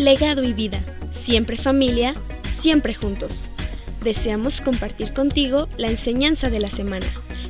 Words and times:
legado 0.00 0.42
y 0.44 0.54
vida, 0.54 0.82
siempre 1.10 1.58
familia, 1.58 2.14
siempre 2.58 2.94
juntos. 2.94 3.50
Deseamos 4.02 4.62
compartir 4.62 5.12
contigo 5.12 5.68
la 5.76 5.88
enseñanza 5.90 6.48
de 6.48 6.58
la 6.58 6.70
semana. 6.70 7.06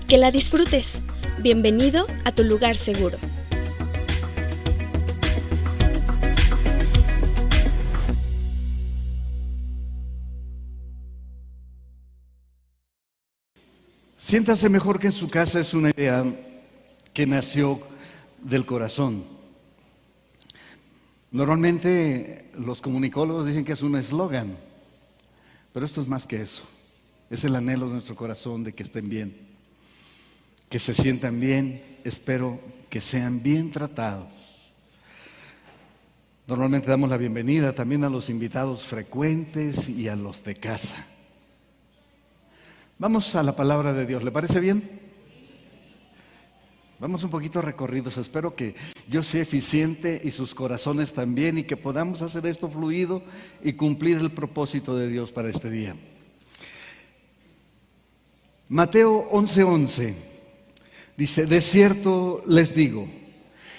Que 0.09 0.19
la 0.19 0.33
disfrutes. 0.33 1.01
Bienvenido 1.39 2.09
a 2.25 2.33
tu 2.33 2.43
lugar 2.43 2.77
seguro. 2.77 3.19
Siéntase 14.17 14.69
mejor 14.69 14.99
que 14.99 15.09
en 15.09 15.13
su 15.13 15.29
casa 15.29 15.61
es 15.61 15.73
una 15.73 15.91
idea 15.91 16.25
que 17.15 17.27
nació 17.27 17.81
del 18.43 18.67
corazón. 18.67 19.40
Normalmente 21.33 22.51
los 22.59 22.81
comunicólogos 22.81 23.47
dicen 23.47 23.65
que 23.65 23.73
es 23.73 23.83
un 23.83 23.97
eslogan, 23.97 24.57
pero 25.73 25.87
esto 25.87 26.01
es 26.01 26.09
más 26.09 26.27
que 26.27 26.43
eso. 26.43 26.65
Es 27.31 27.45
el 27.45 27.55
anhelo 27.55 27.87
de 27.87 27.93
nuestro 27.93 28.17
corazón 28.17 28.65
de 28.65 28.73
que 28.73 28.83
estén 28.83 29.09
bien, 29.09 29.37
que 30.69 30.81
se 30.81 30.93
sientan 30.93 31.39
bien, 31.39 31.81
espero 32.03 32.59
que 32.89 33.01
sean 33.01 33.43
bien 33.43 33.71
tratados. 33.71 34.29
Normalmente 36.49 36.89
damos 36.89 37.09
la 37.09 37.17
bienvenida 37.17 37.73
también 37.73 38.03
a 38.03 38.11
los 38.11 38.29
invitados 38.29 38.83
frecuentes 38.83 39.89
y 39.89 40.09
a 40.09 40.17
los 40.17 40.43
de 40.43 40.57
casa. 40.57 41.07
Vamos 42.99 43.37
a 43.37 43.45
la 43.45 43.55
palabra 43.55 43.93
de 43.93 44.05
Dios, 44.05 44.25
¿le 44.25 44.33
parece 44.33 44.59
bien? 44.59 45.00
Vamos 47.01 47.25
un 47.25 47.31
poquito 47.31 47.63
recorridos. 47.63 48.19
Espero 48.19 48.55
que 48.55 48.75
yo 49.09 49.23
sea 49.23 49.41
eficiente 49.41 50.21
y 50.23 50.31
sus 50.31 50.55
corazones 50.55 51.15
también 51.15 51.57
y 51.57 51.63
que 51.63 51.79
podamos 51.79 52.21
hacer 52.21 52.45
esto 52.45 52.69
fluido 52.69 53.23
y 53.65 53.73
cumplir 53.73 54.19
el 54.19 54.31
propósito 54.31 54.95
de 54.95 55.09
Dios 55.09 55.33
para 55.33 55.49
este 55.49 55.71
día. 55.71 55.97
Mateo 58.69 59.31
11:11 59.33 60.15
dice, 61.17 61.47
de 61.47 61.63
cierto 61.63 62.43
les 62.47 62.75
digo, 62.75 63.09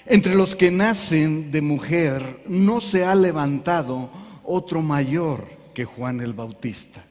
entre 0.07 0.33
los 0.33 0.55
que 0.55 0.71
nacen 0.71 1.51
de 1.51 1.61
mujer 1.61 2.41
no 2.47 2.81
se 2.81 3.05
ha 3.05 3.13
levantado 3.13 4.09
otro 4.43 4.81
mayor 4.81 5.45
que 5.75 5.85
Juan 5.85 6.21
el 6.21 6.33
Bautista. 6.33 7.05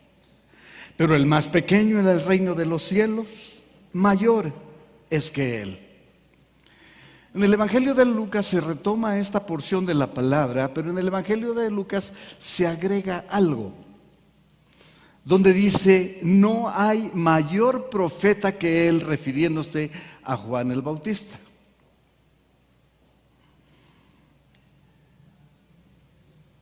Pero 0.97 1.15
el 1.15 1.27
más 1.27 1.49
pequeño 1.49 2.01
en 2.01 2.09
el 2.09 2.21
reino 2.21 2.57
de 2.57 2.67
los 2.67 2.83
cielos, 2.83 3.61
mayor 3.93 4.53
es 5.09 5.31
que 5.31 5.63
él. 5.63 5.90
En 7.33 7.45
el 7.45 7.53
Evangelio 7.53 7.95
de 7.95 8.05
Lucas 8.05 8.47
se 8.47 8.61
retoma 8.61 9.19
esta 9.19 9.47
porción 9.47 9.87
de 9.87 9.95
la 9.95 10.13
palabra, 10.13 10.75
pero 10.75 10.91
en 10.91 10.99
el 10.99 11.07
Evangelio 11.07 11.55
de 11.55 11.71
Lucas 11.71 12.13
se 12.39 12.67
agrega 12.67 13.25
algo, 13.29 13.73
donde 15.25 15.53
dice, 15.53 16.19
no 16.23 16.69
hay 16.69 17.09
mayor 17.15 17.89
profeta 17.89 18.59
que 18.59 18.89
él, 18.89 19.01
refiriéndose 19.01 19.93
a 20.25 20.37
Juan 20.37 20.73
el 20.73 20.83
Bautista. 20.83 21.39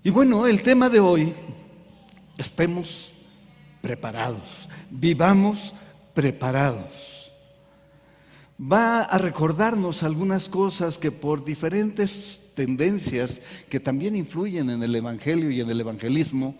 Y 0.05 0.11
bueno, 0.11 0.47
el 0.47 0.61
tema 0.61 0.91
de 0.91 1.01
hoy, 1.01 1.33
estemos 2.37 3.15
preparados, 3.81 4.69
vivamos 4.91 5.75
preparados 6.13 7.18
va 8.61 9.03
a 9.03 9.19
recordarnos 9.19 10.03
algunas 10.03 10.49
cosas 10.49 10.99
que 10.99 11.13
por 11.13 11.45
diferentes 11.45 12.43
tendencias 12.55 13.41
que 13.69 13.79
también 13.79 14.17
influyen 14.17 14.71
en 14.71 14.83
el 14.83 14.95
Evangelio 14.95 15.51
y 15.51 15.61
en 15.61 15.71
el 15.71 15.81
evangelismo, 15.81 16.57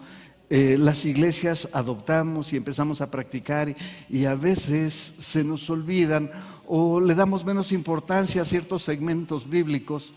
eh, 0.51 0.77
las 0.79 1.05
iglesias 1.05 1.69
adoptamos 1.73 2.53
y 2.53 2.57
empezamos 2.57 3.01
a 3.01 3.11
practicar 3.11 3.75
y 4.09 4.25
a 4.25 4.35
veces 4.35 5.15
se 5.19 5.45
nos 5.45 5.69
olvidan 5.69 6.31
o 6.67 7.01
le 7.01 7.15
damos 7.15 7.45
menos 7.45 7.73
importancia 7.73 8.43
a 8.43 8.47
ciertos 8.47 8.83
segmentos 8.83 9.49
bíblicos 9.51 10.15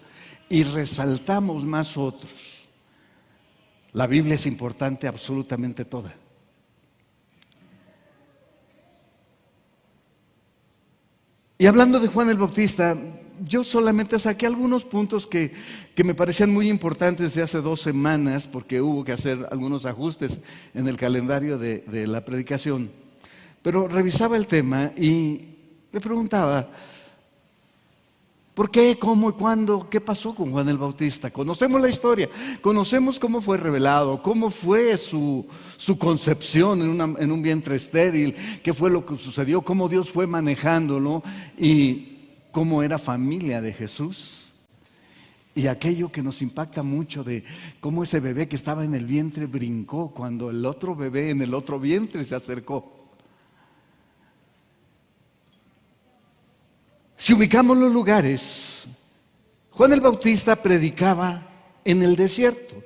y 0.49 0.63
resaltamos 0.63 1.65
más 1.65 1.97
otros. 1.97 2.67
La 3.91 4.07
Biblia 4.07 4.35
es 4.35 4.45
importante 4.45 5.07
absolutamente 5.07 5.83
toda. 5.83 6.15
Y 11.61 11.67
hablando 11.67 11.99
de 11.99 12.07
Juan 12.07 12.27
el 12.27 12.37
Bautista, 12.37 12.97
yo 13.45 13.63
solamente 13.63 14.17
saqué 14.17 14.47
algunos 14.47 14.83
puntos 14.83 15.27
que, 15.27 15.51
me 16.03 16.15
parecían 16.15 16.51
muy 16.51 16.67
importantes 16.67 17.35
de 17.35 17.43
hace 17.43 17.61
dos 17.61 17.81
semanas, 17.81 18.47
porque 18.47 18.81
hubo 18.81 19.03
que 19.03 19.11
hacer 19.11 19.47
algunos 19.51 19.85
ajustes 19.85 20.39
en 20.73 20.87
el 20.87 20.97
calendario 20.97 21.59
de, 21.59 21.81
de 21.81 22.07
la 22.07 22.25
predicación. 22.25 22.89
Pero 23.61 23.87
revisaba 23.87 24.37
el 24.37 24.47
tema 24.47 24.91
y 24.97 25.49
me 25.91 26.01
preguntaba, 26.01 26.67
¿Por 28.53 28.69
qué? 28.69 28.99
¿Cómo 28.99 29.29
y 29.29 29.33
cuándo? 29.33 29.89
¿Qué 29.89 30.01
pasó 30.01 30.35
con 30.35 30.51
Juan 30.51 30.67
el 30.67 30.77
Bautista? 30.77 31.31
Conocemos 31.31 31.81
la 31.81 31.89
historia, 31.89 32.29
conocemos 32.59 33.17
cómo 33.17 33.41
fue 33.41 33.55
revelado, 33.55 34.21
cómo 34.21 34.51
fue 34.51 34.97
su, 34.97 35.47
concepción 35.97 36.81
en, 36.81 37.15
en, 37.17 37.31
un 37.31 37.41
vientre 37.41 37.77
estéril, 37.77 38.35
qué 38.61 38.73
fue 38.73 38.89
lo 38.89 39.05
que 39.05 39.15
sucedió, 39.15 39.61
cómo 39.61 39.87
Dios 39.87 40.09
fue 40.09 40.27
manejándolo 40.27 41.23
y 41.57 42.17
cómo 42.51 42.83
era 42.83 42.97
familia 42.97 43.61
de 43.61 43.71
Jesús. 43.71 44.51
Y 45.55 45.67
aquello 45.67 46.11
que 46.11 46.21
nos 46.21 46.41
impacta 46.41 46.83
mucho 46.83 47.23
de 47.23 47.45
cómo 47.79 48.03
ese 48.03 48.19
bebé 48.19 48.49
que 48.49 48.55
estaba 48.57 48.83
en 48.83 48.95
el 48.95 49.05
vientre 49.05 49.45
brincó 49.45 50.11
cuando 50.11 50.49
el 50.49 50.65
otro 50.65 50.93
bebé 50.93 51.29
en 51.29 51.41
el 51.41 51.53
otro 51.53 51.79
vientre 51.79 52.25
se 52.25 52.35
acercó. 52.35 53.00
Si 57.31 57.35
ubicamos 57.35 57.77
los 57.77 57.93
lugares, 57.93 58.85
Juan 59.69 59.93
el 59.93 60.01
Bautista 60.01 60.53
predicaba 60.61 61.47
en 61.85 62.03
el 62.03 62.17
desierto. 62.17 62.83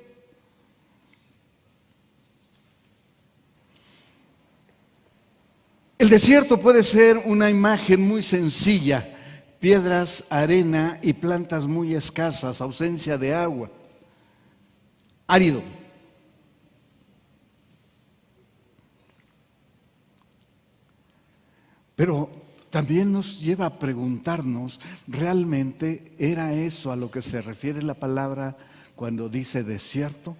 El 5.98 6.08
desierto 6.08 6.60
puede 6.60 6.84
ser 6.84 7.20
una 7.24 7.50
imagen 7.50 8.00
muy 8.06 8.22
sencilla, 8.22 9.16
piedras, 9.58 10.22
arena 10.30 11.00
y 11.02 11.12
plantas 11.12 11.66
muy 11.66 11.96
escasas, 11.96 12.60
ausencia 12.60 13.18
de 13.18 13.34
agua, 13.34 13.68
árido. 15.26 15.60
Pero 21.96 22.45
también 22.76 23.10
nos 23.10 23.40
lleva 23.40 23.64
a 23.64 23.78
preguntarnos, 23.78 24.82
¿realmente 25.08 26.12
era 26.18 26.52
eso 26.52 26.92
a 26.92 26.96
lo 26.96 27.10
que 27.10 27.22
se 27.22 27.40
refiere 27.40 27.80
la 27.80 27.94
palabra 27.94 28.54
cuando 28.94 29.30
dice 29.30 29.64
desierto? 29.64 30.36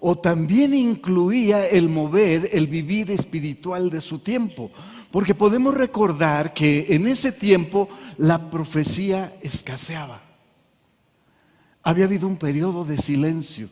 ¿O 0.00 0.18
también 0.18 0.74
incluía 0.74 1.64
el 1.68 1.88
mover, 1.88 2.50
el 2.52 2.66
vivir 2.66 3.12
espiritual 3.12 3.88
de 3.88 4.00
su 4.00 4.18
tiempo? 4.18 4.72
Porque 5.12 5.32
podemos 5.32 5.72
recordar 5.72 6.52
que 6.54 6.86
en 6.88 7.06
ese 7.06 7.30
tiempo 7.30 7.88
la 8.16 8.50
profecía 8.50 9.36
escaseaba. 9.40 10.22
Había 11.84 12.06
habido 12.06 12.26
un 12.26 12.36
periodo 12.36 12.84
de 12.84 12.98
silencio. 12.98 13.68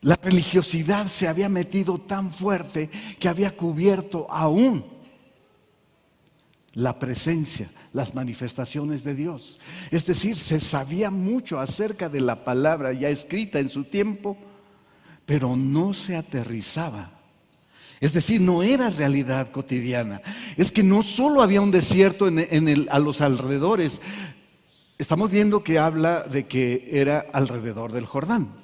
La 0.00 0.14
religiosidad 0.14 1.08
se 1.08 1.26
había 1.26 1.48
metido 1.48 1.98
tan 1.98 2.30
fuerte 2.30 2.88
que 3.18 3.28
había 3.28 3.56
cubierto 3.56 4.28
aún 4.30 4.97
la 6.78 7.00
presencia, 7.00 7.68
las 7.92 8.14
manifestaciones 8.14 9.02
de 9.02 9.16
Dios. 9.16 9.58
Es 9.90 10.06
decir, 10.06 10.36
se 10.36 10.60
sabía 10.60 11.10
mucho 11.10 11.58
acerca 11.58 12.08
de 12.08 12.20
la 12.20 12.44
palabra 12.44 12.92
ya 12.92 13.08
escrita 13.08 13.58
en 13.58 13.68
su 13.68 13.84
tiempo, 13.84 14.38
pero 15.26 15.56
no 15.56 15.92
se 15.92 16.14
aterrizaba. 16.16 17.10
Es 17.98 18.12
decir, 18.12 18.40
no 18.40 18.62
era 18.62 18.90
realidad 18.90 19.50
cotidiana. 19.50 20.22
Es 20.56 20.70
que 20.70 20.84
no 20.84 21.02
solo 21.02 21.42
había 21.42 21.60
un 21.60 21.72
desierto 21.72 22.28
en, 22.28 22.86
a 22.88 22.98
los 23.00 23.22
alrededores, 23.22 24.00
estamos 24.98 25.32
viendo 25.32 25.64
que 25.64 25.80
habla 25.80 26.22
de 26.22 26.46
que 26.46 26.88
era 26.92 27.26
alrededor 27.32 27.90
del 27.90 28.06
Jordán. 28.06 28.54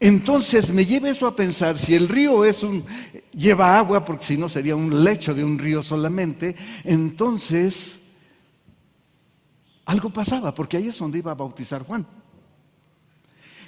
Entonces 0.00 0.72
me 0.72 0.86
lleva 0.86 1.10
eso 1.10 1.26
a 1.26 1.34
pensar, 1.34 1.76
si 1.76 1.94
el 1.94 2.08
río 2.08 2.44
es 2.44 2.62
un, 2.62 2.84
lleva 3.32 3.76
agua, 3.76 4.04
porque 4.04 4.24
si 4.24 4.36
no 4.36 4.48
sería 4.48 4.76
un 4.76 5.02
lecho 5.02 5.34
de 5.34 5.42
un 5.42 5.58
río 5.58 5.82
solamente, 5.82 6.54
entonces 6.84 8.00
algo 9.86 10.10
pasaba, 10.10 10.54
porque 10.54 10.76
ahí 10.76 10.88
es 10.88 10.98
donde 10.98 11.18
iba 11.18 11.32
a 11.32 11.34
bautizar 11.34 11.82
Juan. 11.84 12.06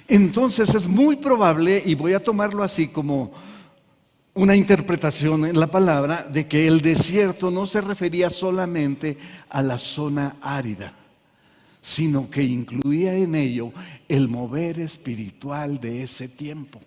Entonces 0.07 0.73
es 0.73 0.87
muy 0.87 1.17
probable, 1.17 1.81
y 1.85 1.95
voy 1.95 2.13
a 2.13 2.23
tomarlo 2.23 2.63
así 2.63 2.87
como 2.87 3.33
una 4.33 4.55
interpretación 4.55 5.45
en 5.45 5.59
la 5.59 5.67
palabra, 5.67 6.23
de 6.23 6.47
que 6.47 6.65
el 6.65 6.79
desierto 6.79 7.51
no 7.51 7.65
se 7.65 7.81
refería 7.81 8.29
solamente 8.29 9.17
a 9.49 9.61
la 9.61 9.77
zona 9.77 10.37
árida, 10.41 10.93
sino 11.81 12.29
que 12.29 12.43
incluía 12.43 13.15
en 13.15 13.35
ello 13.35 13.73
el 14.07 14.27
mover 14.27 14.79
espiritual 14.79 15.79
de 15.79 16.03
ese 16.03 16.29
tiempo. 16.29 16.79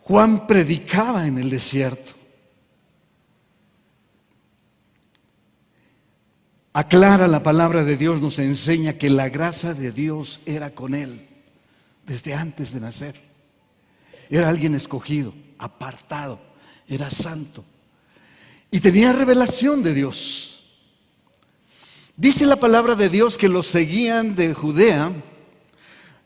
Juan 0.00 0.46
predicaba 0.46 1.26
en 1.26 1.38
el 1.38 1.50
desierto. 1.50 2.14
Aclara 6.72 7.26
la 7.26 7.42
palabra 7.42 7.84
de 7.84 7.96
Dios, 7.96 8.20
nos 8.20 8.38
enseña 8.38 8.94
que 8.94 9.10
la 9.10 9.28
gracia 9.28 9.74
de 9.74 9.92
Dios 9.92 10.40
era 10.46 10.74
con 10.74 10.94
él 10.94 11.26
desde 12.06 12.34
antes 12.34 12.72
de 12.72 12.80
nacer. 12.80 13.20
Era 14.30 14.48
alguien 14.48 14.74
escogido, 14.74 15.34
apartado, 15.58 16.40
era 16.86 17.10
santo. 17.10 17.64
Y 18.70 18.80
tenía 18.80 19.12
revelación 19.12 19.82
de 19.82 19.94
Dios. 19.94 20.55
Dice 22.16 22.46
la 22.46 22.56
palabra 22.56 22.94
de 22.94 23.10
Dios 23.10 23.36
que 23.36 23.48
los 23.48 23.66
seguían 23.66 24.34
de 24.34 24.54
Judea, 24.54 25.12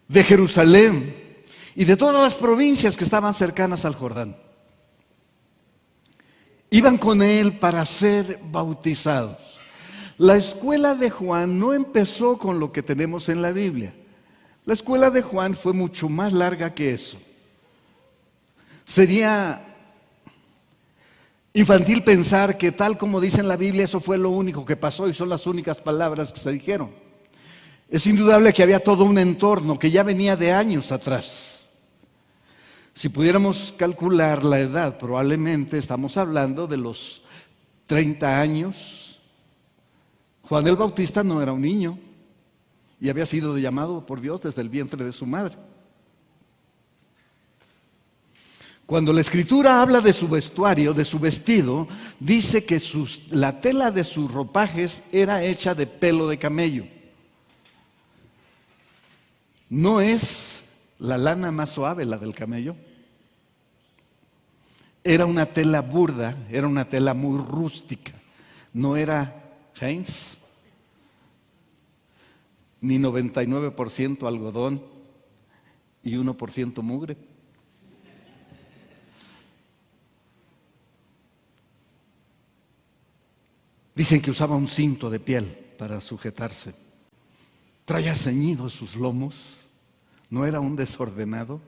de 0.06 0.22
Jerusalén 0.22 1.16
y 1.74 1.84
de 1.84 1.96
todas 1.96 2.22
las 2.22 2.34
provincias 2.34 2.96
que 2.96 3.02
estaban 3.02 3.34
cercanas 3.34 3.84
al 3.84 3.96
Jordán. 3.96 4.36
Iban 6.70 6.96
con 6.96 7.22
él 7.22 7.58
para 7.58 7.84
ser 7.86 8.38
bautizados. 8.52 9.58
La 10.16 10.36
escuela 10.36 10.94
de 10.94 11.10
Juan 11.10 11.58
no 11.58 11.74
empezó 11.74 12.38
con 12.38 12.60
lo 12.60 12.70
que 12.70 12.82
tenemos 12.82 13.28
en 13.28 13.42
la 13.42 13.50
Biblia. 13.50 13.92
La 14.66 14.74
escuela 14.74 15.10
de 15.10 15.22
Juan 15.22 15.54
fue 15.54 15.72
mucho 15.72 16.08
más 16.08 16.32
larga 16.32 16.72
que 16.72 16.94
eso. 16.94 17.18
Sería 18.84 19.69
infantil 21.52 22.04
pensar 22.04 22.56
que 22.56 22.72
tal 22.72 22.96
como 22.96 23.20
dice 23.20 23.40
en 23.40 23.48
la 23.48 23.56
Biblia, 23.56 23.84
eso 23.84 24.00
fue 24.00 24.18
lo 24.18 24.30
único 24.30 24.64
que 24.64 24.76
pasó 24.76 25.08
y 25.08 25.12
son 25.12 25.28
las 25.28 25.46
únicas 25.46 25.80
palabras 25.80 26.32
que 26.32 26.40
se 26.40 26.52
dijeron. 26.52 26.90
Es 27.88 28.06
indudable 28.06 28.52
que 28.52 28.62
había 28.62 28.82
todo 28.82 29.04
un 29.04 29.18
entorno 29.18 29.78
que 29.78 29.90
ya 29.90 30.02
venía 30.02 30.36
de 30.36 30.52
años 30.52 30.92
atrás. 30.92 31.68
Si 32.94 33.08
pudiéramos 33.08 33.74
calcular 33.76 34.44
la 34.44 34.60
edad, 34.60 34.98
probablemente 34.98 35.78
estamos 35.78 36.16
hablando 36.16 36.66
de 36.66 36.76
los 36.76 37.22
30 37.86 38.40
años. 38.40 39.20
Juan 40.42 40.66
el 40.66 40.76
Bautista 40.76 41.24
no 41.24 41.42
era 41.42 41.52
un 41.52 41.62
niño 41.62 41.98
y 43.00 43.08
había 43.08 43.26
sido 43.26 43.56
llamado 43.58 44.06
por 44.06 44.20
Dios 44.20 44.40
desde 44.42 44.62
el 44.62 44.68
vientre 44.68 45.04
de 45.04 45.12
su 45.12 45.26
madre. 45.26 45.56
Cuando 48.90 49.12
la 49.12 49.20
escritura 49.20 49.80
habla 49.80 50.00
de 50.00 50.12
su 50.12 50.26
vestuario, 50.28 50.92
de 50.92 51.04
su 51.04 51.20
vestido, 51.20 51.86
dice 52.18 52.64
que 52.64 52.82
la 53.30 53.60
tela 53.60 53.92
de 53.92 54.02
sus 54.02 54.28
ropajes 54.32 55.04
era 55.12 55.44
hecha 55.44 55.76
de 55.76 55.86
pelo 55.86 56.26
de 56.26 56.40
camello. 56.40 56.86
No 59.68 60.00
es 60.00 60.64
la 60.98 61.18
lana 61.18 61.52
más 61.52 61.70
suave 61.70 62.04
la 62.04 62.18
del 62.18 62.34
camello. 62.34 62.74
Era 65.04 65.24
una 65.24 65.46
tela 65.46 65.82
burda, 65.82 66.36
era 66.50 66.66
una 66.66 66.88
tela 66.88 67.14
muy 67.14 67.38
rústica. 67.40 68.10
No 68.72 68.96
era 68.96 69.52
Heinz, 69.80 70.36
ni 72.80 72.98
99% 72.98 74.26
algodón 74.26 74.82
y 76.02 76.16
1% 76.16 76.82
mugre. 76.82 77.29
Dicen 84.00 84.22
que 84.22 84.30
usaba 84.30 84.56
un 84.56 84.66
cinto 84.66 85.10
de 85.10 85.20
piel 85.20 85.44
para 85.76 86.00
sujetarse. 86.00 86.72
Traía 87.84 88.14
ceñidos 88.14 88.72
sus 88.72 88.96
lomos. 88.96 89.68
No 90.30 90.46
era 90.46 90.58
un 90.58 90.74
desordenado. 90.74 91.60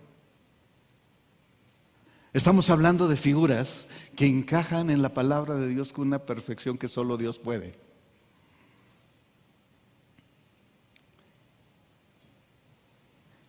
Estamos 2.32 2.70
hablando 2.70 3.06
de 3.06 3.18
figuras 3.18 3.86
que 4.16 4.24
encajan 4.24 4.88
en 4.88 5.02
la 5.02 5.12
palabra 5.12 5.56
de 5.56 5.68
Dios 5.68 5.92
con 5.92 6.06
una 6.06 6.20
perfección 6.20 6.78
que 6.78 6.88
solo 6.88 7.18
Dios 7.18 7.38
puede. 7.38 7.78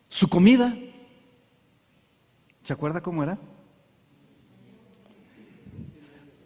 Su 0.10 0.28
comida, 0.28 0.78
¿se 2.64 2.74
acuerda 2.74 3.02
cómo 3.02 3.24
era? 3.24 3.40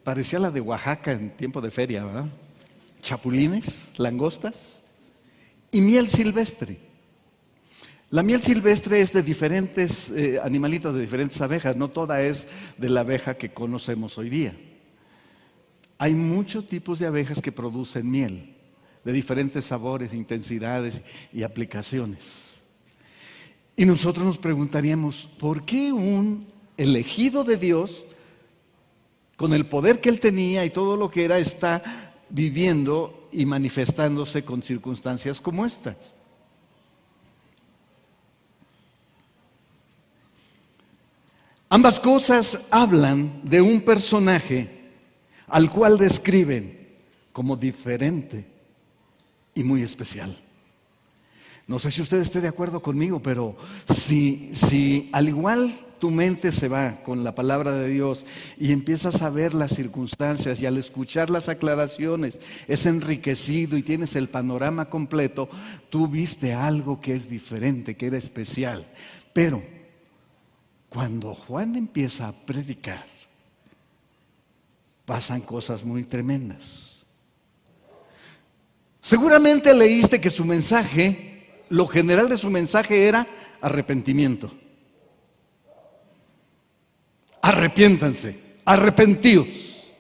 Parecía 0.07 0.39
la 0.39 0.51
de 0.51 0.61
Oaxaca 0.61 1.11
en 1.11 1.31
tiempo 1.31 1.59
de 1.59 1.69
feria, 1.69 2.05
¿verdad? 2.05 2.27
Chapulines, 3.01 3.89
langostas 3.97 4.81
y 5.69 5.81
miel 5.81 6.07
silvestre. 6.07 6.77
La 8.09 8.23
miel 8.23 8.41
silvestre 8.41 9.01
es 9.01 9.11
de 9.11 9.21
diferentes 9.21 10.09
eh, 10.11 10.39
animalitos, 10.41 10.93
de 10.93 11.01
diferentes 11.01 11.41
abejas, 11.41 11.75
no 11.75 11.89
toda 11.89 12.21
es 12.21 12.47
de 12.77 12.87
la 12.87 13.01
abeja 13.01 13.33
que 13.33 13.49
conocemos 13.49 14.17
hoy 14.17 14.29
día. 14.29 14.57
Hay 15.97 16.13
muchos 16.13 16.65
tipos 16.67 16.99
de 16.99 17.07
abejas 17.07 17.41
que 17.41 17.51
producen 17.51 18.09
miel, 18.09 18.55
de 19.03 19.11
diferentes 19.11 19.65
sabores, 19.65 20.13
intensidades 20.13 21.01
y 21.33 21.43
aplicaciones. 21.43 22.61
Y 23.75 23.83
nosotros 23.83 24.25
nos 24.25 24.37
preguntaríamos, 24.37 25.29
¿por 25.37 25.65
qué 25.65 25.91
un 25.91 26.47
elegido 26.77 27.43
de 27.43 27.57
Dios 27.57 28.07
con 29.37 29.53
el 29.53 29.67
poder 29.67 30.01
que 30.01 30.09
él 30.09 30.19
tenía 30.19 30.65
y 30.65 30.71
todo 30.71 30.97
lo 30.97 31.09
que 31.09 31.23
era, 31.23 31.37
está 31.37 32.13
viviendo 32.29 33.29
y 33.31 33.45
manifestándose 33.45 34.43
con 34.43 34.61
circunstancias 34.61 35.39
como 35.39 35.65
estas. 35.65 35.95
Ambas 41.69 41.99
cosas 41.99 42.61
hablan 42.71 43.41
de 43.43 43.61
un 43.61 43.81
personaje 43.81 44.91
al 45.47 45.69
cual 45.69 45.97
describen 45.97 46.95
como 47.31 47.55
diferente 47.55 48.47
y 49.53 49.63
muy 49.63 49.83
especial. 49.83 50.35
No 51.67 51.79
sé 51.79 51.91
si 51.91 52.01
usted 52.01 52.21
esté 52.21 52.39
de 52.39 52.47
acuerdo 52.47 52.81
conmigo, 52.81 53.21
pero 53.21 53.57
si, 53.93 54.51
si 54.53 55.09
al 55.11 55.27
igual 55.27 55.69
tu 55.99 56.11
mente 56.11 56.53
se 56.53 56.69
va 56.69 57.03
con 57.03 57.25
la 57.25 57.35
palabra 57.35 57.73
de 57.73 57.89
Dios 57.89 58.25
y 58.57 58.71
empiezas 58.71 59.21
a 59.21 59.29
ver 59.29 59.53
las 59.53 59.75
circunstancias 59.75 60.61
y 60.61 60.65
al 60.65 60.77
escuchar 60.77 61.29
las 61.29 61.49
aclaraciones 61.49 62.39
es 62.69 62.85
enriquecido 62.85 63.75
y 63.77 63.83
tienes 63.83 64.15
el 64.15 64.29
panorama 64.29 64.89
completo, 64.89 65.49
tú 65.89 66.07
viste 66.07 66.53
algo 66.53 67.01
que 67.01 67.13
es 67.13 67.29
diferente, 67.29 67.97
que 67.97 68.07
era 68.07 68.17
especial. 68.17 68.87
Pero 69.33 69.61
cuando 70.87 71.35
Juan 71.35 71.75
empieza 71.75 72.29
a 72.29 72.45
predicar, 72.45 73.05
pasan 75.03 75.41
cosas 75.41 75.83
muy 75.83 76.05
tremendas. 76.05 77.05
Seguramente 79.01 79.73
leíste 79.73 80.21
que 80.21 80.31
su 80.31 80.45
mensaje 80.45 81.36
lo 81.69 81.87
general 81.87 82.29
de 82.29 82.37
su 82.37 82.49
mensaje 82.49 83.07
era 83.07 83.27
arrepentimiento. 83.61 84.51
Arrepiéntanse, 87.41 88.57
arrepentíos. 88.65 89.95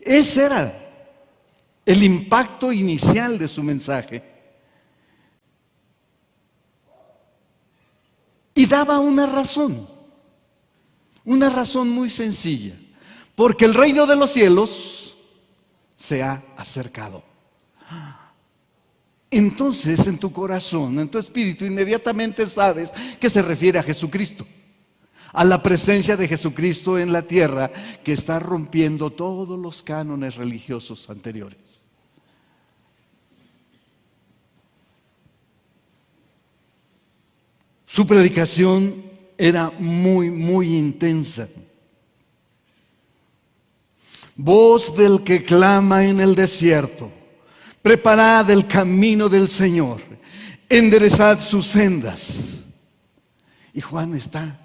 Ese 0.00 0.44
era 0.44 0.80
el 1.84 2.02
impacto 2.02 2.72
inicial 2.72 3.38
de 3.38 3.48
su 3.48 3.62
mensaje. 3.62 4.22
Y 8.54 8.66
daba 8.66 8.98
una 8.98 9.26
razón, 9.26 9.88
una 11.24 11.50
razón 11.50 11.88
muy 11.88 12.10
sencilla, 12.10 12.74
porque 13.34 13.64
el 13.64 13.74
reino 13.74 14.06
de 14.06 14.16
los 14.16 14.30
cielos 14.32 15.16
se 15.96 16.22
ha 16.22 16.42
acercado 16.56 17.22
entonces 19.30 20.06
en 20.06 20.18
tu 20.18 20.32
corazón, 20.32 20.98
en 20.98 21.08
tu 21.08 21.18
espíritu, 21.18 21.64
inmediatamente 21.64 22.46
sabes 22.46 22.90
que 23.20 23.30
se 23.30 23.42
refiere 23.42 23.78
a 23.78 23.82
Jesucristo, 23.82 24.44
a 25.32 25.44
la 25.44 25.62
presencia 25.62 26.16
de 26.16 26.26
Jesucristo 26.26 26.98
en 26.98 27.12
la 27.12 27.22
tierra 27.22 27.70
que 28.02 28.12
está 28.12 28.40
rompiendo 28.40 29.10
todos 29.10 29.58
los 29.58 29.82
cánones 29.82 30.34
religiosos 30.34 31.08
anteriores. 31.08 31.82
Su 37.86 38.06
predicación 38.06 39.04
era 39.38 39.70
muy, 39.78 40.30
muy 40.30 40.76
intensa. 40.76 41.48
Voz 44.36 44.96
del 44.96 45.22
que 45.22 45.42
clama 45.42 46.04
en 46.04 46.20
el 46.20 46.34
desierto 46.34 47.19
Preparad 47.82 48.50
el 48.50 48.66
camino 48.66 49.28
del 49.28 49.48
Señor, 49.48 50.02
enderezad 50.68 51.40
sus 51.40 51.66
sendas. 51.66 52.62
Y 53.72 53.80
Juan 53.80 54.14
está 54.14 54.60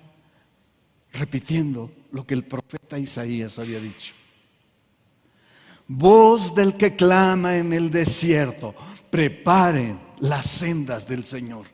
repitiendo 1.13 1.91
lo 2.12 2.25
que 2.25 2.34
el 2.34 2.43
profeta 2.43 3.00
Isaías 3.00 3.57
había 3.57 3.79
dicho. 3.79 4.13
voz 5.88 6.55
del 6.55 6.75
que 6.75 6.95
clama 6.95 7.57
en 7.57 7.72
el 7.72 7.91
desierto, 7.91 8.74
preparen 9.10 10.00
las 10.19 10.48
sendas 10.48 11.07
del 11.07 11.24
Señor. 11.24 11.67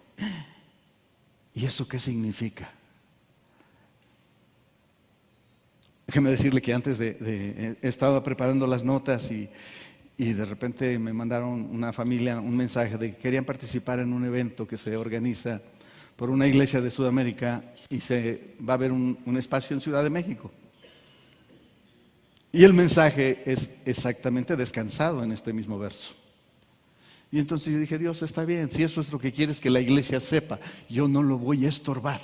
¿Y 1.55 1.65
eso 1.65 1.88
qué 1.88 1.98
significa? 1.98 2.71
Déjeme 6.05 6.29
decirle 6.29 6.62
que 6.62 6.74
antes 6.74 6.98
de, 6.98 7.13
de 7.13 7.77
estaba 7.81 8.21
preparando 8.21 8.67
las 8.67 8.83
notas 8.83 9.31
y, 9.31 9.50
y 10.18 10.34
de 10.34 10.46
repente 10.46 11.00
me 11.00 11.13
mandaron 11.13 11.70
una 11.72 11.91
familia 11.94 12.39
un 12.39 12.56
mensaje 12.56 12.98
de 12.98 13.12
que 13.12 13.18
querían 13.18 13.46
participar 13.46 14.00
en 14.00 14.13
un 14.13 14.25
evento 14.25 14.68
que 14.68 14.77
se 14.77 14.96
organiza 14.96 15.62
por 16.15 16.30
una 16.30 16.48
iglesia 16.48 16.82
de 16.82 16.91
Sudamérica 16.91 17.63
y 17.89 18.00
se 18.00 18.53
va 18.68 18.74
a 18.74 18.75
haber 18.75 18.91
un, 18.91 19.18
espacio 19.38 19.75
en 19.75 19.82
Ciudad 19.82 20.03
de 20.03 20.12
México. 20.12 20.51
Y 22.51 22.63
el 22.63 22.74
mensaje 22.74 23.41
es 23.46 23.72
exactamente 23.86 24.56
descansado 24.56 25.24
en 25.24 25.32
este 25.32 25.53
mismo 25.53 25.80
verso. 25.80 26.13
Y 27.32 27.39
entonces 27.39 27.74
yo 27.74 27.80
dije, 27.80 27.98
Dios, 27.98 28.22
está 28.22 28.46
bien, 28.46 28.70
si 28.70 28.84
eso 28.84 29.01
es 29.01 29.12
lo 29.12 29.18
que 29.18 29.32
quieres 29.32 29.60
que 29.60 29.72
la 29.72 29.80
iglesia 29.80 30.20
sepa, 30.20 30.60
yo 30.89 31.08
no 31.08 31.24
lo 31.24 31.39
voy 31.39 31.65
a 31.65 31.70
estorbar. 31.70 32.22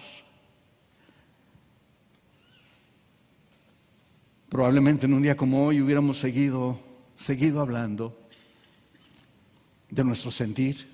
Probablemente 4.49 5.05
en 5.05 5.13
un 5.13 5.23
día 5.23 5.35
como 5.35 5.65
hoy 5.65 5.81
hubiéramos 5.81 6.19
seguido, 6.19 6.79
seguido 7.17 7.61
hablando 7.61 8.17
de 9.89 10.03
nuestro 10.03 10.31
sentir, 10.31 10.87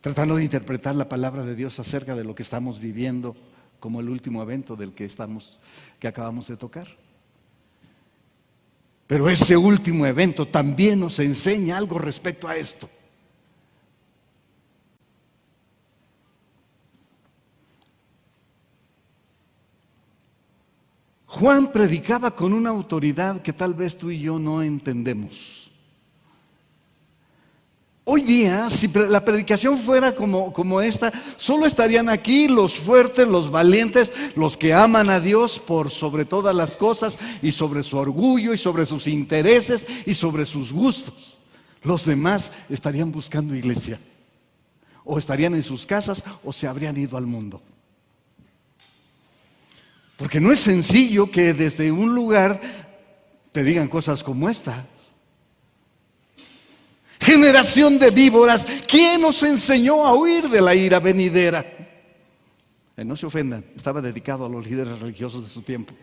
tratando 0.00 0.36
de 0.36 0.44
interpretar 0.44 0.94
la 0.94 1.08
palabra 1.08 1.44
de 1.44 1.54
Dios 1.54 1.78
acerca 1.78 2.14
de 2.14 2.24
lo 2.24 2.34
que 2.34 2.42
estamos 2.42 2.80
viviendo 2.80 3.36
como 3.78 4.00
el 4.00 4.08
último 4.08 4.42
evento 4.42 4.76
del 4.76 4.92
que 4.92 5.04
estamos 5.04 5.58
que 5.98 6.08
acabamos 6.08 6.48
de 6.48 6.56
tocar. 6.56 6.88
Pero 9.06 9.28
ese 9.28 9.56
último 9.56 10.06
evento 10.06 10.46
también 10.46 11.00
nos 11.00 11.18
enseña 11.18 11.76
algo 11.76 11.98
respecto 11.98 12.46
a 12.46 12.56
esto. 12.56 12.88
Juan 21.30 21.70
predicaba 21.70 22.32
con 22.32 22.52
una 22.52 22.70
autoridad 22.70 23.40
que 23.40 23.52
tal 23.52 23.72
vez 23.72 23.96
tú 23.96 24.10
y 24.10 24.18
yo 24.18 24.40
no 24.40 24.62
entendemos. 24.62 25.70
Hoy 28.02 28.22
día, 28.22 28.68
si 28.68 28.88
la 28.88 29.24
predicación 29.24 29.78
fuera 29.78 30.12
como, 30.12 30.52
como, 30.52 30.80
esta, 30.80 31.12
solo 31.36 31.66
estarían 31.66 32.08
aquí 32.08 32.48
los 32.48 32.74
fuertes, 32.74 33.28
los 33.28 33.48
valientes, 33.48 34.12
los 34.34 34.56
que 34.56 34.74
aman 34.74 35.08
a 35.08 35.20
Dios 35.20 35.60
por 35.60 35.90
sobre 35.90 36.24
todas 36.24 36.54
las 36.54 36.76
cosas 36.76 37.16
y 37.40 37.52
sobre 37.52 37.84
su 37.84 37.96
orgullo 37.96 38.52
y 38.52 38.58
sobre 38.58 38.84
sus 38.84 39.06
intereses 39.06 39.86
y 40.06 40.14
sobre 40.14 40.44
sus 40.44 40.72
gustos. 40.72 41.38
Los 41.84 42.06
demás 42.06 42.50
estarían 42.68 43.12
buscando 43.12 43.54
iglesia, 43.54 44.00
o 45.04 45.16
estarían 45.16 45.54
en 45.54 45.62
sus 45.62 45.86
casas 45.86 46.24
o 46.42 46.52
se 46.52 46.66
habrían 46.66 46.96
ido 46.96 47.16
al 47.16 47.26
mundo. 47.26 47.62
Porque 50.20 50.38
no 50.38 50.52
es 50.52 50.60
sencillo 50.60 51.30
que 51.30 51.54
desde 51.54 51.90
un 51.90 52.14
lugar 52.14 52.60
te 53.52 53.64
digan 53.64 53.88
cosas 53.88 54.22
como 54.22 54.50
esta. 54.50 54.86
Generación 57.18 57.98
de 57.98 58.10
víboras, 58.10 58.66
¿quién 58.86 59.22
nos 59.22 59.42
enseñó 59.42 60.06
a 60.06 60.14
huir 60.14 60.50
de 60.50 60.60
la 60.60 60.74
ira 60.74 61.00
venidera? 61.00 61.64
Eh, 62.98 63.02
no 63.02 63.16
se 63.16 63.24
ofendan, 63.24 63.64
estaba 63.74 64.02
dedicado 64.02 64.44
a 64.44 64.48
los 64.50 64.66
líderes 64.66 64.98
religiosos 64.98 65.42
de 65.42 65.48
su 65.48 65.62
tiempo. 65.62 65.94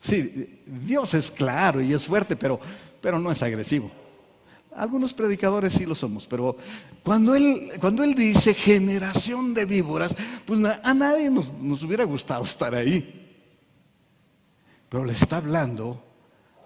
Sí, 0.00 0.60
Dios 0.66 1.14
es 1.14 1.30
claro 1.30 1.80
y 1.80 1.92
es 1.92 2.06
fuerte, 2.06 2.34
pero, 2.34 2.58
pero 3.00 3.20
no 3.20 3.30
es 3.30 3.40
agresivo. 3.40 3.88
Algunos 4.80 5.12
predicadores 5.12 5.74
sí 5.74 5.84
lo 5.84 5.94
somos, 5.94 6.26
pero 6.26 6.56
cuando 7.02 7.34
él, 7.34 7.72
cuando 7.78 8.02
él 8.02 8.14
dice 8.14 8.54
generación 8.54 9.52
de 9.52 9.66
víboras, 9.66 10.16
pues 10.46 10.58
a 10.64 10.94
nadie 10.94 11.28
nos, 11.28 11.52
nos 11.52 11.82
hubiera 11.82 12.04
gustado 12.04 12.44
estar 12.44 12.74
ahí. 12.74 13.44
Pero 14.88 15.04
le 15.04 15.12
está 15.12 15.36
hablando 15.36 16.02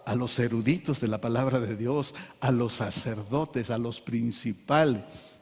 a 0.06 0.14
los 0.14 0.38
eruditos 0.38 1.00
de 1.00 1.09
la 1.09 1.21
palabra 1.21 1.59
de 1.59 1.75
Dios, 1.75 2.14
a 2.40 2.52
los 2.52 2.75
sacerdotes, 2.75 3.71
a 3.71 3.78
los 3.78 4.00
principales. 4.00 5.40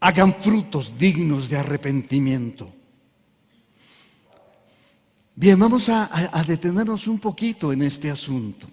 Hagan 0.00 0.34
frutos 0.34 0.98
dignos 0.98 1.48
de 1.48 1.58
arrepentimiento. 1.58 2.79
Bien, 5.34 5.58
vamos 5.58 5.88
a, 5.88 6.44
detenernos 6.46 7.06
un 7.06 7.18
poquito 7.18 7.72
en 7.72 7.82
este 7.82 8.10
asunto. 8.10 8.66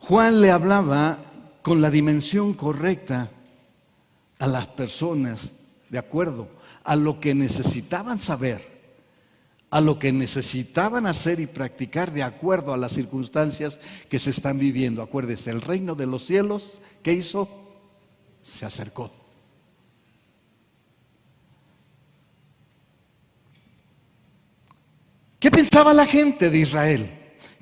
Juan 0.00 0.40
le 0.40 0.50
hablaba 0.50 1.18
con 1.62 1.80
la 1.80 1.90
dimensión 1.90 2.54
correcta 2.54 3.30
a 4.38 4.46
las 4.46 4.66
personas, 4.68 5.54
de 5.88 5.98
acuerdo 5.98 6.48
a 6.84 6.96
lo 6.96 7.20
que 7.20 7.34
necesitaban 7.34 8.18
saber, 8.18 8.78
a 9.70 9.80
lo 9.80 9.98
que 9.98 10.12
necesitaban 10.12 11.06
hacer 11.06 11.40
y 11.40 11.46
practicar 11.46 12.12
de 12.12 12.22
acuerdo 12.22 12.72
a 12.72 12.78
las 12.78 12.92
circunstancias 12.92 13.78
que 14.08 14.18
se 14.18 14.30
están 14.30 14.58
viviendo. 14.58 15.02
Acuérdese, 15.02 15.50
el 15.50 15.60
reino 15.60 15.94
de 15.94 16.06
los 16.06 16.24
cielos, 16.24 16.80
¿qué 17.02 17.12
hizo? 17.12 17.48
Se 18.42 18.64
acercó. 18.64 19.12
¿Qué 25.38 25.50
pensaba 25.50 25.94
la 25.94 26.06
gente 26.06 26.50
de 26.50 26.58
Israel? 26.58 27.10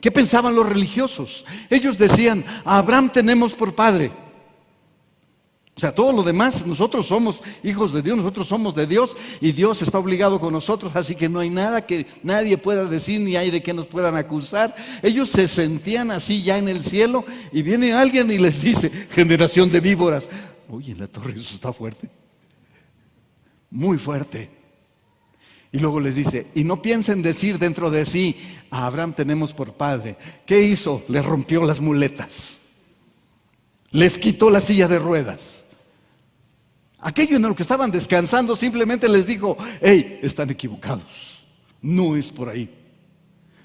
¿Qué 0.01 0.11
pensaban 0.11 0.55
los 0.55 0.67
religiosos? 0.67 1.45
Ellos 1.69 1.99
decían, 1.99 2.45
a 2.65 2.79
Abraham 2.79 3.11
tenemos 3.11 3.53
por 3.53 3.75
padre. 3.75 4.13
O 5.77 5.81
sea, 5.81 5.95
todo 5.95 6.11
lo 6.11 6.23
demás, 6.23 6.67
nosotros 6.67 7.07
somos 7.07 7.43
hijos 7.63 7.93
de 7.93 8.01
Dios, 8.01 8.17
nosotros 8.17 8.49
somos 8.49 8.75
de 8.75 8.87
Dios 8.87 9.15
y 9.43 9.53
Dios 9.53 9.83
está 9.83 9.99
obligado 9.99 10.41
con 10.41 10.51
nosotros, 10.55 10.97
así 10.97 11.15
que 11.15 11.29
no 11.29 11.39
hay 11.41 11.51
nada 11.51 11.85
que 11.85 12.07
nadie 12.23 12.57
pueda 12.57 12.87
decir 12.87 13.21
ni 13.21 13.37
hay 13.37 13.51
de 13.51 13.63
qué 13.63 13.75
nos 13.75 13.87
puedan 13.87 14.17
acusar. 14.17 14.75
Ellos 15.03 15.29
se 15.29 15.47
sentían 15.47 16.11
así 16.11 16.43
ya 16.43 16.57
en 16.57 16.71
el 16.71 16.83
cielo 16.83 17.27
y 17.53 17.61
viene 17.61 17.93
alguien 17.93 18.31
y 18.31 18.39
les 18.39 18.63
dice, 18.63 18.91
generación 19.11 19.69
de 19.69 19.81
víboras. 19.81 20.31
Oye, 20.71 20.93
en 20.93 20.99
la 20.99 21.09
torre 21.09 21.35
eso 21.37 21.55
está 21.55 21.75
fuerte, 21.75 22.09
muy 23.71 23.99
fuerte. 23.99 24.56
Y 25.73 25.79
luego 25.79 26.01
les 26.01 26.15
dice, 26.15 26.47
y 26.55 26.65
no 26.65 26.81
piensen 26.81 27.23
decir 27.23 27.59
dentro 27.59 27.91
de 27.91 28.07
sí, 28.07 28.37
a 28.71 28.87
Abraham 28.87 29.15
tenemos 29.15 29.53
por 29.53 29.75
padre. 29.75 30.17
¿Qué 30.47 30.63
hizo? 30.63 31.05
Les 31.09 31.25
rompió 31.25 31.65
las 31.65 31.81
muletas. 31.81 32.59
Les 33.91 34.19
quitó 34.19 34.51
la 34.51 34.61
silla 34.61 34.89
de 34.89 34.99
ruedas. 34.99 35.65
Aquello 36.99 37.37
en 37.37 37.43
lo 37.43 37.55
que 37.55 37.63
estaban 37.63 37.91
descansando 37.91 38.57
simplemente 38.57 39.09
les 39.09 39.27
dijo, 39.27 39.57
hey, 39.81 40.21
están 40.23 40.51
equivocados. 40.51 41.47
No 41.83 42.17
es 42.17 42.31
por 42.31 42.49
ahí. 42.49 42.73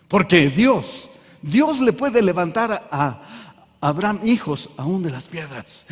Porque 0.08 0.50
Dios, 0.50 1.10
Dios 1.42 1.80
le 1.80 1.94
puede 1.94 2.22
levantar 2.22 2.88
a 2.92 3.78
Abraham 3.80 4.20
hijos 4.24 4.70
aún 4.78 5.02
de 5.02 5.12
las 5.12 5.28
piedras. 5.28 5.88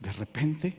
De 0.00 0.12
repente, 0.12 0.76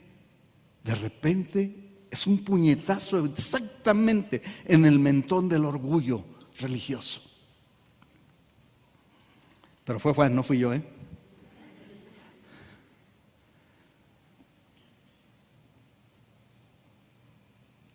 de 0.83 0.95
repente 0.95 1.84
es 2.15 2.25
un 2.27 2.37
puñetazo 2.39 3.25
exactamente 3.25 4.41
en 4.63 4.85
el 4.85 4.99
mentón 4.99 5.49
del 5.49 5.65
orgullo 5.65 6.23
religioso. 6.57 7.21
Pero 9.83 9.99
fue 9.99 10.13
Juan, 10.13 10.33
no 10.33 10.41
fui 10.41 10.57
yo, 10.57 10.73
¿eh? 10.73 10.81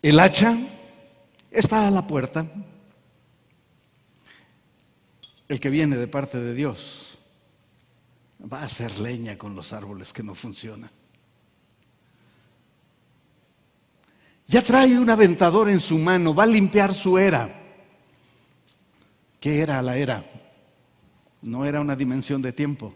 El 0.03 0.19
hacha 0.19 0.57
está 1.49 1.87
a 1.87 1.91
la 1.91 2.05
puerta. 2.05 2.47
El 5.47 5.59
que 5.59 5.69
viene 5.69 5.97
de 5.97 6.07
parte 6.07 6.39
de 6.39 6.53
Dios 6.53 7.17
va 8.51 8.61
a 8.61 8.65
hacer 8.65 8.99
leña 8.99 9.37
con 9.37 9.55
los 9.55 9.73
árboles 9.73 10.13
que 10.13 10.23
no 10.23 10.35
funcionan. 10.35 10.91
Ya 14.47 14.61
trae 14.61 14.99
un 14.99 15.09
aventador 15.09 15.69
en 15.69 15.79
su 15.79 15.97
mano, 15.97 16.35
va 16.35 16.43
a 16.43 16.47
limpiar 16.47 16.93
su 16.93 17.17
era. 17.17 17.61
¿Qué 19.39 19.59
era 19.59 19.81
la 19.81 19.97
era? 19.97 20.25
No 21.41 21.65
era 21.65 21.81
una 21.81 21.95
dimensión 21.95 22.41
de 22.41 22.53
tiempo. 22.53 22.93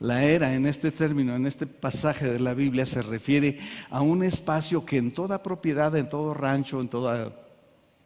La 0.00 0.24
era 0.24 0.54
en 0.54 0.66
este 0.66 0.90
término, 0.90 1.36
en 1.36 1.46
este 1.46 1.66
pasaje 1.66 2.28
de 2.28 2.40
la 2.40 2.54
Biblia, 2.54 2.84
se 2.84 3.02
refiere 3.02 3.58
a 3.90 4.00
un 4.00 4.24
espacio 4.24 4.84
que 4.84 4.96
en 4.96 5.12
toda 5.12 5.42
propiedad, 5.42 5.96
en 5.96 6.08
todo 6.08 6.34
rancho, 6.34 6.80
en 6.80 6.88
toda 6.88 7.32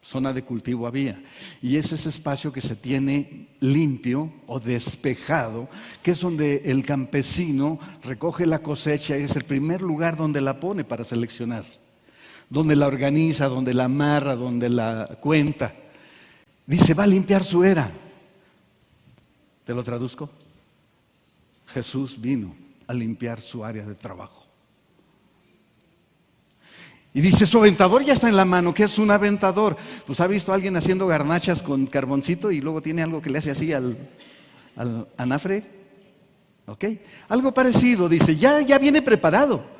zona 0.01 0.31
de 0.31 0.43
cultivo 0.43 0.87
había. 0.87 1.21
Y 1.61 1.77
es 1.77 1.91
ese 1.91 2.09
espacio 2.09 2.53
que 2.53 2.61
se 2.61 2.75
tiene 2.75 3.47
limpio 3.59 4.31
o 4.47 4.59
despejado, 4.59 5.69
que 6.03 6.11
es 6.11 6.19
donde 6.19 6.61
el 6.65 6.85
campesino 6.85 7.79
recoge 8.03 8.45
la 8.45 8.59
cosecha 8.59 9.17
y 9.17 9.23
es 9.23 9.35
el 9.35 9.43
primer 9.43 9.81
lugar 9.81 10.15
donde 10.15 10.41
la 10.41 10.59
pone 10.59 10.83
para 10.83 11.03
seleccionar, 11.03 11.65
donde 12.49 12.75
la 12.75 12.87
organiza, 12.87 13.47
donde 13.47 13.73
la 13.73 13.85
amarra, 13.85 14.35
donde 14.35 14.69
la 14.69 15.17
cuenta. 15.19 15.73
Dice, 16.65 16.93
va 16.93 17.03
a 17.03 17.07
limpiar 17.07 17.43
su 17.43 17.63
era. 17.63 17.91
¿Te 19.65 19.73
lo 19.73 19.83
traduzco? 19.83 20.29
Jesús 21.67 22.19
vino 22.19 22.55
a 22.87 22.93
limpiar 22.93 23.39
su 23.39 23.63
área 23.63 23.85
de 23.85 23.95
trabajo. 23.95 24.45
Y 27.13 27.21
dice, 27.21 27.45
su 27.45 27.57
aventador 27.57 28.03
ya 28.03 28.13
está 28.13 28.29
en 28.29 28.35
la 28.35 28.45
mano. 28.45 28.73
¿Qué 28.73 28.83
es 28.83 28.97
un 28.97 29.09
aventador? 29.11 29.77
Pues 30.05 30.19
ha 30.19 30.27
visto 30.27 30.51
a 30.51 30.55
alguien 30.55 30.75
haciendo 30.77 31.07
garnachas 31.07 31.63
con 31.63 31.87
carboncito 31.87 32.51
y 32.51 32.61
luego 32.61 32.81
tiene 32.81 33.01
algo 33.01 33.21
que 33.21 33.29
le 33.29 33.39
hace 33.39 33.51
así 33.51 33.73
al, 33.73 33.97
anafre. 35.17 35.63
¿Ok? 36.67 36.85
Algo 37.29 37.51
parecido, 37.51 38.07
dice, 38.07 38.35
ya, 38.35 38.61
ya 38.61 38.77
viene 38.77 39.01
preparado. 39.01 39.78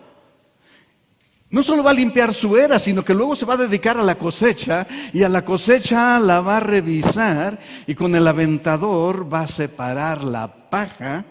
No 1.51 1.63
solo 1.63 1.83
va 1.83 1.91
a 1.91 1.95
limpiar 1.95 2.33
su 2.33 2.55
era, 2.57 2.77
sino 2.77 3.03
que 3.03 3.15
luego 3.15 3.35
se 3.35 3.45
va 3.45 3.55
a 3.55 3.57
dedicar 3.57 3.97
a 3.97 4.03
la 4.03 4.15
cosecha 4.15 4.85
y 5.11 5.23
a 5.23 5.29
la 5.29 5.43
cosecha 5.43 6.19
la 6.19 6.41
va 6.41 6.57
a 6.57 6.59
revisar 6.59 7.59
y 7.87 7.95
con 7.95 8.13
el 8.13 8.27
aventador 8.27 9.31
va 9.31 9.41
a 9.41 9.47
separar 9.47 10.23
la 10.23 10.69
paja 10.69 11.25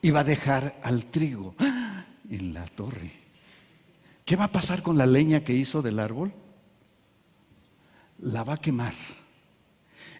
y 0.00 0.10
va 0.10 0.20
a 0.20 0.24
dejar 0.24 0.80
al 0.82 1.06
trigo. 1.06 1.54
Y 2.30 2.38
la 2.38 2.64
torre. 2.64 3.12
¿Qué 4.24 4.36
va 4.36 4.44
a 4.44 4.52
pasar 4.52 4.82
con 4.82 4.96
la 4.96 5.04
leña 5.04 5.44
que 5.44 5.52
hizo 5.52 5.82
del 5.82 5.98
árbol? 5.98 6.32
La 8.20 8.44
va 8.44 8.54
a 8.54 8.60
quemar 8.60 8.94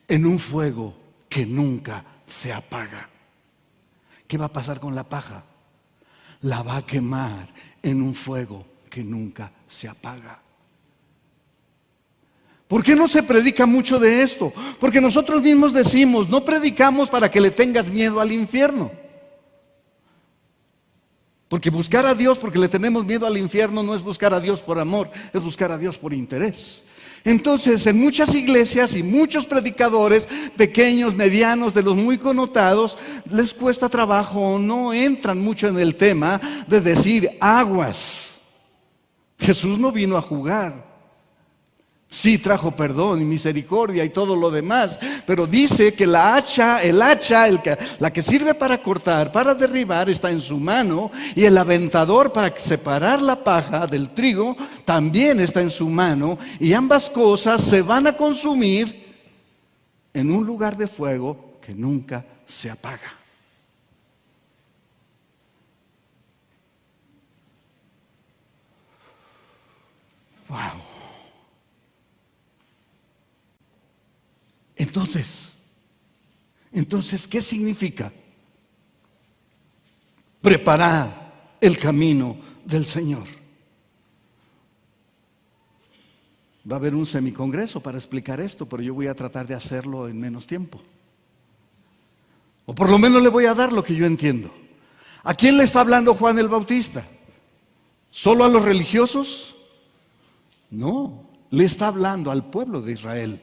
en 0.07 0.27
un 0.27 0.39
fuego 0.39 0.95
que 1.31 1.47
nunca 1.47 2.05
se 2.27 2.53
apaga. 2.53 3.09
¿Qué 4.27 4.37
va 4.37 4.47
a 4.47 4.53
pasar 4.53 4.81
con 4.81 4.95
la 4.95 5.09
paja? 5.09 5.45
La 6.43 6.63
va 6.63 6.79
a 6.79 6.87
quemar 6.87 7.49
en 7.83 8.03
un 8.03 8.15
fuego 8.15 8.65
que 8.89 9.03
nunca 9.03 9.53
se 9.67 9.89
apaga. 9.89 10.41
¿Por 12.69 12.83
qué 12.83 12.95
no 12.95 13.07
se 13.07 13.23
predica 13.23 13.67
mucho 13.67 13.99
de 13.99 14.23
esto? 14.23 14.53
Porque 14.81 15.01
nosotros 15.01 15.43
mismos 15.43 15.75
decimos, 15.75 16.29
no 16.29 16.43
predicamos 16.43 17.11
para 17.11 17.31
que 17.31 17.41
le 17.41 17.51
tengas 17.51 17.91
miedo 17.91 18.19
al 18.19 18.33
infierno. 18.33 18.91
Porque 21.49 21.69
buscar 21.69 22.07
a 22.07 22.15
Dios 22.15 22.39
porque 22.39 22.59
le 22.59 22.69
tenemos 22.69 23.05
miedo 23.05 23.27
al 23.27 23.37
infierno 23.37 23.83
no 23.83 23.95
es 23.95 24.01
buscar 24.01 24.33
a 24.33 24.41
Dios 24.41 24.63
por 24.63 24.79
amor, 24.79 25.11
es 25.35 25.43
buscar 25.43 25.71
a 25.71 25.77
Dios 25.77 25.99
por 25.99 26.15
interés. 26.15 26.87
Entonces, 27.25 27.87
en 27.87 28.01
muchas 28.01 28.35
iglesias 28.35 28.97
y 28.97 29.03
muchos 29.03 29.47
predicadores, 29.47 30.29
pequeños, 30.57 31.15
medianos, 31.15 31.73
de 31.73 31.83
los 31.83 31.97
muy 31.97 32.19
connotados, 32.19 32.99
les 33.31 33.55
cuesta 33.55 33.89
trabajo 33.89 34.59
no 34.59 34.93
entran 34.93 35.41
mucho 35.41 35.69
en 35.69 35.79
el 35.79 35.95
tema 35.95 36.41
de 36.67 36.81
decir 36.81 37.31
aguas. 37.41 38.41
Jesús 39.39 39.79
no 39.79 39.93
vino 39.93 40.17
a 40.17 40.23
jugar. 40.23 40.92
Sí 42.13 42.37
trajo 42.37 42.77
perdón 42.77 43.23
y 43.23 43.25
misericordia 43.25 44.05
y 44.05 44.11
todo 44.11 44.37
lo 44.37 44.51
demás, 44.51 44.99
pero 45.27 45.47
dice 45.47 45.95
que 45.95 46.07
la 46.07 46.37
hacha, 46.37 46.83
el 46.83 47.01
hacha, 47.01 47.47
la 47.99 48.13
que 48.13 48.21
sirve 48.21 48.53
para 48.53 48.83
cortar, 48.83 49.33
para 49.33 49.55
derribar, 49.55 50.11
está 50.11 50.31
en 50.31 50.43
su 50.43 50.59
mano 50.59 51.11
y 51.35 51.47
el 51.47 51.57
aventador 51.57 52.31
para 52.31 52.55
separar 52.55 53.23
la 53.23 53.43
paja 53.43 53.87
del 53.87 54.11
trigo 54.11 54.55
también 54.85 55.41
está 55.41 55.63
en 55.63 55.71
su 55.71 55.89
mano 55.89 56.39
y 56.61 56.75
ambas 56.75 57.09
cosas 57.09 57.63
se 57.63 57.81
van 57.81 58.07
a 58.07 58.15
consumir 58.15 59.17
en 60.13 60.31
un 60.31 60.45
lugar 60.45 60.77
de 60.77 60.89
fuego 60.89 61.59
que 61.63 61.75
nunca 61.75 62.27
se 62.45 62.71
apaga. 62.71 63.19
Wow. 70.51 70.92
Entonces, 74.83 75.53
entonces, 76.73 77.29
¿qué 77.29 77.41
significa? 77.41 78.13
Preparar 80.41 81.57
el 81.61 81.79
camino 81.79 82.37
del 82.65 82.85
Señor. 82.85 83.29
Va 86.69 86.75
a 86.75 86.79
haber 86.81 86.97
un 86.97 87.07
semicongreso 87.07 87.81
para 87.81 87.97
explicar 87.97 88.41
esto, 88.41 88.69
pero 88.69 88.83
yo 88.83 88.93
voy 88.93 89.07
a 89.07 89.15
tratar 89.15 89.47
de 89.47 89.55
hacerlo 89.55 90.09
en 90.09 90.19
menos 90.19 90.49
tiempo. 90.49 90.83
O 92.67 92.75
por 92.75 92.91
lo 92.91 92.99
menos 92.99 93.23
le 93.23 93.29
voy 93.29 93.47
a 93.47 93.55
dar 93.55 93.73
lo 93.73 93.85
que 93.85 93.95
yo 93.95 94.05
entiendo. 94.05 94.53
¿A 95.23 95.33
quién 95.35 95.59
le 95.59 95.63
está 95.63 95.83
hablando 95.83 96.15
Juan 96.15 96.41
el 96.41 96.49
Bautista? 96.49 97.07
¿Solo 98.11 98.43
a 98.43 98.49
los 98.49 98.65
religiosos? 98.65 99.55
No, 100.71 101.31
le 101.51 101.67
está 101.67 101.87
hablando 101.87 102.33
al 102.33 102.51
pueblo 102.51 102.83
de 102.83 102.95
Israel. 102.95 103.41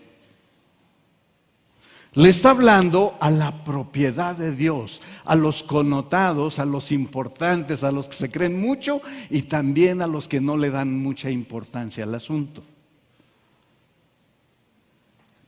Le 2.13 2.29
está 2.29 2.49
hablando 2.49 3.15
a 3.19 3.29
la 3.29 3.63
propiedad 3.63 4.35
de 4.35 4.51
Dios, 4.51 4.99
a 5.25 5.35
los 5.35 5.61
connotados, 5.61 6.57
a 6.57 6.65
los 6.65 6.91
importantes, 6.91 7.83
a 7.83 7.91
los 7.91 8.09
que 8.09 8.15
se 8.15 8.31
creen 8.31 8.59
mucho 8.59 9.01
y 9.29 9.43
también 9.43 10.01
a 10.01 10.07
los 10.07 10.27
que 10.27 10.41
no 10.41 10.57
le 10.57 10.71
dan 10.71 10.91
mucha 10.99 11.29
importancia 11.29 12.03
al 12.03 12.15
asunto. 12.15 12.63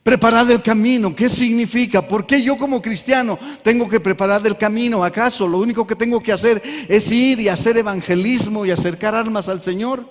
Preparar 0.03 0.49
el 0.51 0.61
camino, 0.61 1.15
¿qué 1.15 1.29
significa? 1.29 2.07
¿Por 2.07 2.27
qué 2.27 2.41
yo 2.41 2.57
como 2.57 2.81
cristiano 2.81 3.37
tengo 3.63 3.89
que 3.89 3.99
preparar 3.99 4.45
el 4.45 4.57
camino? 4.57 5.03
¿Acaso 5.03 5.47
lo 5.47 5.57
único 5.57 5.85
que 5.85 5.95
tengo 5.95 6.19
que 6.19 6.31
hacer 6.31 6.61
es 6.87 7.11
ir 7.11 7.39
y 7.39 7.49
hacer 7.49 7.77
evangelismo 7.77 8.65
y 8.65 8.71
acercar 8.71 9.15
armas 9.15 9.47
al 9.47 9.61
Señor? 9.61 10.07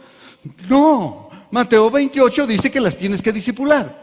No, 0.69 1.29
Mateo 1.51 1.91
28 1.91 2.47
dice 2.47 2.71
que 2.71 2.81
las 2.81 2.97
tienes 2.97 3.23
que 3.23 3.33
disipular. 3.33 4.00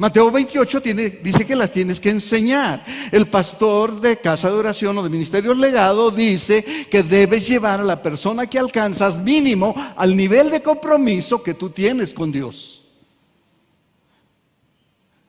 Mateo 0.00 0.30
28 0.30 0.80
dice 1.22 1.44
que 1.44 1.54
las 1.54 1.70
tienes 1.70 2.00
que 2.00 2.08
enseñar. 2.08 2.82
El 3.12 3.28
pastor 3.28 4.00
de 4.00 4.18
casa 4.18 4.48
de 4.48 4.54
oración 4.54 4.96
o 4.96 5.02
de 5.02 5.10
ministerio 5.10 5.52
legado 5.52 6.10
dice 6.10 6.64
que 6.90 7.02
debes 7.02 7.46
llevar 7.46 7.80
a 7.80 7.84
la 7.84 8.00
persona 8.00 8.46
que 8.46 8.58
alcanzas 8.58 9.18
mínimo 9.18 9.74
al 9.98 10.16
nivel 10.16 10.48
de 10.48 10.62
compromiso 10.62 11.42
que 11.42 11.52
tú 11.52 11.68
tienes 11.68 12.14
con 12.14 12.32
Dios. 12.32 12.82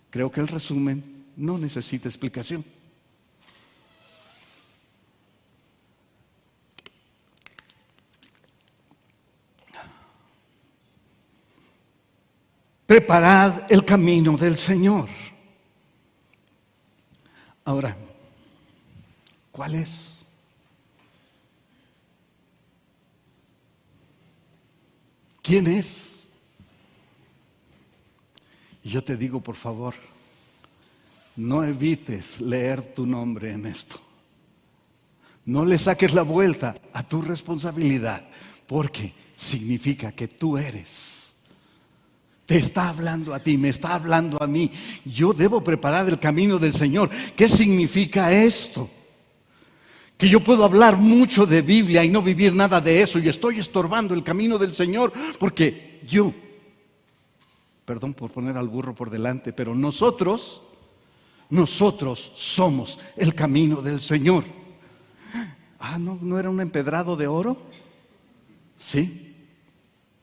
Creo 0.09 0.31
que 0.31 0.39
el 0.39 0.47
resumen 0.47 1.03
no 1.35 1.57
necesita 1.57 2.07
explicación. 2.07 2.63
Preparad 12.91 13.71
el 13.71 13.85
camino 13.85 14.35
del 14.35 14.57
Señor. 14.57 15.07
Ahora, 17.63 17.95
¿cuál 19.49 19.75
es? 19.75 20.17
¿Quién 25.41 25.67
es? 25.67 26.27
Y 28.83 28.89
yo 28.89 29.01
te 29.01 29.15
digo, 29.15 29.39
por 29.39 29.55
favor, 29.55 29.93
no 31.37 31.63
evites 31.63 32.41
leer 32.41 32.93
tu 32.93 33.05
nombre 33.05 33.53
en 33.53 33.67
esto. 33.67 34.01
No 35.45 35.63
le 35.63 35.77
saques 35.77 36.13
la 36.13 36.23
vuelta 36.23 36.75
a 36.91 37.07
tu 37.07 37.21
responsabilidad, 37.21 38.27
porque 38.67 39.13
significa 39.37 40.11
que 40.11 40.27
tú 40.27 40.57
eres 40.57 41.10
te 42.51 42.57
está 42.57 42.89
hablando 42.89 43.33
a 43.33 43.39
ti, 43.39 43.57
me 43.57 43.69
está 43.69 43.93
hablando 43.93 44.43
a 44.43 44.45
mí. 44.45 44.69
Yo 45.05 45.31
debo 45.31 45.63
preparar 45.63 46.09
el 46.09 46.19
camino 46.19 46.59
del 46.59 46.73
Señor. 46.73 47.09
¿Qué 47.33 47.47
significa 47.47 48.29
esto? 48.33 48.89
Que 50.17 50.27
yo 50.27 50.43
puedo 50.43 50.65
hablar 50.65 50.97
mucho 50.97 51.45
de 51.45 51.61
Biblia 51.61 52.03
y 52.03 52.09
no 52.09 52.21
vivir 52.21 52.53
nada 52.53 52.81
de 52.81 53.01
eso 53.01 53.19
y 53.19 53.29
estoy 53.29 53.59
estorbando 53.59 54.13
el 54.13 54.21
camino 54.21 54.57
del 54.57 54.73
Señor 54.73 55.13
porque 55.39 56.01
yo, 56.05 56.33
perdón 57.85 58.13
por 58.13 58.31
poner 58.31 58.57
al 58.57 58.67
burro 58.67 58.93
por 58.93 59.09
delante, 59.09 59.53
pero 59.53 59.73
nosotros, 59.73 60.61
nosotros 61.49 62.33
somos 62.35 62.99
el 63.15 63.33
camino 63.33 63.81
del 63.81 64.01
Señor. 64.01 64.43
Ah, 65.79 65.97
no, 65.97 66.19
no 66.21 66.37
era 66.37 66.49
un 66.49 66.59
empedrado 66.59 67.15
de 67.15 67.27
oro. 67.27 67.55
Sí, 68.77 69.37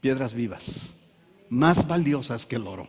piedras 0.02 0.34
vivas 0.34 0.92
más 1.50 1.86
valiosas 1.86 2.46
que 2.46 2.56
el 2.56 2.66
oro. 2.66 2.88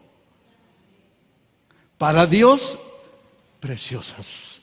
Para 1.98 2.26
Dios, 2.26 2.80
preciosas. 3.60 4.62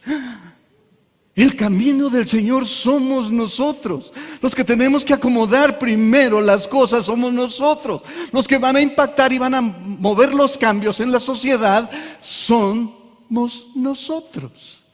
El 1.34 1.54
camino 1.54 2.08
del 2.08 2.26
Señor 2.26 2.66
somos 2.66 3.30
nosotros. 3.30 4.10
Los 4.40 4.54
que 4.54 4.64
tenemos 4.64 5.04
que 5.04 5.12
acomodar 5.12 5.78
primero 5.78 6.40
las 6.40 6.66
cosas 6.66 7.04
somos 7.04 7.30
nosotros. 7.30 8.02
Los 8.32 8.48
que 8.48 8.56
van 8.56 8.76
a 8.76 8.80
impactar 8.80 9.34
y 9.34 9.38
van 9.38 9.54
a 9.54 9.60
mover 9.60 10.32
los 10.32 10.56
cambios 10.56 10.98
en 11.00 11.12
la 11.12 11.20
sociedad 11.20 11.90
somos 12.20 13.68
nosotros. 13.74 14.86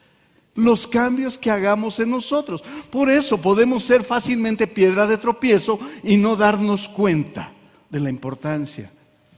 Los 0.56 0.88
cambios 0.88 1.38
que 1.38 1.48
hagamos 1.48 2.00
en 2.00 2.10
nosotros. 2.10 2.64
Por 2.90 3.08
eso 3.08 3.40
podemos 3.40 3.84
ser 3.84 4.02
fácilmente 4.02 4.66
piedra 4.66 5.06
de 5.06 5.18
tropiezo 5.18 5.78
y 6.02 6.16
no 6.16 6.34
darnos 6.34 6.88
cuenta 6.88 7.51
de 7.92 8.00
la 8.00 8.08
importancia 8.08 8.90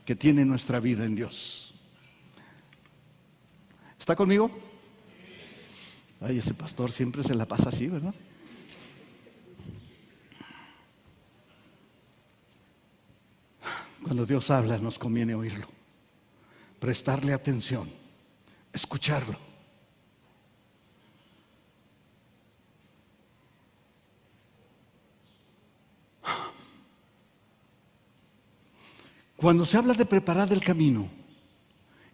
que 0.06 0.14
tiene 0.14 0.44
nuestra 0.44 0.78
vida 0.78 1.04
en 1.04 1.16
Dios. 1.16 1.74
¿Está 3.98 4.14
conmigo? 4.14 4.48
Ay, 6.20 6.38
ese 6.38 6.54
pastor 6.54 6.92
siempre 6.92 7.24
se 7.24 7.34
la 7.34 7.46
pasa 7.46 7.70
así, 7.70 7.88
¿verdad? 7.88 8.14
Cuando 14.04 14.24
Dios 14.24 14.48
habla 14.50 14.78
nos 14.78 15.00
conviene 15.00 15.34
oírlo, 15.34 15.66
prestarle 16.78 17.32
atención, 17.32 17.90
escucharlo. 18.72 19.53
Cuando 29.44 29.66
se 29.66 29.76
habla 29.76 29.92
de 29.92 30.06
preparar 30.06 30.50
el 30.54 30.60
camino, 30.62 31.06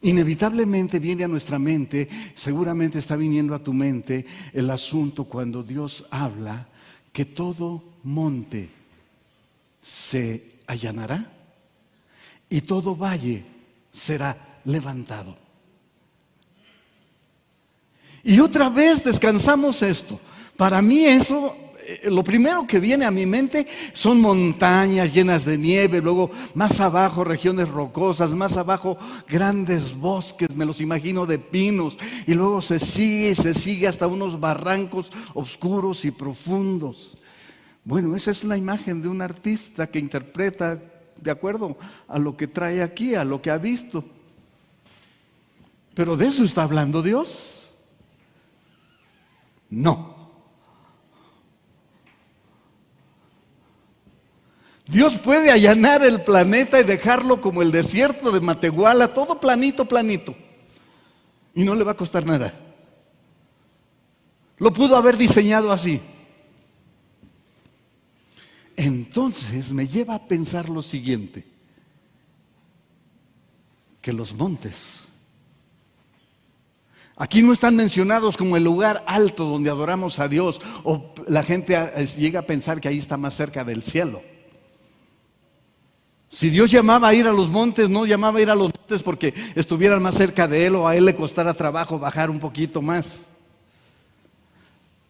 Inevitablemente 0.02 0.98
viene 0.98 1.22
a 1.22 1.28
nuestra 1.28 1.60
mente, 1.60 2.08
seguramente 2.34 2.98
está 2.98 3.14
viniendo 3.14 3.54
a 3.54 3.62
tu 3.62 3.72
mente 3.72 4.26
el 4.52 4.68
asunto 4.68 5.26
cuando 5.26 5.62
Dios 5.62 6.06
habla 6.10 6.66
que 7.12 7.26
todo 7.26 7.84
monte 8.02 8.68
se 9.80 10.54
allanará 10.66 11.30
y 12.48 12.62
todo 12.62 12.96
valle 12.96 13.44
será 13.92 14.58
levantado. 14.64 15.38
Y 18.24 18.40
otra 18.40 18.70
vez 18.70 19.04
descansamos 19.04 19.82
esto. 19.82 20.18
Para 20.56 20.82
mí 20.82 21.04
eso 21.04 21.69
lo 22.04 22.22
primero 22.22 22.66
que 22.66 22.78
viene 22.78 23.04
a 23.04 23.10
mi 23.10 23.26
mente 23.26 23.66
son 23.92 24.20
montañas 24.20 25.12
llenas 25.12 25.44
de 25.44 25.58
nieve, 25.58 26.00
luego 26.00 26.30
más 26.54 26.80
abajo 26.80 27.24
regiones 27.24 27.68
rocosas, 27.68 28.32
más 28.32 28.56
abajo 28.56 28.98
grandes 29.28 29.96
bosques, 29.96 30.54
me 30.54 30.66
los 30.66 30.80
imagino 30.80 31.26
de 31.26 31.38
pinos, 31.38 31.98
y 32.26 32.34
luego 32.34 32.62
se 32.62 32.78
sigue 32.78 33.30
y 33.30 33.34
se 33.34 33.54
sigue 33.54 33.88
hasta 33.88 34.06
unos 34.06 34.38
barrancos 34.38 35.10
oscuros 35.34 36.04
y 36.04 36.10
profundos. 36.10 37.16
Bueno, 37.84 38.14
esa 38.14 38.30
es 38.30 38.44
la 38.44 38.56
imagen 38.56 39.00
de 39.00 39.08
un 39.08 39.22
artista 39.22 39.86
que 39.86 39.98
interpreta 39.98 40.80
de 41.20 41.30
acuerdo 41.30 41.76
a 42.08 42.18
lo 42.18 42.36
que 42.36 42.46
trae 42.46 42.82
aquí, 42.82 43.14
a 43.14 43.24
lo 43.24 43.40
que 43.40 43.50
ha 43.50 43.58
visto. 43.58 44.04
Pero 45.94 46.16
de 46.16 46.26
eso 46.26 46.44
está 46.44 46.62
hablando 46.62 47.02
Dios. 47.02 47.74
No. 49.68 50.19
Dios 54.90 55.18
puede 55.18 55.52
allanar 55.52 56.02
el 56.02 56.24
planeta 56.24 56.80
y 56.80 56.84
dejarlo 56.84 57.40
como 57.40 57.62
el 57.62 57.70
desierto 57.70 58.32
de 58.32 58.40
Matehuala, 58.40 59.14
todo 59.14 59.38
planito, 59.38 59.86
planito. 59.86 60.34
Y 61.54 61.62
no 61.62 61.76
le 61.76 61.84
va 61.84 61.92
a 61.92 61.96
costar 61.96 62.26
nada. 62.26 62.52
Lo 64.58 64.72
pudo 64.72 64.96
haber 64.96 65.16
diseñado 65.16 65.70
así. 65.70 66.00
Entonces 68.76 69.72
me 69.72 69.86
lleva 69.86 70.16
a 70.16 70.26
pensar 70.26 70.68
lo 70.68 70.82
siguiente, 70.82 71.46
que 74.00 74.12
los 74.12 74.34
montes, 74.34 75.04
aquí 77.16 77.42
no 77.42 77.52
están 77.52 77.76
mencionados 77.76 78.36
como 78.36 78.56
el 78.56 78.64
lugar 78.64 79.04
alto 79.06 79.44
donde 79.44 79.70
adoramos 79.70 80.18
a 80.18 80.26
Dios, 80.26 80.60
o 80.82 81.14
la 81.28 81.44
gente 81.44 81.76
llega 82.16 82.40
a 82.40 82.46
pensar 82.46 82.80
que 82.80 82.88
ahí 82.88 82.98
está 82.98 83.16
más 83.16 83.34
cerca 83.34 83.62
del 83.62 83.82
cielo. 83.82 84.22
Si 86.32 86.48
Dios 86.48 86.70
llamaba 86.70 87.08
a 87.08 87.14
ir 87.14 87.26
a 87.26 87.32
los 87.32 87.50
montes, 87.50 87.90
no 87.90 88.06
llamaba 88.06 88.38
a 88.38 88.42
ir 88.42 88.50
a 88.50 88.54
los 88.54 88.72
montes 88.72 89.02
porque 89.02 89.34
estuvieran 89.56 90.00
más 90.00 90.14
cerca 90.14 90.46
de 90.46 90.64
Él 90.64 90.76
o 90.76 90.86
a 90.86 90.94
Él 90.94 91.04
le 91.04 91.16
costara 91.16 91.52
trabajo 91.54 91.98
bajar 91.98 92.30
un 92.30 92.38
poquito 92.38 92.80
más, 92.80 93.22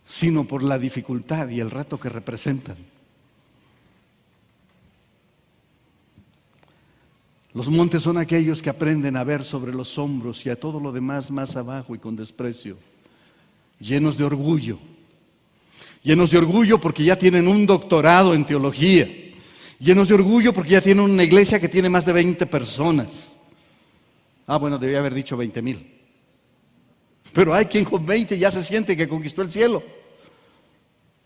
sino 0.02 0.44
por 0.44 0.62
la 0.62 0.78
dificultad 0.78 1.50
y 1.50 1.60
el 1.60 1.70
reto 1.70 2.00
que 2.00 2.08
representan. 2.08 2.78
Los 7.52 7.68
montes 7.68 8.02
son 8.02 8.16
aquellos 8.16 8.62
que 8.62 8.70
aprenden 8.70 9.16
a 9.18 9.24
ver 9.24 9.42
sobre 9.42 9.74
los 9.74 9.98
hombros 9.98 10.46
y 10.46 10.50
a 10.50 10.58
todo 10.58 10.80
lo 10.80 10.90
demás 10.90 11.30
más 11.30 11.54
abajo 11.54 11.94
y 11.94 11.98
con 11.98 12.16
desprecio, 12.16 12.78
llenos 13.78 14.16
de 14.16 14.24
orgullo, 14.24 14.78
llenos 16.02 16.30
de 16.30 16.38
orgullo 16.38 16.80
porque 16.80 17.04
ya 17.04 17.18
tienen 17.18 17.46
un 17.46 17.66
doctorado 17.66 18.32
en 18.32 18.46
teología 18.46 19.06
llenos 19.80 20.08
de 20.08 20.14
orgullo 20.14 20.52
porque 20.52 20.70
ya 20.70 20.80
tienen 20.80 21.04
una 21.04 21.24
iglesia 21.24 21.58
que 21.58 21.68
tiene 21.68 21.88
más 21.88 22.04
de 22.04 22.12
20 22.12 22.46
personas. 22.46 23.36
Ah, 24.46 24.58
bueno, 24.58 24.78
debía 24.78 24.98
haber 24.98 25.14
dicho 25.14 25.36
20 25.36 25.62
mil. 25.62 26.00
Pero 27.32 27.54
hay 27.54 27.64
quien 27.64 27.84
con 27.84 28.04
20 28.04 28.38
ya 28.38 28.50
se 28.50 28.62
siente 28.62 28.96
que 28.96 29.08
conquistó 29.08 29.42
el 29.42 29.50
cielo, 29.50 29.82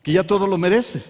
que 0.02 0.12
ya 0.12 0.24
todo 0.24 0.46
lo 0.46 0.56
merece. 0.56 1.02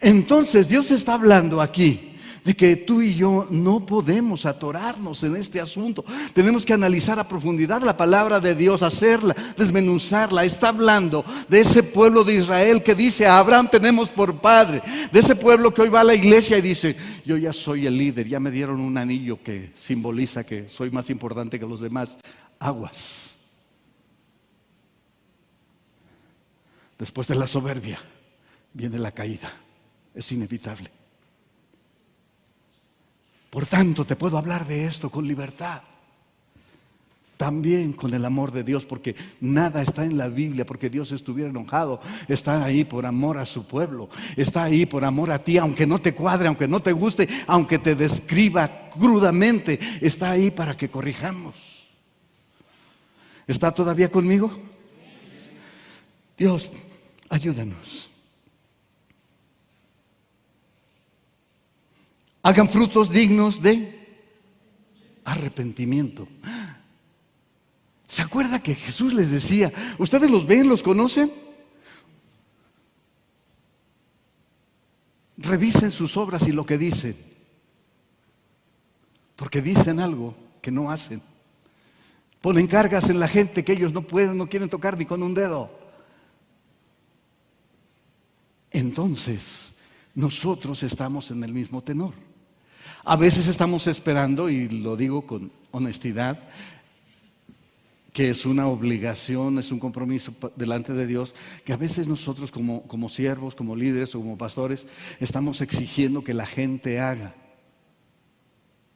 Entonces 0.00 0.68
Dios 0.68 0.90
está 0.90 1.14
hablando 1.14 1.60
aquí 1.60 2.17
de 2.44 2.54
que 2.54 2.76
tú 2.76 3.02
y 3.02 3.14
yo 3.14 3.46
no 3.50 3.84
podemos 3.84 4.46
atorarnos 4.46 5.22
en 5.22 5.36
este 5.36 5.60
asunto. 5.60 6.04
Tenemos 6.32 6.64
que 6.64 6.72
analizar 6.72 7.18
a 7.18 7.28
profundidad 7.28 7.82
la 7.82 7.96
palabra 7.96 8.40
de 8.40 8.54
Dios, 8.54 8.82
hacerla, 8.82 9.34
desmenuzarla. 9.56 10.44
Está 10.44 10.68
hablando 10.68 11.24
de 11.48 11.60
ese 11.60 11.82
pueblo 11.82 12.24
de 12.24 12.34
Israel 12.34 12.82
que 12.82 12.94
dice, 12.94 13.26
a 13.26 13.38
Abraham 13.38 13.68
tenemos 13.70 14.08
por 14.10 14.40
padre. 14.40 14.82
De 15.12 15.20
ese 15.20 15.36
pueblo 15.36 15.72
que 15.72 15.82
hoy 15.82 15.88
va 15.88 16.00
a 16.00 16.04
la 16.04 16.14
iglesia 16.14 16.58
y 16.58 16.62
dice, 16.62 16.96
yo 17.24 17.36
ya 17.36 17.52
soy 17.52 17.86
el 17.86 17.96
líder, 17.96 18.28
ya 18.28 18.40
me 18.40 18.50
dieron 18.50 18.80
un 18.80 18.96
anillo 18.98 19.42
que 19.42 19.72
simboliza 19.76 20.44
que 20.44 20.68
soy 20.68 20.90
más 20.90 21.10
importante 21.10 21.58
que 21.58 21.66
los 21.66 21.80
demás. 21.80 22.18
Aguas. 22.58 23.36
Después 26.98 27.28
de 27.28 27.36
la 27.36 27.46
soberbia 27.46 28.00
viene 28.72 28.98
la 28.98 29.12
caída. 29.12 29.52
Es 30.14 30.32
inevitable. 30.32 30.97
Por 33.50 33.66
tanto, 33.66 34.04
te 34.04 34.16
puedo 34.16 34.36
hablar 34.38 34.66
de 34.66 34.84
esto 34.84 35.10
con 35.10 35.26
libertad. 35.26 35.82
También 37.36 37.92
con 37.92 38.12
el 38.14 38.24
amor 38.24 38.50
de 38.50 38.64
Dios, 38.64 38.84
porque 38.84 39.14
nada 39.40 39.80
está 39.80 40.04
en 40.04 40.18
la 40.18 40.26
Biblia 40.26 40.66
porque 40.66 40.90
Dios 40.90 41.12
estuviera 41.12 41.48
enojado. 41.48 42.00
Está 42.26 42.64
ahí 42.64 42.84
por 42.84 43.06
amor 43.06 43.38
a 43.38 43.46
su 43.46 43.64
pueblo. 43.64 44.10
Está 44.36 44.64
ahí 44.64 44.86
por 44.86 45.04
amor 45.04 45.30
a 45.30 45.42
ti, 45.42 45.56
aunque 45.56 45.86
no 45.86 46.00
te 46.00 46.14
cuadre, 46.14 46.48
aunque 46.48 46.66
no 46.66 46.80
te 46.80 46.90
guste, 46.90 47.28
aunque 47.46 47.78
te 47.78 47.94
describa 47.94 48.90
crudamente. 48.90 49.78
Está 50.00 50.32
ahí 50.32 50.50
para 50.50 50.76
que 50.76 50.90
corrijamos. 50.90 51.88
¿Está 53.46 53.72
todavía 53.72 54.10
conmigo? 54.10 54.50
Dios, 56.36 56.70
ayúdanos. 57.30 58.07
Hagan 62.42 62.68
frutos 62.68 63.10
dignos 63.10 63.60
de 63.62 63.98
arrepentimiento. 65.24 66.28
¿Se 68.06 68.22
acuerda 68.22 68.58
que 68.58 68.74
Jesús 68.74 69.12
les 69.12 69.30
decía, 69.30 69.72
ustedes 69.98 70.30
los 70.30 70.46
ven, 70.46 70.68
los 70.68 70.82
conocen? 70.82 71.30
Revisen 75.36 75.90
sus 75.90 76.16
obras 76.16 76.48
y 76.48 76.52
lo 76.52 76.64
que 76.66 76.78
dicen, 76.78 77.16
porque 79.36 79.62
dicen 79.62 80.00
algo 80.00 80.34
que 80.62 80.70
no 80.70 80.90
hacen. 80.90 81.22
Ponen 82.40 82.66
cargas 82.66 83.10
en 83.10 83.20
la 83.20 83.28
gente 83.28 83.64
que 83.64 83.72
ellos 83.72 83.92
no 83.92 84.02
pueden, 84.02 84.38
no 84.38 84.48
quieren 84.48 84.70
tocar 84.70 84.96
ni 84.96 85.04
con 85.04 85.22
un 85.22 85.34
dedo. 85.34 85.70
Entonces, 88.70 89.74
nosotros 90.14 90.82
estamos 90.82 91.30
en 91.30 91.44
el 91.44 91.52
mismo 91.52 91.82
tenor. 91.82 92.27
A 93.08 93.16
veces 93.16 93.48
estamos 93.48 93.86
esperando, 93.86 94.50
y 94.50 94.68
lo 94.68 94.94
digo 94.94 95.22
con 95.22 95.50
honestidad, 95.70 96.40
que 98.12 98.28
es 98.28 98.44
una 98.44 98.66
obligación, 98.66 99.58
es 99.58 99.72
un 99.72 99.78
compromiso 99.78 100.34
delante 100.56 100.92
de 100.92 101.06
Dios, 101.06 101.34
que 101.64 101.72
a 101.72 101.78
veces 101.78 102.06
nosotros 102.06 102.50
como, 102.52 102.82
como 102.82 103.08
siervos, 103.08 103.54
como 103.54 103.74
líderes 103.74 104.14
o 104.14 104.20
como 104.20 104.36
pastores, 104.36 104.86
estamos 105.20 105.62
exigiendo 105.62 106.22
que 106.22 106.34
la 106.34 106.44
gente 106.44 107.00
haga. 107.00 107.34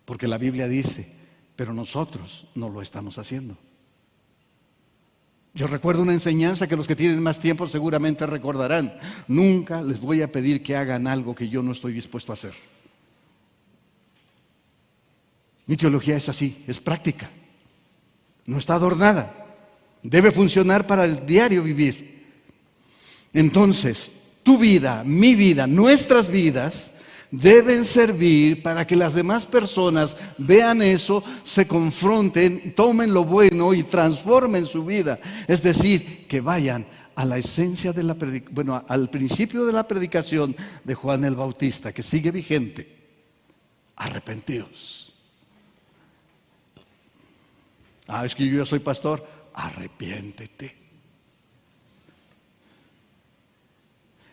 Porque 0.05 0.29
la 0.29 0.37
Biblia 0.37 0.69
dice, 0.69 1.11
pero 1.57 1.73
nosotros 1.73 2.47
no 2.55 2.69
lo 2.69 2.83
estamos 2.83 3.17
haciendo. 3.17 3.57
Yo 5.55 5.69
recuerdo 5.69 6.03
una 6.03 6.13
enseñanza 6.13 6.67
que 6.67 6.77
los 6.77 6.87
que 6.87 6.97
tienen 6.97 7.23
más 7.23 7.39
tiempo 7.39 7.67
seguramente 7.67 8.27
recordarán. 8.27 8.93
Nunca 9.27 9.81
les 9.81 10.03
voy 10.03 10.21
a 10.21 10.31
pedir 10.31 10.63
que 10.63 10.77
hagan 10.77 11.07
algo 11.07 11.35
que 11.35 11.49
yo 11.49 11.63
no 11.63 11.73
estoy 11.73 11.95
dispuesto 11.95 12.31
a 12.31 12.35
hacer. 12.35 12.53
Mi 15.73 15.79
teología 15.79 16.19
es 16.19 16.29
así, 16.29 16.63
es 16.67 16.83
práctica. 16.83 17.31
No 18.45 18.59
está 18.59 18.75
adornada. 18.75 19.47
Debe 20.03 20.31
funcionar 20.31 20.87
para 20.87 21.07
el 21.07 21.25
diario 21.25 21.63
vivir. 21.63 22.27
Entonces, 23.33 24.13
tu 24.43 24.59
vida, 24.59 25.03
mi 25.03 25.35
vida, 25.35 25.67
nuestras 25.67 26.29
vidas 26.29 26.93
deben 27.31 27.87
servir 27.87 28.63
para 28.63 28.87
que 28.87 28.97
las 28.97 29.15
demás 29.15 29.47
personas 29.47 30.15
vean 30.37 30.83
eso, 30.83 31.25
se 31.43 31.67
confronten, 31.67 32.75
tomen 32.75 33.15
lo 33.15 33.25
bueno 33.25 33.73
y 33.73 33.83
transformen 33.83 34.67
su 34.67 34.85
vida. 34.85 35.21
Es 35.49 35.63
decir, 35.63 36.27
que 36.29 36.43
vayan 36.43 36.87
a 37.15 37.25
la 37.25 37.39
esencia 37.39 37.95
de 37.95 38.03
la 38.03 38.15
bueno, 38.51 38.85
al 38.87 39.09
principio 39.09 39.65
de 39.65 39.73
la 39.73 39.89
predicación 39.89 40.55
de 40.85 40.95
Juan 40.95 41.25
el 41.25 41.35
Bautista, 41.35 41.95
que 41.95 42.03
sigue 42.03 42.31
vigente. 42.31 42.95
Arrepentidos. 43.97 45.02
Ah, 48.09 48.25
es 48.25 48.35
que 48.35 48.47
yo 48.47 48.65
soy 48.67 48.81
pastor. 48.81 49.27
Arrepiéntete. 49.55 50.77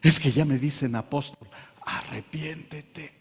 Es 0.01 0.19
que 0.19 0.32
ya 0.32 0.45
me 0.45 0.58
dicen 0.58 0.95
apóstol 0.95 1.49
arrepiéntete. 1.89 3.13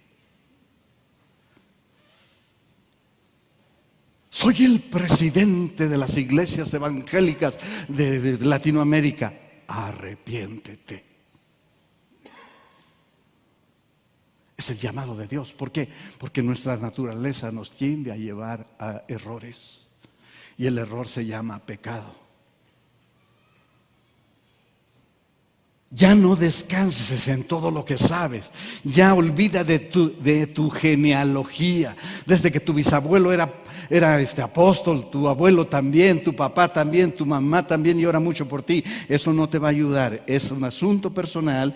Soy 4.30 4.64
el 4.64 4.82
presidente 4.82 5.88
de 5.88 5.98
las 5.98 6.16
iglesias 6.16 6.72
evangélicas 6.74 7.58
de, 7.88 8.38
Latinoamérica. 8.40 9.34
Arrepiéntete. 9.66 11.04
Es 14.56 14.70
el 14.70 14.78
llamado 14.78 15.16
de 15.16 15.26
Dios. 15.26 15.52
¿Por 15.52 15.72
qué? 15.72 15.88
Porque 16.18 16.42
nuestra 16.42 16.76
naturaleza 16.76 17.50
nos 17.50 17.72
tiende 17.72 18.12
a 18.12 18.16
llevar 18.16 18.66
a 18.78 19.04
errores. 19.08 19.87
Y 20.58 20.66
el 20.66 20.76
error 20.76 21.06
se 21.06 21.24
llama 21.24 21.64
pecado. 21.64 22.28
Ya 25.90 26.14
no 26.14 26.36
descanses 26.36 27.28
en 27.28 27.44
todo 27.44 27.70
lo 27.70 27.84
que 27.84 27.96
sabes. 27.96 28.52
Ya 28.84 29.14
olvida 29.14 29.64
de 29.64 29.78
tu, 29.78 30.20
de 30.20 30.46
tu 30.46 30.68
genealogía. 30.68 31.96
Desde 32.26 32.52
que 32.52 32.60
tu 32.60 32.74
bisabuelo 32.74 33.32
era, 33.32 33.62
era 33.88 34.20
este 34.20 34.42
apóstol, 34.42 35.08
tu 35.10 35.28
abuelo 35.28 35.66
también, 35.66 36.22
tu 36.22 36.36
papá 36.36 36.70
también, 36.70 37.12
tu 37.12 37.24
mamá 37.24 37.66
también 37.66 37.98
llora 37.98 38.20
mucho 38.20 38.46
por 38.46 38.62
ti. 38.62 38.84
Eso 39.08 39.32
no 39.32 39.48
te 39.48 39.58
va 39.58 39.68
a 39.68 39.70
ayudar. 39.70 40.24
Es 40.26 40.50
un 40.50 40.64
asunto 40.64 41.14
personal 41.14 41.74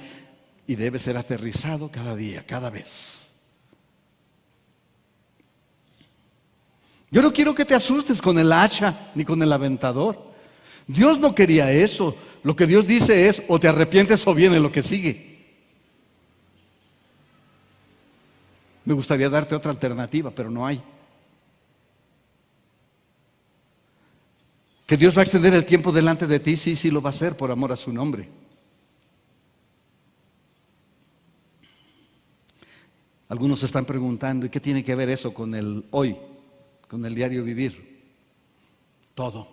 y 0.67 0.75
debe 0.75 0.99
ser 0.99 1.17
aterrizado 1.17 1.91
cada 1.91 2.15
día, 2.15 2.45
cada 2.45 2.69
vez. 2.69 3.32
Yo 7.13 7.21
no 7.21 7.31
quiero 7.31 7.55
que 7.55 7.67
te 7.67 7.75
asustes 7.75 8.23
con 8.23 8.39
el 8.39 8.51
hacha 8.51 9.11
ni 9.15 9.23
con 9.23 9.41
el 9.43 9.53
aventador. 9.53 10.33
Dios 10.87 11.19
no 11.19 11.35
quería 11.35 11.71
eso. 11.71 12.17
Lo 12.43 12.57
que 12.57 12.67
Dios 12.67 12.87
dice 12.87 13.29
es 13.29 13.43
o 13.49 13.61
te 13.61 13.69
arrepientes 13.69 14.27
o 14.27 14.35
viene 14.35 14.59
lo 14.59 14.73
que 14.73 14.83
sigue. 14.83 15.31
Me 18.87 18.95
gustaría 18.95 19.29
darte 19.29 19.55
otra 19.55 19.71
alternativa, 19.71 20.31
pero 20.31 20.51
no 20.51 20.67
hay. 20.67 20.83
Que 24.87 24.97
Dios 24.97 25.15
va 25.15 25.21
a 25.21 25.25
extender 25.25 25.53
el 25.53 25.67
tiempo 25.67 25.93
delante 25.93 26.27
de 26.27 26.41
ti, 26.41 26.57
sí, 26.57 26.75
sí 26.75 26.91
lo 26.91 27.03
va 27.03 27.11
a 27.11 27.13
hacer 27.13 27.37
por 27.37 27.51
amor 27.51 27.73
a 27.73 27.77
su 27.77 27.93
nombre. 27.93 28.27
Algunos 33.29 33.63
están 33.63 33.85
preguntando, 33.85 34.47
¿y 34.47 34.49
qué 34.49 34.61
tiene 34.61 34.83
que 34.83 34.95
ver 34.95 35.11
eso 35.11 35.33
con 35.33 35.55
el 35.55 35.85
hoy, 35.91 36.17
con 36.93 37.07
el 37.07 37.15
diario 37.15 37.43
vivir? 37.43 38.03
Todo. 39.15 39.49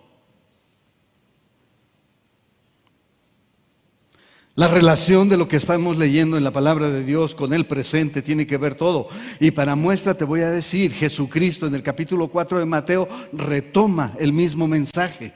La 4.56 4.68
relación 4.68 5.30
de 5.30 5.38
lo 5.38 5.48
que 5.48 5.56
estamos 5.56 5.96
leyendo 5.96 6.36
en 6.36 6.44
la 6.44 6.50
palabra 6.50 6.90
de 6.90 7.02
Dios 7.02 7.34
con 7.34 7.54
el 7.54 7.66
presente 7.66 8.20
tiene 8.20 8.46
que 8.46 8.58
ver 8.58 8.74
todo. 8.74 9.08
Y 9.40 9.52
para 9.52 9.74
muestra 9.74 10.12
te 10.12 10.26
voy 10.26 10.42
a 10.42 10.50
decir, 10.50 10.92
Jesucristo 10.92 11.66
en 11.66 11.74
el 11.74 11.82
capítulo 11.82 12.28
4 12.28 12.58
de 12.58 12.66
Mateo 12.66 13.08
retoma 13.32 14.14
el 14.18 14.34
mismo 14.34 14.68
mensaje. 14.68 15.32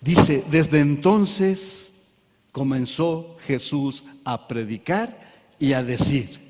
Dice, 0.00 0.42
desde 0.50 0.80
entonces 0.80 1.92
comenzó 2.50 3.36
Jesús 3.40 4.06
a 4.24 4.48
predicar 4.48 5.20
y 5.58 5.74
a 5.74 5.82
decir, 5.82 6.40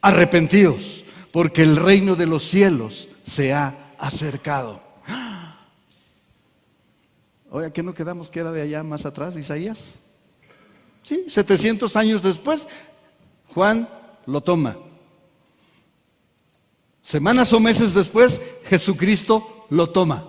arrepentíos, 0.00 1.04
porque 1.30 1.62
el 1.62 1.76
reino 1.76 2.16
de 2.16 2.24
los 2.24 2.44
cielos 2.44 3.09
se 3.30 3.52
ha 3.52 3.94
acercado. 3.96 4.82
Oye, 7.48 7.72
¿qué 7.72 7.82
no 7.82 7.94
quedamos 7.94 8.28
que 8.28 8.40
era 8.40 8.50
de 8.50 8.62
allá 8.62 8.82
más 8.82 9.06
atrás 9.06 9.34
de 9.34 9.40
Isaías? 9.40 9.92
Sí, 11.02 11.24
700 11.28 11.94
años 11.94 12.22
después, 12.22 12.66
Juan 13.54 13.88
lo 14.26 14.40
toma. 14.40 14.76
Semanas 17.02 17.52
o 17.52 17.60
meses 17.60 17.94
después, 17.94 18.40
Jesucristo 18.64 19.66
lo 19.70 19.88
toma. 19.88 20.26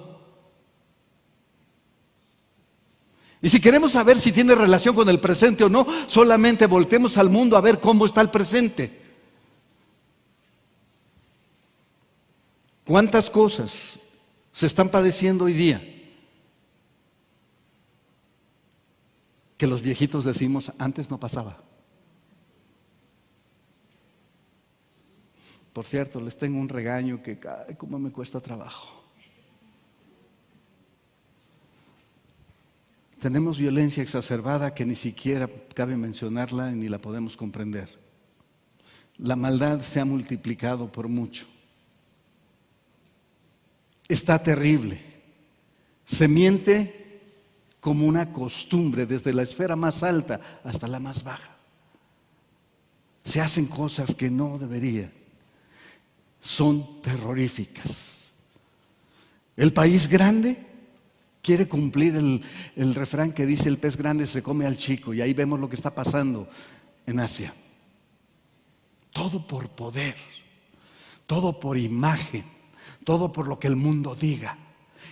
Y 3.41 3.49
si 3.49 3.59
queremos 3.59 3.93
saber 3.93 4.19
si 4.19 4.31
tiene 4.31 4.53
relación 4.53 4.93
con 4.93 5.09
el 5.09 5.19
presente 5.19 5.63
o 5.63 5.69
no, 5.69 5.87
solamente 6.05 6.67
voltemos 6.67 7.17
al 7.17 7.31
mundo 7.31 7.57
a 7.57 7.61
ver 7.61 7.79
cómo 7.79 8.05
está 8.05 8.21
el 8.21 8.29
presente. 8.29 9.00
¿Cuántas 12.91 13.29
cosas 13.29 13.97
se 14.51 14.67
están 14.67 14.89
padeciendo 14.89 15.45
hoy 15.45 15.53
día? 15.53 15.81
que 19.57 19.65
los 19.65 19.81
viejitos 19.81 20.25
decimos, 20.25 20.73
antes 20.77 21.09
no 21.09 21.17
pasaba. 21.17 21.63
Por 25.71 25.85
cierto, 25.85 26.19
les 26.19 26.37
tengo 26.37 26.59
un 26.59 26.67
regaño 26.67 27.23
que, 27.23 27.39
ay, 27.69 27.75
cómo 27.75 27.97
me 27.97 28.11
cuesta 28.11 28.41
trabajo. 28.41 29.01
Tenemos 33.21 33.57
violencia 33.57 34.03
exacerbada 34.03 34.73
que 34.73 34.85
ni 34.85 34.95
siquiera 34.95 35.47
cabe 35.73 35.95
mencionarla 35.95 36.73
ni 36.73 36.89
la 36.89 36.99
podemos 36.99 37.37
comprender. 37.37 37.87
La 39.17 39.37
maldad 39.37 39.79
se 39.79 40.01
ha 40.01 40.05
multiplicado 40.05 40.91
por 40.91 41.07
mucho. 41.07 41.47
Está 44.11 44.43
terrible. 44.43 45.01
Se 46.03 46.27
miente 46.27 47.21
como 47.79 48.05
una 48.05 48.33
costumbre 48.33 49.05
desde 49.05 49.33
la 49.33 49.43
esfera 49.43 49.77
más 49.77 50.03
alta 50.03 50.59
hasta 50.65 50.89
la 50.89 50.99
más 50.99 51.23
baja. 51.23 51.55
Se 53.23 53.39
hacen 53.39 53.67
cosas 53.67 54.13
que 54.13 54.29
no 54.29 54.57
deberían. 54.57 55.13
Son 56.41 57.01
terroríficas. 57.01 58.33
El 59.55 59.71
país 59.71 60.09
grande 60.09 60.57
quiere 61.41 61.69
cumplir 61.69 62.17
el, 62.17 62.41
el, 62.75 62.93
refrán 62.93 63.31
que 63.31 63.45
dice 63.45 63.69
el 63.69 63.77
pez 63.77 63.95
grande 63.95 64.25
se 64.25 64.43
come 64.43 64.65
al 64.65 64.75
chico 64.75 65.13
y 65.13 65.21
ahí 65.21 65.33
vemos 65.33 65.57
lo 65.57 65.69
que 65.69 65.77
está 65.77 65.95
pasando 65.95 66.49
en 67.05 67.17
Asia. 67.21 67.53
Todo 69.13 69.47
por 69.47 69.69
poder, 69.69 70.17
todo 71.25 71.57
por 71.61 71.77
imagen, 71.77 72.59
todo 73.03 73.31
por 73.31 73.47
lo 73.47 73.59
que 73.59 73.67
el 73.67 73.75
mundo 73.75 74.15
diga. 74.15 74.57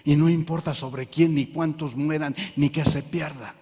Y 0.04 0.16
no 0.16 0.30
importa 0.30 0.74
sobre 0.74 1.08
quién, 1.08 1.36
ni 1.36 1.48
cuántos 1.48 1.96
mueran, 1.96 2.36
ni 2.56 2.70
que 2.70 2.86
se 2.86 3.04
pierda. 3.04 3.56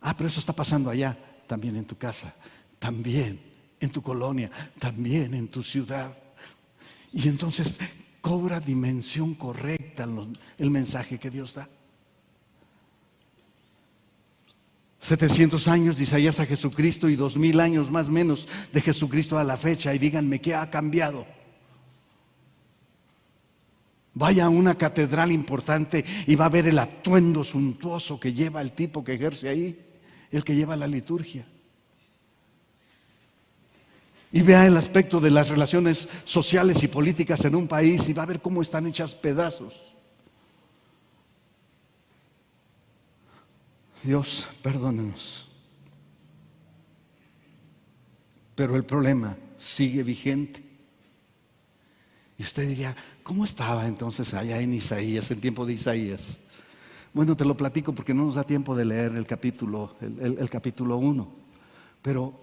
Ah, 0.00 0.16
pero 0.16 0.28
eso 0.28 0.40
está 0.40 0.52
pasando 0.52 0.90
allá, 0.90 1.16
también 1.46 1.76
en 1.76 1.84
tu 1.84 1.96
casa, 1.96 2.34
también 2.78 3.40
en 3.80 3.90
tu 3.90 4.02
colonia, 4.02 4.50
también 4.78 5.34
en 5.34 5.48
tu 5.48 5.62
ciudad. 5.62 6.16
Y 7.12 7.28
entonces 7.28 7.78
cobra 8.20 8.60
dimensión 8.60 9.34
correcta 9.34 10.08
el 10.58 10.70
mensaje 10.70 11.18
que 11.18 11.30
Dios 11.30 11.54
da. 11.54 11.68
700 15.00 15.68
años 15.68 15.98
de 15.98 16.04
Isaías 16.04 16.40
a 16.40 16.46
Jesucristo 16.46 17.10
y 17.10 17.16
2000 17.16 17.60
años 17.60 17.90
más 17.90 18.08
menos 18.08 18.48
de 18.72 18.80
Jesucristo 18.80 19.38
a 19.38 19.44
la 19.44 19.58
fecha 19.58 19.94
y 19.94 19.98
díganme 19.98 20.40
qué 20.40 20.54
ha 20.54 20.70
cambiado. 20.70 21.26
Vaya 24.14 24.44
a 24.44 24.48
una 24.48 24.76
catedral 24.76 25.32
importante 25.32 26.04
y 26.26 26.36
va 26.36 26.46
a 26.46 26.50
ver 26.50 26.68
el 26.68 26.78
atuendo 26.78 27.42
suntuoso 27.42 28.18
que 28.20 28.32
lleva 28.32 28.62
el 28.62 28.72
tipo 28.72 29.02
que 29.02 29.14
ejerce 29.14 29.48
ahí, 29.48 29.78
el 30.30 30.44
que 30.44 30.54
lleva 30.54 30.76
la 30.76 30.86
liturgia. 30.86 31.46
Y 34.30 34.42
vea 34.42 34.66
el 34.66 34.76
aspecto 34.76 35.20
de 35.20 35.30
las 35.30 35.48
relaciones 35.48 36.08
sociales 36.24 36.82
y 36.82 36.88
políticas 36.88 37.44
en 37.44 37.54
un 37.54 37.68
país 37.68 38.08
y 38.08 38.12
va 38.12 38.24
a 38.24 38.26
ver 38.26 38.40
cómo 38.40 38.62
están 38.62 38.86
hechas 38.86 39.14
pedazos. 39.14 39.94
Dios, 44.02 44.48
perdónenos. 44.62 45.48
Pero 48.54 48.76
el 48.76 48.84
problema 48.84 49.36
sigue 49.56 50.02
vigente. 50.02 50.62
Y 52.38 52.42
usted 52.42 52.68
diría, 52.68 52.94
¿cómo 53.24 53.44
estaba 53.44 53.88
entonces 53.88 54.32
allá 54.34 54.60
en 54.60 54.74
Isaías, 54.74 55.28
en 55.32 55.40
tiempo 55.40 55.66
de 55.66 55.72
Isaías? 55.72 56.38
Bueno, 57.12 57.36
te 57.36 57.44
lo 57.44 57.56
platico 57.56 57.92
porque 57.92 58.14
no 58.14 58.26
nos 58.26 58.36
da 58.36 58.44
tiempo 58.44 58.76
de 58.76 58.84
leer 58.84 59.16
el 59.16 59.26
capítulo, 59.26 59.96
el, 60.00 60.48
capítulo 60.50 60.98
1. 60.98 61.28
Pero 62.02 62.34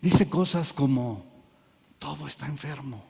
dice 0.00 0.28
cosas 0.28 0.72
como, 0.72 1.24
todo 1.98 2.26
está 2.26 2.46
enfermo. 2.46 3.04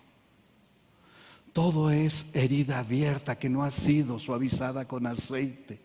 Todo 1.52 1.90
es 1.90 2.26
herida 2.32 2.80
abierta 2.80 3.38
que 3.38 3.48
no 3.48 3.62
ha 3.62 3.70
sido 3.70 4.18
suavizada 4.18 4.86
con 4.86 5.06
aceite. 5.06 5.80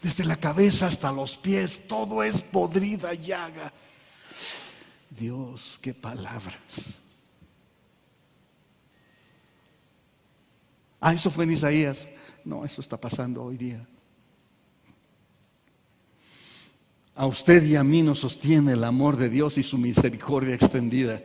Desde 0.00 0.24
la 0.24 0.36
cabeza 0.36 0.86
hasta 0.86 1.10
los 1.10 1.36
pies, 1.36 1.88
todo 1.88 2.22
es 2.22 2.40
podrida 2.40 3.14
llaga. 3.14 3.72
Dios, 5.10 5.78
qué 5.82 5.92
palabras. 5.92 7.00
Ah, 11.00 11.14
eso 11.14 11.30
fue 11.30 11.44
en 11.44 11.52
Isaías. 11.52 12.08
No, 12.44 12.64
eso 12.64 12.80
está 12.80 13.00
pasando 13.00 13.42
hoy 13.42 13.56
día. 13.56 13.86
A 17.14 17.26
usted 17.26 17.64
y 17.64 17.76
a 17.76 17.82
mí 17.82 18.02
nos 18.02 18.20
sostiene 18.20 18.72
el 18.72 18.84
amor 18.84 19.16
de 19.16 19.28
Dios 19.28 19.58
y 19.58 19.62
su 19.62 19.76
misericordia 19.76 20.54
extendida. 20.54 21.20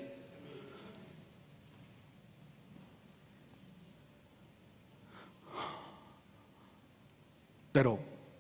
Pero 7.71 7.99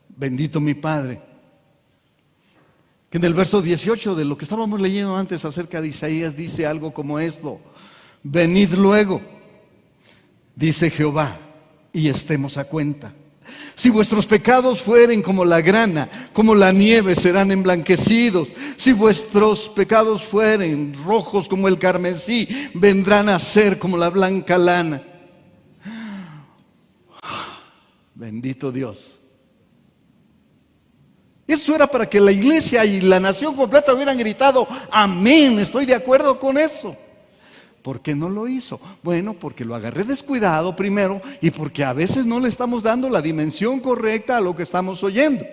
bendito 0.09 0.59
mi 0.59 0.73
Padre, 0.73 1.21
que 3.09 3.17
en 3.17 3.23
el 3.23 3.33
verso 3.33 3.61
18 3.61 4.15
de 4.15 4.25
lo 4.25 4.37
que 4.37 4.45
estábamos 4.45 4.81
leyendo 4.81 5.15
antes 5.15 5.45
acerca 5.45 5.81
de 5.81 5.89
Isaías 5.89 6.35
dice 6.35 6.65
algo 6.65 6.93
como 6.93 7.19
esto, 7.19 7.59
venid 8.23 8.73
luego, 8.73 9.21
dice 10.55 10.89
Jehová, 10.89 11.39
y 11.91 12.09
estemos 12.09 12.57
a 12.57 12.65
cuenta. 12.65 13.13
Si 13.75 13.89
vuestros 13.89 14.25
pecados 14.25 14.81
fueren 14.81 15.21
como 15.21 15.43
la 15.43 15.61
grana, 15.61 16.09
como 16.31 16.55
la 16.55 16.71
nieve, 16.71 17.15
serán 17.15 17.51
emblanquecidos. 17.51 18.53
Si 18.77 18.93
vuestros 18.93 19.69
pecados 19.69 20.23
fueren 20.23 20.93
rojos 21.05 21.49
como 21.49 21.67
el 21.67 21.77
carmesí, 21.77 22.47
vendrán 22.73 23.29
a 23.29 23.39
ser 23.39 23.79
como 23.79 23.97
la 23.97 24.09
blanca 24.09 24.57
lana. 24.57 25.03
Bendito 28.15 28.71
Dios. 28.71 29.19
Eso 31.45 31.75
era 31.75 31.87
para 31.87 32.09
que 32.09 32.21
la 32.21 32.31
iglesia 32.31 32.85
y 32.85 33.01
la 33.01 33.19
nación 33.19 33.55
completa 33.55 33.93
hubieran 33.93 34.17
gritado, 34.17 34.67
amén, 34.89 35.59
estoy 35.59 35.85
de 35.85 35.93
acuerdo 35.93 36.39
con 36.39 36.57
eso. 36.57 36.95
¿Por 37.83 38.01
qué 38.01 38.15
no 38.15 38.29
lo 38.29 38.47
hizo? 38.47 38.79
Bueno, 39.03 39.33
porque 39.33 39.65
lo 39.65 39.75
agarré 39.75 40.05
descuidado 40.05 40.73
primero 40.73 41.21
y 41.41 41.51
porque 41.51 41.83
a 41.83 41.91
veces 41.91 42.25
no 42.25 42.39
le 42.39 42.47
estamos 42.47 42.81
dando 42.81 43.09
la 43.09 43.21
dimensión 43.21 43.81
correcta 43.81 44.37
a 44.37 44.41
lo 44.41 44.55
que 44.55 44.63
estamos 44.63 45.03
oyendo. 45.03 45.45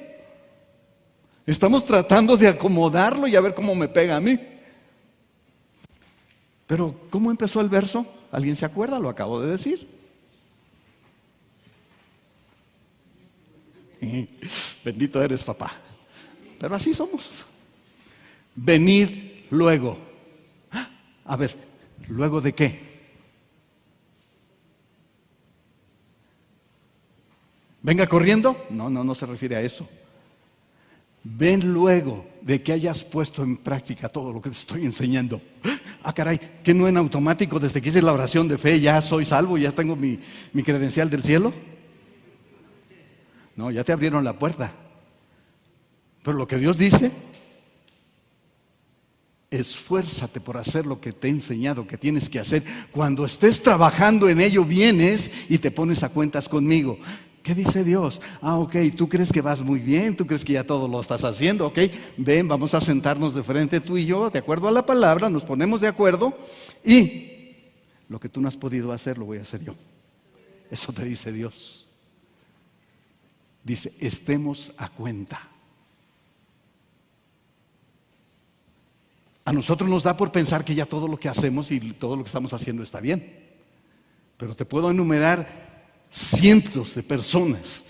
Estamos 1.45 1.85
tratando 1.85 2.37
de 2.37 2.47
acomodarlo 2.47 3.27
y 3.27 3.35
a 3.35 3.41
ver 3.41 3.53
cómo 3.53 3.75
me 3.75 3.89
pega 3.89 4.15
a 4.15 4.21
mí. 4.21 4.39
Pero, 6.69 6.95
¿cómo 7.11 7.33
empezó 7.33 7.61
el 7.61 7.69
verso? 7.69 8.07
¿Alguien 8.31 8.55
se 8.55 8.65
acuerda? 8.65 9.01
Lo 9.01 9.09
acabo 9.09 9.41
de 9.41 9.51
decir. 9.51 9.89
Bendito 14.85 15.21
eres, 15.21 15.43
papá. 15.43 15.73
Pero 16.61 16.77
así 16.77 16.95
somos. 16.95 17.45
Venid 18.55 19.09
luego. 19.51 19.99
A 21.25 21.37
ver, 21.37 21.70
¿luego 22.11 22.41
de 22.41 22.53
qué? 22.53 22.91
¿Venga 27.83 28.07
corriendo? 28.07 28.67
No, 28.69 28.91
no, 28.91 29.03
no 29.03 29.15
se 29.15 29.27
refiere 29.27 29.57
a 29.57 29.63
eso. 29.63 29.89
Ven 31.23 31.73
luego 31.73 32.27
de 32.43 32.63
que 32.63 32.73
hayas 32.73 33.05
puesto 33.05 33.43
en 33.43 33.57
práctica 33.57 34.09
todo 34.09 34.33
lo 34.33 34.41
que 34.41 34.51
te 34.51 34.57
estoy 34.57 34.85
enseñando. 34.85 35.41
Ah, 36.03 36.13
caray, 36.15 36.39
que 36.63 36.75
no 36.75 36.89
en 36.89 36.97
automático 36.97 37.59
desde 37.59 37.81
que 37.81 37.91
hice 37.91 38.03
la 38.03 38.13
oración 38.13 38.49
de 38.49 38.57
fe 38.59 38.81
ya 38.81 39.01
soy 39.01 39.25
salvo, 39.25 39.59
ya 39.59 39.73
tengo 39.73 39.97
mi, 39.97 40.19
mi 40.53 40.63
credencial 40.63 41.11
del 41.11 41.23
cielo. 41.23 41.53
No, 43.57 43.71
ya 43.71 43.85
te 43.85 43.93
abrieron 43.93 44.25
la 44.25 44.39
puerta. 44.39 44.73
Pero 46.23 46.37
lo 46.37 46.47
que 46.47 46.57
Dios 46.57 46.77
dice, 46.77 47.13
esfuérzate 49.51 50.41
por 50.41 50.57
hacer 50.57 50.87
lo 50.87 51.01
que 51.01 51.13
te 51.13 51.27
he 51.27 51.31
enseñado 51.31 51.87
que 51.87 51.99
tienes 51.99 52.31
que 52.31 52.39
hacer. 52.39 52.63
Cuando 52.93 53.25
estés 53.25 53.63
trabajando 53.63 54.29
en 54.29 54.41
ello, 54.41 54.65
vienes 54.65 55.31
y 55.49 55.59
te 55.59 55.71
pones 55.71 56.03
a 56.03 56.09
cuentas 56.09 56.49
conmigo. 56.49 56.99
¿Qué 57.43 57.55
dice 57.55 57.85
Dios? 57.85 58.21
Ah, 58.43 58.59
ok, 58.59 58.77
tú 58.97 59.09
crees 59.09 59.33
que 59.33 59.41
vas 59.41 59.63
muy 59.63 59.81
bien, 59.81 60.15
tú 60.15 60.27
crees 60.27 60.45
que 60.45 60.53
ya 60.53 60.65
todo 60.65 60.87
lo 60.87 61.01
estás 61.01 61.25
haciendo, 61.25 61.67
ok, 61.67 61.79
ven, 62.19 62.47
vamos 62.47 62.75
a 62.75 62.81
sentarnos 62.81 63.35
de 63.35 63.43
frente 63.43 63.81
tú 63.81 63.97
y 63.97 64.05
yo, 64.05 64.29
de 64.31 64.39
acuerdo 64.39 64.69
a 64.69 64.73
la 64.73 64.85
palabra, 64.85 65.31
nos 65.31 65.45
ponemos 65.45 65.81
de 65.81 65.89
acuerdo 65.89 66.37
y 66.85 67.31
lo 68.09 68.21
que 68.21 68.29
tú 68.29 68.41
no 68.41 68.49
has 68.49 68.59
podido 68.59 68.93
hacer 68.93 69.17
lo 69.17 69.25
voy 69.25 69.39
a 69.39 69.43
hacer 69.43 69.65
yo. 69.65 69.75
Eso 70.71 70.93
te 70.93 71.05
dice 71.05 71.33
Dios. 71.33 71.87
Dice, 73.65 73.93
estemos 73.99 74.73
a 74.77 74.89
cuenta. 74.89 75.50
A 79.45 79.53
nosotros 79.53 79.89
nos 79.89 80.03
da 80.03 80.17
por 80.17 80.31
pensar 80.31 80.65
que 80.65 80.75
ya 80.75 80.87
todo 80.87 81.09
lo 81.09 81.19
que 81.19 81.29
hacemos 81.29 81.71
y 81.71 81.81
todo 81.93 82.17
lo 82.17 82.23
que 82.23 82.29
estamos 82.29 82.53
haciendo 82.53 82.83
está 82.83 83.01
bien. 83.01 83.39
Pero 84.37 84.55
te 84.55 84.65
puedo 84.65 84.91
enumerar 84.91 85.89
cientos 86.11 86.95
de 86.95 87.03
personas 87.03 87.85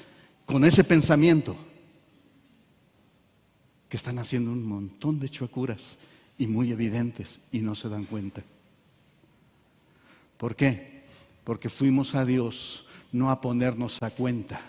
con 0.47 0.65
ese 0.65 0.85
pensamiento 0.85 1.57
que 3.89 3.97
están 3.97 4.19
haciendo 4.19 4.53
un 4.53 4.65
montón 4.65 5.19
de 5.19 5.29
chuecuras 5.29 5.99
y 6.39 6.47
muy 6.47 6.71
evidentes 6.71 7.41
y 7.51 7.61
no 7.61 7.75
se 7.75 7.89
dan 7.89 8.05
cuenta. 8.05 8.43
¿Por 10.37 10.57
qué? 10.57 11.03
Porque 11.45 11.69
fuimos 11.69 12.15
a 12.15 12.25
Dios 12.25 12.87
no 13.13 13.31
a 13.31 13.41
ponernos 13.41 14.01
a 14.03 14.11
cuenta, 14.11 14.61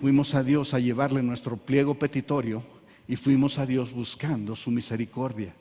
Fuimos 0.00 0.34
a 0.34 0.42
Dios 0.42 0.72
a 0.72 0.78
llevarle 0.78 1.22
nuestro 1.22 1.58
pliego 1.58 1.94
petitorio 1.94 2.62
y 3.06 3.16
fuimos 3.16 3.58
a 3.58 3.66
Dios 3.66 3.92
buscando 3.92 4.56
su 4.56 4.70
misericordia. 4.70 5.52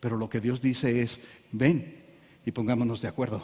Pero 0.00 0.16
lo 0.16 0.28
que 0.28 0.40
Dios 0.40 0.60
dice 0.60 1.02
es, 1.02 1.20
ven 1.52 2.04
y 2.44 2.52
pongámonos 2.52 3.00
de 3.00 3.08
acuerdo. 3.08 3.42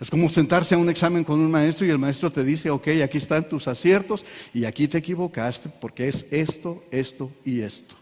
Es 0.00 0.10
como 0.10 0.28
sentarse 0.28 0.74
a 0.74 0.78
un 0.78 0.88
examen 0.88 1.24
con 1.24 1.40
un 1.40 1.50
maestro 1.50 1.86
y 1.86 1.90
el 1.90 1.98
maestro 1.98 2.30
te 2.30 2.44
dice, 2.44 2.70
ok, 2.70 2.88
aquí 3.02 3.18
están 3.18 3.48
tus 3.48 3.66
aciertos 3.66 4.24
y 4.54 4.64
aquí 4.64 4.86
te 4.86 4.98
equivocaste 4.98 5.68
porque 5.68 6.06
es 6.06 6.24
esto, 6.30 6.84
esto 6.90 7.32
y 7.44 7.60
esto. 7.60 7.96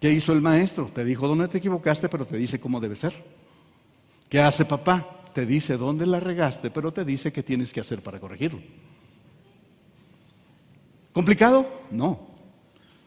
¿Qué 0.00 0.10
hizo 0.10 0.32
el 0.32 0.40
maestro? 0.40 0.86
Te 0.86 1.04
dijo 1.04 1.28
dónde 1.28 1.48
te 1.48 1.58
equivocaste, 1.58 2.08
pero 2.08 2.26
te 2.26 2.36
dice 2.36 2.58
cómo 2.58 2.80
debe 2.80 2.96
ser. 2.96 3.14
¿Qué 4.28 4.40
hace 4.40 4.64
papá? 4.64 5.22
Te 5.32 5.46
dice 5.46 5.76
dónde 5.76 6.04
la 6.04 6.20
regaste, 6.20 6.70
pero 6.70 6.92
te 6.92 7.04
dice 7.04 7.32
qué 7.32 7.42
tienes 7.42 7.72
que 7.72 7.80
hacer 7.80 8.02
para 8.02 8.18
corregirlo. 8.18 8.60
¿Complicado? 11.12 11.82
No. 11.92 12.26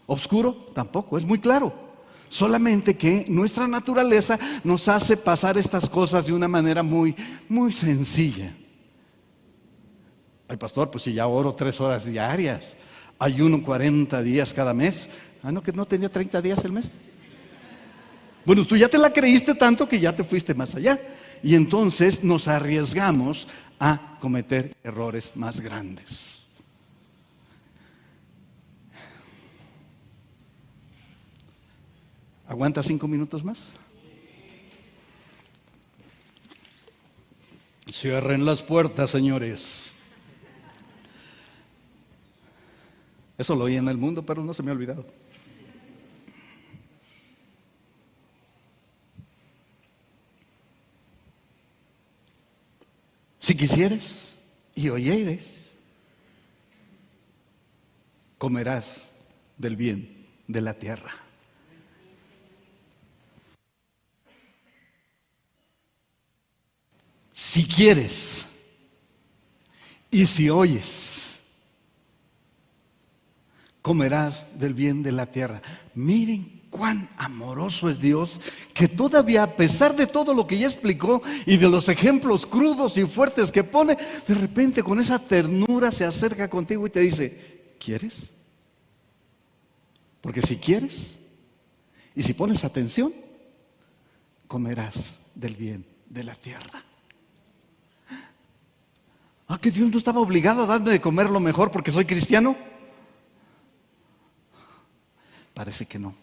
¿Obscuro? 0.05 0.53
Tampoco, 0.73 1.17
es 1.17 1.25
muy 1.25 1.39
claro. 1.39 1.86
Solamente 2.29 2.97
que 2.97 3.25
nuestra 3.29 3.67
naturaleza 3.67 4.37
nos 4.63 4.87
hace 4.87 5.17
pasar 5.17 5.57
estas 5.57 5.89
cosas 5.89 6.25
de 6.25 6.33
una 6.33 6.47
manera 6.47 6.83
muy, 6.83 7.15
muy 7.47 7.71
sencilla. 7.71 8.53
Ay, 10.47 10.57
pastor, 10.57 10.89
pues 10.89 11.03
si 11.03 11.13
ya 11.13 11.27
oro 11.27 11.53
tres 11.53 11.79
horas 11.81 12.05
diarias, 12.05 12.75
ayuno 13.19 13.61
40 13.61 14.21
días 14.23 14.53
cada 14.53 14.73
mes. 14.73 15.09
Ah, 15.43 15.51
no, 15.51 15.61
que 15.61 15.71
no 15.71 15.85
tenía 15.85 16.09
30 16.09 16.41
días 16.41 16.63
el 16.63 16.71
mes. 16.71 16.93
Bueno, 18.45 18.65
tú 18.65 18.77
ya 18.77 18.87
te 18.87 18.97
la 18.97 19.11
creíste 19.11 19.55
tanto 19.55 19.87
que 19.89 19.99
ya 19.99 20.15
te 20.15 20.23
fuiste 20.23 20.53
más 20.53 20.75
allá. 20.75 20.99
Y 21.43 21.55
entonces 21.55 22.23
nos 22.23 22.47
arriesgamos 22.47 23.47
a 23.79 24.17
cometer 24.19 24.75
errores 24.83 25.33
más 25.35 25.59
grandes. 25.61 26.46
¿Aguanta 32.47 32.81
cinco 32.81 33.09
minutos 33.09 33.43
más? 33.43 33.73
Cierren 37.91 38.45
las 38.45 38.63
puertas, 38.63 39.09
señores. 39.11 39.91
Eso 43.37 43.55
lo 43.55 43.65
oí 43.65 43.75
en 43.75 43.87
el 43.89 43.97
mundo, 43.97 44.25
pero 44.25 44.43
no 44.43 44.53
se 44.53 44.63
me 44.63 44.71
ha 44.71 44.73
olvidado. 44.73 45.05
Si 53.39 53.55
quisieres 53.55 54.37
y 54.73 54.89
oyeres, 54.89 55.75
comerás 58.37 59.09
del 59.57 59.75
bien 59.75 60.27
de 60.47 60.61
la 60.61 60.73
tierra. 60.73 61.26
Si 67.37 67.67
quieres 67.67 68.47
y 70.09 70.25
si 70.25 70.49
oyes, 70.49 71.37
comerás 73.83 74.47
del 74.57 74.73
bien 74.73 75.03
de 75.03 75.11
la 75.11 75.27
tierra. 75.27 75.61
Miren 75.93 76.63
cuán 76.71 77.11
amoroso 77.15 77.91
es 77.91 77.99
Dios, 77.99 78.41
que 78.73 78.87
todavía 78.87 79.43
a 79.43 79.55
pesar 79.55 79.95
de 79.95 80.07
todo 80.07 80.33
lo 80.33 80.47
que 80.47 80.57
ya 80.57 80.65
explicó 80.65 81.21
y 81.45 81.57
de 81.57 81.69
los 81.69 81.89
ejemplos 81.89 82.47
crudos 82.47 82.97
y 82.97 83.05
fuertes 83.05 83.51
que 83.51 83.63
pone, 83.63 83.95
de 84.27 84.33
repente 84.33 84.81
con 84.81 84.99
esa 84.99 85.19
ternura 85.19 85.91
se 85.91 86.05
acerca 86.05 86.49
contigo 86.49 86.87
y 86.87 86.89
te 86.89 87.01
dice, 87.01 87.75
¿quieres? 87.79 88.31
Porque 90.21 90.41
si 90.41 90.57
quieres 90.57 91.19
y 92.15 92.23
si 92.23 92.33
pones 92.33 92.63
atención, 92.63 93.13
comerás 94.47 95.19
del 95.35 95.55
bien 95.55 95.85
de 96.09 96.23
la 96.23 96.33
tierra. 96.33 96.86
Ah, 99.47 99.57
que 99.59 99.71
Dios 99.71 99.89
no 99.89 99.97
estaba 99.97 100.19
obligado 100.19 100.63
a 100.63 100.65
darme 100.65 100.91
de 100.91 101.01
comer 101.01 101.29
lo 101.29 101.39
mejor 101.39 101.71
porque 101.71 101.91
soy 101.91 102.05
cristiano. 102.05 102.57
Parece 105.53 105.85
que 105.85 105.97
no. 105.97 106.13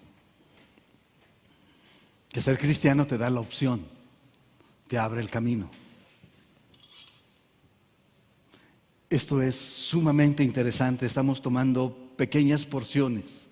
Que 2.28 2.42
ser 2.42 2.58
cristiano 2.58 3.06
te 3.06 3.16
da 3.16 3.30
la 3.30 3.40
opción, 3.40 3.86
te 4.88 4.98
abre 4.98 5.20
el 5.20 5.30
camino. 5.30 5.70
Esto 9.08 9.40
es 9.40 9.56
sumamente 9.56 10.42
interesante. 10.42 11.06
Estamos 11.06 11.40
tomando 11.40 11.96
pequeñas 12.16 12.66
porciones, 12.66 13.46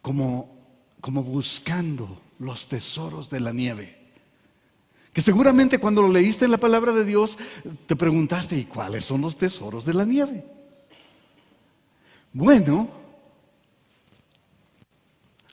como, 0.00 0.56
como 1.00 1.22
buscando 1.22 2.22
los 2.38 2.68
tesoros 2.68 3.28
de 3.28 3.40
la 3.40 3.52
nieve. 3.52 3.95
Que 5.16 5.22
seguramente 5.22 5.78
cuando 5.78 6.02
lo 6.02 6.12
leíste 6.12 6.44
en 6.44 6.50
la 6.50 6.58
palabra 6.58 6.92
de 6.92 7.02
Dios, 7.02 7.38
te 7.86 7.96
preguntaste, 7.96 8.54
¿y 8.54 8.66
cuáles 8.66 9.02
son 9.02 9.22
los 9.22 9.34
tesoros 9.34 9.86
de 9.86 9.94
la 9.94 10.04
nieve? 10.04 10.44
Bueno, 12.34 12.86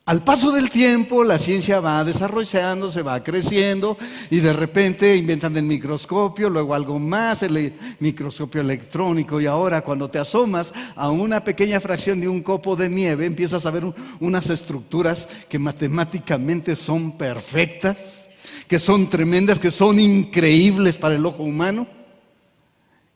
al 0.04 0.22
paso 0.22 0.52
del 0.52 0.70
tiempo, 0.70 1.24
la 1.24 1.40
ciencia 1.40 1.80
va 1.80 2.04
desarrollando, 2.04 2.92
se 2.92 3.04
va 3.04 3.24
creciendo 3.24 3.98
y 4.30 4.42
de 4.42 4.52
repente 4.52 5.16
inventan 5.16 5.56
el 5.56 5.64
microscopio, 5.64 6.50
luego 6.50 6.76
algo 6.76 7.00
más, 7.00 7.42
el 7.44 7.74
microscopio 8.02 8.60
electrónico 8.60 9.40
y 9.40 9.46
ahora 9.46 9.80
cuando 9.80 10.10
te 10.10 10.20
asomas 10.20 10.74
a 10.94 11.10
una 11.10 11.42
pequeña 11.42 11.80
fracción 11.80 12.20
de 12.20 12.28
un 12.28 12.44
copo 12.44 12.76
de 12.76 12.90
nieve, 12.90 13.26
empiezas 13.26 13.66
a 13.66 13.72
ver 13.72 13.86
unas 14.20 14.50
estructuras 14.50 15.30
que 15.48 15.58
matemáticamente 15.58 16.76
son 16.76 17.18
perfectas, 17.18 18.28
que 18.68 18.80
son 18.80 19.10
tremendas, 19.10 19.60
que 19.60 19.72
son 19.72 20.00
increíbles 20.00 20.98
para 20.98 21.16
el 21.16 21.26
ojo 21.26 21.44
humano 21.44 21.88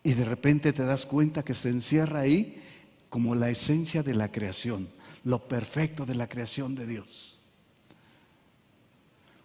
y 0.04 0.14
de 0.14 0.26
repente 0.26 0.74
te 0.74 0.86
das 0.86 1.06
cuenta 1.06 1.44
que 1.44 1.56
se 1.56 1.70
encierra 1.70 2.22
ahí 2.22 2.62
como 3.10 3.36
la 3.36 3.50
esencia 3.50 4.04
de 4.04 4.14
la 4.14 4.32
creación 4.32 4.90
lo 5.28 5.46
perfecto 5.46 6.06
de 6.06 6.16
la 6.16 6.30
creación 6.30 6.74
de 6.74 6.88
Dios. 6.88 7.38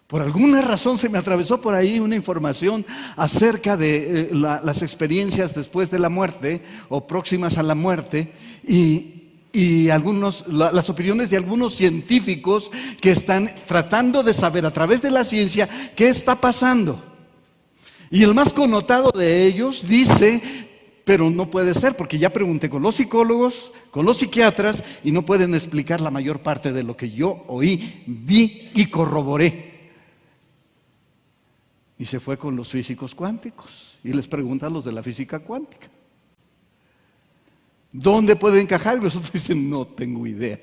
Por 0.06 0.22
alguna 0.22 0.62
razón 0.62 0.96
se 0.96 1.08
me 1.08 1.18
atravesó 1.18 1.60
por 1.60 1.74
ahí 1.74 1.98
una 1.98 2.14
información 2.14 2.86
acerca 3.16 3.76
de 3.76 4.20
eh, 4.20 4.30
las 4.32 4.82
experiencias 4.82 5.54
después 5.54 5.90
de 5.90 5.98
la 5.98 6.08
muerte 6.08 6.62
o 6.88 7.06
próximas 7.06 7.58
a 7.58 7.64
la 7.64 7.74
muerte 7.74 8.32
y, 8.62 9.21
algunos, 9.90 10.46
las 10.48 10.88
opiniones 10.88 11.30
de 11.30 11.36
algunos 11.36 11.74
científicos 11.74 12.70
que 13.00 13.10
están 13.10 13.54
tratando 13.66 14.22
de 14.22 14.34
saber 14.34 14.64
a 14.64 14.70
través 14.70 15.02
de 15.02 15.10
la 15.10 15.24
ciencia 15.24 15.68
qué 15.94 16.08
está 16.08 16.40
pasando. 16.40 17.02
Y 18.10 18.22
el 18.22 18.34
más 18.34 18.52
connotado 18.52 19.10
de 19.10 19.44
ellos 19.44 19.86
dice 19.88 20.42
pero 21.04 21.30
no 21.30 21.50
puede 21.50 21.74
ser 21.74 21.96
porque 21.96 22.18
ya 22.18 22.30
pregunté 22.30 22.70
con 22.70 22.82
los 22.82 22.96
psicólogos, 22.96 23.72
con 23.90 24.06
los 24.06 24.18
psiquiatras 24.18 24.84
y 25.02 25.10
no 25.10 25.24
pueden 25.24 25.54
explicar 25.54 26.00
la 26.00 26.10
mayor 26.10 26.40
parte 26.40 26.72
de 26.72 26.82
lo 26.82 26.96
que 26.96 27.10
yo 27.10 27.44
oí, 27.48 28.02
vi 28.06 28.70
y 28.74 28.86
corroboré. 28.86 29.90
Y 31.98 32.04
se 32.04 32.20
fue 32.20 32.36
con 32.36 32.56
los 32.56 32.68
físicos 32.68 33.14
cuánticos 33.14 33.98
y 34.02 34.12
les 34.12 34.26
pregunta 34.26 34.66
a 34.66 34.70
los 34.70 34.84
de 34.84 34.92
la 34.92 35.02
física 35.02 35.40
cuántica. 35.40 35.88
¿Dónde 37.92 38.36
puede 38.36 38.60
encajar? 38.60 38.98
Y 38.98 39.02
los 39.02 39.16
otros 39.16 39.32
dicen, 39.34 39.68
no 39.68 39.86
tengo 39.86 40.26
idea. 40.26 40.58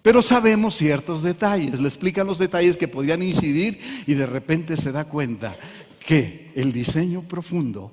Pero 0.00 0.20
sabemos 0.20 0.76
ciertos 0.76 1.22
detalles, 1.22 1.80
le 1.80 1.88
explican 1.88 2.26
los 2.26 2.38
detalles 2.38 2.76
que 2.76 2.88
podrían 2.88 3.22
incidir 3.22 3.80
y 4.06 4.12
de 4.12 4.26
repente 4.26 4.76
se 4.76 4.92
da 4.92 5.04
cuenta 5.04 5.56
que 5.98 6.52
el 6.54 6.72
diseño 6.72 7.22
profundo 7.22 7.90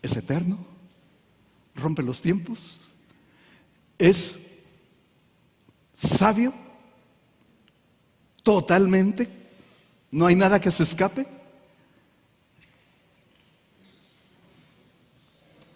es 0.00 0.16
eterno, 0.16 0.58
rompe 1.74 2.04
los 2.04 2.22
tiempos, 2.22 2.78
es 3.98 4.38
sabio 5.92 6.54
totalmente, 8.44 9.28
no 10.12 10.26
hay 10.26 10.36
nada 10.36 10.60
que 10.60 10.70
se 10.70 10.84
escape. 10.84 11.26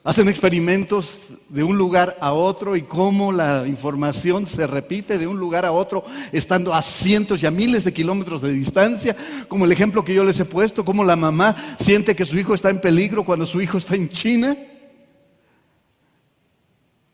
Hacen 0.02 0.30
experimentos 0.30 1.28
de 1.50 1.62
un 1.62 1.76
lugar 1.76 2.16
a 2.22 2.32
otro 2.32 2.74
y 2.74 2.82
cómo 2.82 3.32
la 3.32 3.66
información 3.66 4.46
se 4.46 4.66
repite 4.66 5.18
de 5.18 5.26
un 5.26 5.38
lugar 5.38 5.66
a 5.66 5.72
otro, 5.72 6.04
estando 6.32 6.72
a 6.72 6.80
cientos 6.80 7.42
y 7.42 7.46
a 7.46 7.50
miles 7.50 7.84
de 7.84 7.92
kilómetros 7.92 8.40
de 8.40 8.50
distancia, 8.50 9.14
como 9.46 9.66
el 9.66 9.72
ejemplo 9.72 10.02
que 10.02 10.14
yo 10.14 10.24
les 10.24 10.40
he 10.40 10.46
puesto, 10.46 10.86
cómo 10.86 11.04
la 11.04 11.16
mamá 11.16 11.54
siente 11.78 12.16
que 12.16 12.24
su 12.24 12.38
hijo 12.38 12.54
está 12.54 12.70
en 12.70 12.80
peligro 12.80 13.26
cuando 13.26 13.44
su 13.44 13.60
hijo 13.60 13.76
está 13.76 13.94
en 13.94 14.08
China. 14.08 14.56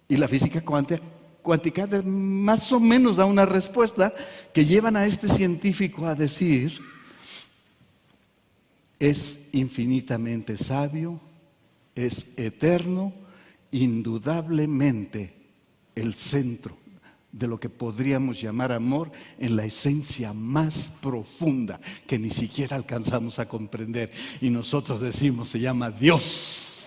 Y 0.08 0.16
la 0.16 0.28
física 0.28 0.60
cuántica, 0.60 1.02
cuántica 1.42 1.88
más 2.04 2.70
o 2.72 2.78
menos 2.78 3.16
da 3.16 3.24
una 3.24 3.46
respuesta 3.46 4.14
que 4.54 4.64
llevan 4.64 4.96
a 4.96 5.06
este 5.06 5.26
científico 5.26 6.06
a 6.06 6.14
decir, 6.14 6.80
es 9.00 9.40
infinitamente 9.50 10.56
sabio, 10.56 11.20
es 11.96 12.28
eterno, 12.36 13.12
indudablemente 13.72 15.34
el 15.96 16.14
centro 16.14 16.76
de 17.32 17.48
lo 17.48 17.58
que 17.58 17.68
podríamos 17.68 18.40
llamar 18.40 18.72
amor 18.72 19.10
en 19.38 19.56
la 19.56 19.64
esencia 19.64 20.32
más 20.32 20.92
profunda 21.02 21.80
que 22.06 22.18
ni 22.18 22.30
siquiera 22.30 22.76
alcanzamos 22.76 23.38
a 23.38 23.48
comprender. 23.48 24.10
Y 24.40 24.48
nosotros 24.48 25.00
decimos, 25.00 25.48
se 25.48 25.60
llama 25.60 25.90
Dios. 25.90 26.86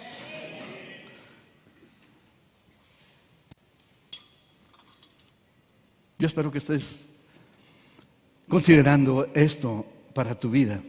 Yo 6.18 6.28
espero 6.28 6.52
que 6.52 6.58
estés 6.58 7.08
considerando 8.48 9.30
esto 9.34 9.86
para 10.14 10.38
tu 10.38 10.50
vida. 10.50 10.82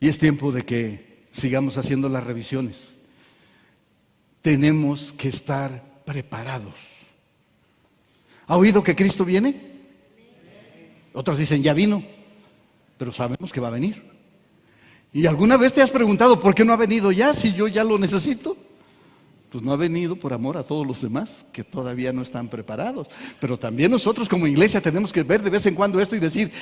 Y 0.00 0.08
es 0.08 0.18
tiempo 0.18 0.52
de 0.52 0.62
que 0.62 1.26
sigamos 1.30 1.78
haciendo 1.78 2.08
las 2.08 2.24
revisiones. 2.24 2.96
Tenemos 4.42 5.12
que 5.12 5.28
estar 5.28 6.02
preparados. 6.04 7.06
¿Ha 8.46 8.56
oído 8.56 8.82
que 8.82 8.94
Cristo 8.94 9.24
viene? 9.24 9.74
Otros 11.12 11.38
dicen, 11.38 11.62
ya 11.62 11.72
vino, 11.72 12.04
pero 12.98 13.10
sabemos 13.10 13.52
que 13.52 13.60
va 13.60 13.68
a 13.68 13.72
venir. 13.72 14.02
¿Y 15.12 15.26
alguna 15.26 15.56
vez 15.56 15.72
te 15.72 15.82
has 15.82 15.90
preguntado 15.90 16.38
por 16.38 16.54
qué 16.54 16.64
no 16.64 16.72
ha 16.72 16.76
venido 16.76 17.10
ya 17.10 17.32
si 17.32 17.52
yo 17.54 17.68
ya 17.68 17.82
lo 17.82 17.98
necesito? 17.98 18.56
Pues 19.50 19.64
no 19.64 19.72
ha 19.72 19.76
venido 19.76 20.16
por 20.16 20.32
amor 20.32 20.58
a 20.58 20.62
todos 20.62 20.86
los 20.86 21.00
demás 21.00 21.46
que 21.52 21.64
todavía 21.64 22.12
no 22.12 22.20
están 22.20 22.48
preparados. 22.48 23.08
Pero 23.40 23.58
también 23.58 23.90
nosotros 23.90 24.28
como 24.28 24.46
iglesia 24.46 24.80
tenemos 24.80 25.12
que 25.12 25.22
ver 25.22 25.42
de 25.42 25.50
vez 25.50 25.64
en 25.66 25.74
cuando 25.74 26.00
esto 26.00 26.16
y 26.16 26.20
decir, 26.20 26.52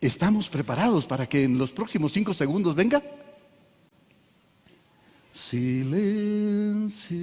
¿Estamos 0.00 0.48
preparados 0.48 1.06
para 1.06 1.28
que 1.28 1.42
en 1.42 1.58
los 1.58 1.72
próximos 1.72 2.12
cinco 2.12 2.32
segundos 2.32 2.74
venga? 2.76 3.02
Silencio. 5.32 7.18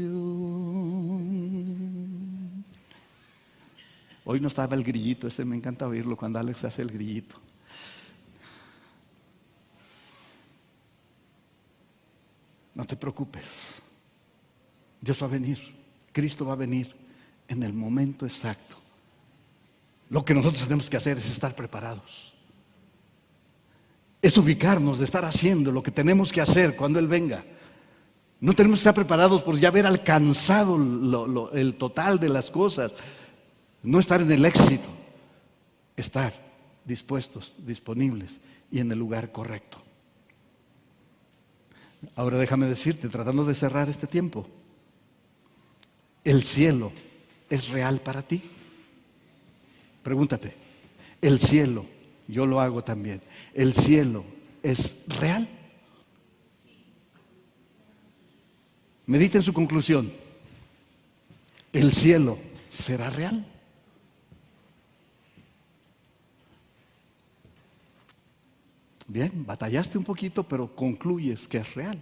Hoy 4.26 4.42
no 4.42 4.50
estaba 4.50 4.76
el 4.76 4.84
grillito, 4.84 5.28
ese 5.28 5.46
me 5.46 5.56
encanta 5.56 5.88
oírlo 5.88 6.18
cuando 6.18 6.40
Alex 6.40 6.66
hace 6.66 6.82
el 6.82 6.92
grillito. 6.92 7.38
No 12.74 12.86
te 12.86 12.98
preocupes. 12.98 13.82
Dios 15.00 15.22
va 15.22 15.28
a 15.28 15.30
venir. 15.30 15.60
Cristo 16.12 16.46
va 16.46 16.54
a 16.54 16.58
venir 16.58 16.94
en 17.48 17.64
el 17.64 17.72
momento 17.72 18.26
exacto. 18.26 18.76
Lo 20.10 20.26
que 20.26 20.34
nosotros 20.34 20.64
tenemos 20.64 20.90
que 20.90 20.98
hacer 20.98 21.18
es 21.18 21.32
estar 21.32 21.56
preparados 21.56 22.35
es 24.26 24.40
ubicarnos 24.40 24.98
de 24.98 25.06
estar 25.06 25.24
haciendo 25.24 25.72
lo 25.72 25.84
que 25.84 25.92
tenemos 25.92 26.32
que 26.32 26.42
hacer 26.42 26.76
cuando 26.76 26.98
Él 26.98 27.08
venga. 27.08 27.46
No 28.40 28.54
tenemos 28.54 28.80
que 28.80 28.82
estar 28.82 28.96
preparados 28.96 29.44
por 29.44 29.60
ya 29.60 29.68
haber 29.68 29.86
alcanzado 29.86 31.52
el 31.54 31.76
total 31.76 32.20
de 32.20 32.30
las 32.30 32.50
cosas. 32.50 32.96
No 33.84 34.00
estar 34.00 34.22
en 34.22 34.32
el 34.32 34.44
éxito. 34.44 34.88
Estar 35.96 36.34
dispuestos, 36.86 37.54
disponibles 37.68 38.42
y 38.72 38.80
en 38.80 38.92
el 38.92 38.98
lugar 38.98 39.32
correcto. 39.32 39.78
Ahora 42.16 42.40
déjame 42.40 42.66
decirte, 42.66 43.10
tratando 43.10 43.46
de 43.46 43.54
cerrar 43.54 43.90
este 43.90 44.08
tiempo, 44.08 44.48
¿el 46.24 46.42
cielo 46.42 46.92
es 47.48 47.70
real 47.70 48.02
para 48.02 48.24
ti? 48.24 48.42
Pregúntate, 50.02 50.56
¿el 51.22 51.40
cielo, 51.40 51.86
yo 52.28 52.46
lo 52.46 52.60
hago 52.60 52.84
también, 52.84 53.22
¿el 53.54 53.74
cielo 53.74 54.26
es 54.64 54.98
real? 55.08 55.48
Medita 59.06 59.38
en 59.38 59.44
su 59.44 59.54
conclusión. 59.54 60.12
¿El 61.72 61.92
cielo 61.92 62.40
será 62.70 63.10
real? 63.10 63.46
Bien, 69.08 69.46
batallaste 69.46 69.98
un 69.98 70.04
poquito, 70.04 70.44
pero 70.44 70.76
concluyes 70.76 71.48
que 71.48 71.58
es 71.58 71.76
real. 71.76 72.02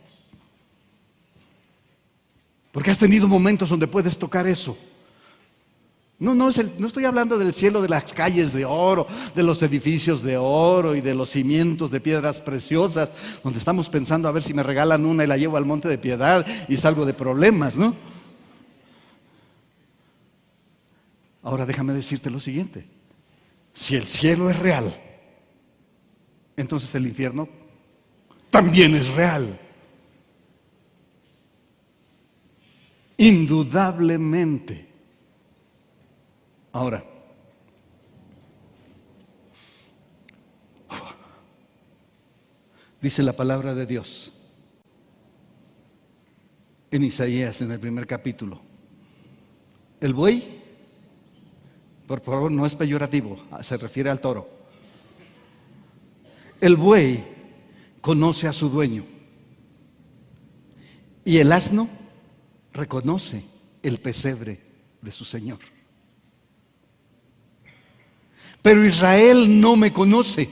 Porque 2.72 2.92
has 2.92 2.98
tenido 2.98 3.28
momentos 3.28 3.70
donde 3.70 3.88
puedes 3.88 4.18
tocar 4.18 4.48
eso. 4.48 4.78
No, 6.24 6.34
no, 6.34 6.48
es 6.48 6.80
no 6.80 6.88
estoy 6.88 7.04
hablando 7.04 7.38
del 7.38 7.54
cielo 7.54 7.82
de 7.82 7.90
las 7.90 8.14
calles 8.14 8.54
de 8.54 8.64
oro, 8.64 9.06
de 9.36 9.44
los 9.44 9.62
edificios 9.62 10.24
de 10.24 10.38
oro 10.38 10.96
y 10.96 11.02
de 11.02 11.14
los 11.14 11.32
cimientos 11.32 11.92
de 11.92 12.00
piedras 12.00 12.40
preciosas, 12.40 13.10
donde 13.44 13.60
estamos 13.60 13.90
pensando 13.90 14.30
a 14.30 14.32
ver 14.32 14.42
si 14.42 14.54
me 14.54 14.64
regalan 14.64 15.06
una 15.06 15.26
y 15.26 15.28
la 15.28 15.36
llevo 15.36 15.58
al 15.58 15.66
monte 15.66 15.90
de 15.90 15.98
piedad 15.98 16.46
y 16.70 16.78
salgo 16.78 17.06
de 17.06 17.14
problemas, 17.14 17.76
¿no? 17.76 17.94
Ahora 21.42 21.66
déjame 21.66 21.92
decirte 21.92 22.30
lo 22.30 22.40
siguiente. 22.40 22.88
Si 23.74 23.98
el 23.98 24.06
cielo 24.06 24.50
es 24.50 24.58
real, 24.58 24.96
entonces 26.56 26.96
el 26.96 27.06
infierno 27.06 27.50
también 28.50 28.96
es 28.96 29.10
real. 29.10 29.60
Indudablemente. 33.18 34.93
Ahora, 36.74 37.06
dice 43.00 43.22
la 43.22 43.34
palabra 43.34 43.76
de 43.76 43.86
Dios 43.86 44.32
en 46.90 47.04
Isaías, 47.04 47.62
en 47.62 47.72
el 47.72 47.80
primer 47.80 48.08
capítulo. 48.08 48.60
El 50.02 50.16
buey, 50.16 50.62
por 52.08 52.22
favor, 52.22 52.52
no 52.52 52.66
es 52.66 52.74
peyorativo, 52.74 53.38
se 53.62 53.78
refiere 53.78 54.10
al 54.10 54.20
toro. 54.20 54.50
El 56.60 56.76
buey 56.76 57.24
conoce 58.02 58.48
a 58.48 58.54
su 58.54 58.70
dueño 58.70 59.06
y 61.24 61.38
el 61.38 61.52
asno 61.52 61.88
reconoce 62.74 63.46
el 63.84 64.00
pesebre 64.00 64.60
de 65.04 65.12
su 65.12 65.24
Señor. 65.24 65.60
Pero 68.64 68.86
Israel 68.86 69.60
no 69.60 69.76
me 69.76 69.92
conoce. 69.92 70.50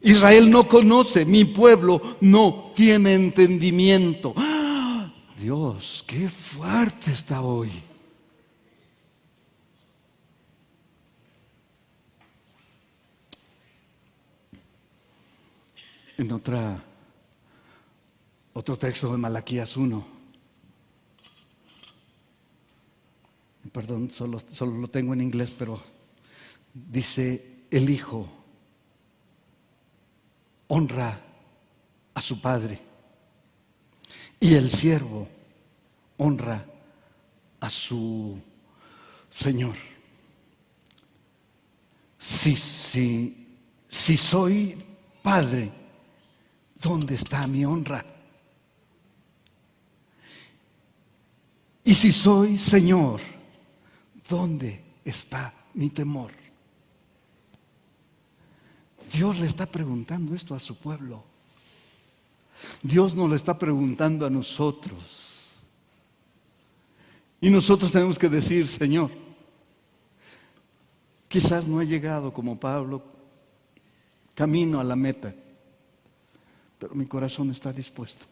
Israel 0.00 0.48
no 0.48 0.66
conoce, 0.66 1.26
mi 1.26 1.44
pueblo 1.44 2.00
no 2.20 2.72
tiene 2.74 3.14
entendimiento. 3.14 4.32
¡Ah! 4.36 5.12
Dios, 5.38 6.04
qué 6.06 6.28
fuerte 6.28 7.12
está 7.12 7.42
hoy. 7.42 7.70
En 16.16 16.30
otra, 16.30 16.80
otro 18.52 18.78
texto 18.78 19.10
de 19.10 19.18
Malaquías 19.18 19.76
1. 19.76 20.06
Perdón, 23.72 24.10
solo, 24.10 24.40
solo 24.50 24.78
lo 24.78 24.86
tengo 24.86 25.12
en 25.14 25.22
inglés, 25.22 25.54
pero 25.58 25.82
dice 26.74 27.64
el 27.70 27.88
Hijo 27.88 28.28
honra 30.68 31.20
a 32.14 32.20
su 32.20 32.40
Padre 32.40 32.80
y 34.40 34.54
el 34.54 34.70
siervo 34.70 35.28
honra 36.16 36.66
a 37.60 37.70
su 37.70 38.40
Señor. 39.30 39.76
Si, 42.18 42.56
si, 42.56 43.46
si 43.88 44.16
soy 44.16 44.84
Padre, 45.22 45.70
¿dónde 46.80 47.14
está 47.14 47.46
mi 47.46 47.64
honra? 47.64 48.04
Y 51.84 51.94
si 51.94 52.12
soy 52.12 52.56
Señor, 52.58 53.20
¿dónde 54.28 54.82
está 55.04 55.52
mi 55.74 55.90
temor? 55.90 56.41
Dios 59.12 59.38
le 59.38 59.46
está 59.46 59.66
preguntando 59.66 60.34
esto 60.34 60.54
a 60.54 60.60
su 60.60 60.76
pueblo. 60.76 61.22
Dios 62.82 63.14
nos 63.14 63.28
lo 63.28 63.36
está 63.36 63.58
preguntando 63.58 64.24
a 64.24 64.30
nosotros. 64.30 65.58
Y 67.40 67.50
nosotros 67.50 67.92
tenemos 67.92 68.18
que 68.18 68.28
decir, 68.28 68.66
Señor, 68.66 69.10
quizás 71.28 71.66
no 71.66 71.80
he 71.82 71.86
llegado 71.86 72.32
como 72.32 72.58
Pablo, 72.58 73.02
camino 74.34 74.80
a 74.80 74.84
la 74.84 74.96
meta, 74.96 75.34
pero 76.78 76.94
mi 76.94 77.04
corazón 77.04 77.50
está 77.50 77.72
dispuesto. 77.72 78.24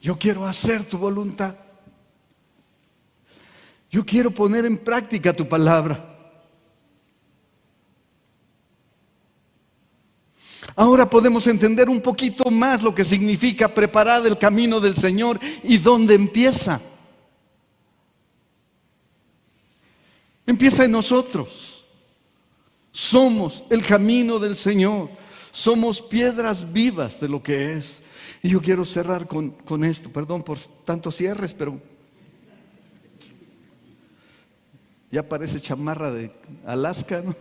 Yo 0.00 0.18
quiero 0.18 0.46
hacer 0.46 0.84
tu 0.84 0.98
voluntad. 0.98 1.56
Yo 3.90 4.04
quiero 4.04 4.30
poner 4.30 4.66
en 4.66 4.76
práctica 4.76 5.32
tu 5.34 5.48
palabra. 5.48 6.14
Ahora 10.76 11.03
podemos 11.14 11.46
entender 11.46 11.88
un 11.88 12.00
poquito 12.00 12.50
más 12.50 12.82
lo 12.82 12.92
que 12.92 13.04
significa 13.04 13.72
preparar 13.72 14.26
el 14.26 14.36
camino 14.36 14.80
del 14.80 14.96
Señor 14.96 15.38
y 15.62 15.78
dónde 15.78 16.14
empieza. 16.14 16.80
Empieza 20.44 20.84
en 20.84 20.90
nosotros. 20.90 21.86
Somos 22.90 23.62
el 23.70 23.84
camino 23.84 24.40
del 24.40 24.56
Señor. 24.56 25.08
Somos 25.52 26.02
piedras 26.02 26.72
vivas 26.72 27.20
de 27.20 27.28
lo 27.28 27.40
que 27.40 27.74
es. 27.74 28.02
Y 28.42 28.48
yo 28.48 28.60
quiero 28.60 28.84
cerrar 28.84 29.28
con, 29.28 29.50
con 29.50 29.84
esto. 29.84 30.10
Perdón 30.10 30.42
por 30.42 30.58
tantos 30.84 31.14
cierres, 31.14 31.54
pero 31.54 31.80
ya 35.12 35.22
parece 35.22 35.60
chamarra 35.60 36.10
de 36.10 36.32
Alaska, 36.66 37.22
¿no? 37.24 37.36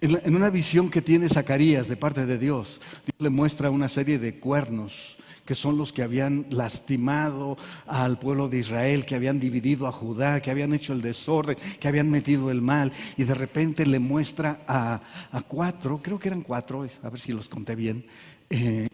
En 0.00 0.36
una 0.36 0.48
visión 0.48 0.90
que 0.90 1.02
tiene 1.02 1.28
Zacarías 1.28 1.88
de 1.88 1.96
parte 1.96 2.24
de 2.24 2.38
Dios, 2.38 2.80
Dios 3.04 3.16
le 3.18 3.30
muestra 3.30 3.70
una 3.70 3.88
serie 3.88 4.18
de 4.20 4.38
cuernos 4.38 5.18
que 5.48 5.54
son 5.54 5.78
los 5.78 5.94
que 5.94 6.02
habían 6.02 6.44
lastimado 6.50 7.56
al 7.86 8.18
pueblo 8.18 8.50
de 8.50 8.58
Israel, 8.58 9.06
que 9.06 9.14
habían 9.14 9.40
dividido 9.40 9.86
a 9.86 9.92
Judá, 9.92 10.42
que 10.42 10.50
habían 10.50 10.74
hecho 10.74 10.92
el 10.92 11.00
desorden, 11.00 11.56
que 11.80 11.88
habían 11.88 12.10
metido 12.10 12.50
el 12.50 12.60
mal, 12.60 12.92
y 13.16 13.24
de 13.24 13.32
repente 13.34 13.86
le 13.86 13.98
muestra 13.98 14.60
a, 14.68 15.00
cuatro, 15.48 16.00
creo 16.02 16.18
que 16.18 16.28
eran 16.28 16.42
cuatro, 16.42 16.86
a 17.02 17.08
ver 17.08 17.18
si 17.18 17.32
los 17.32 17.48
conté 17.48 17.74
bien, 17.74 18.04
eh, 18.50 18.88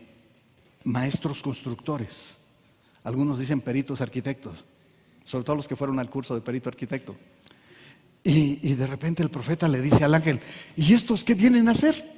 maestros 0.85 1.43
constructores. 1.43 2.39
Algunos 3.03 3.41
dicen 3.41 3.61
peritos 3.61 4.01
arquitectos, 4.01 4.65
sobre 5.25 5.45
todo 5.45 5.57
los 5.57 5.67
que 5.67 5.75
fueron 5.75 5.99
al 5.99 6.09
curso 6.09 6.37
de 6.37 6.41
perito 6.41 6.69
arquitecto. 6.69 7.17
Y, 8.27 8.73
de 8.73 8.87
repente 8.87 9.23
el 9.23 9.29
profeta 9.29 9.69
le 9.69 9.83
dice 9.83 10.03
al 10.03 10.15
ángel, 10.15 10.41
¿y 10.77 10.95
estos 10.95 11.23
qué 11.23 11.35
vienen 11.35 11.69
a 11.69 11.73
hacer? 11.73 12.13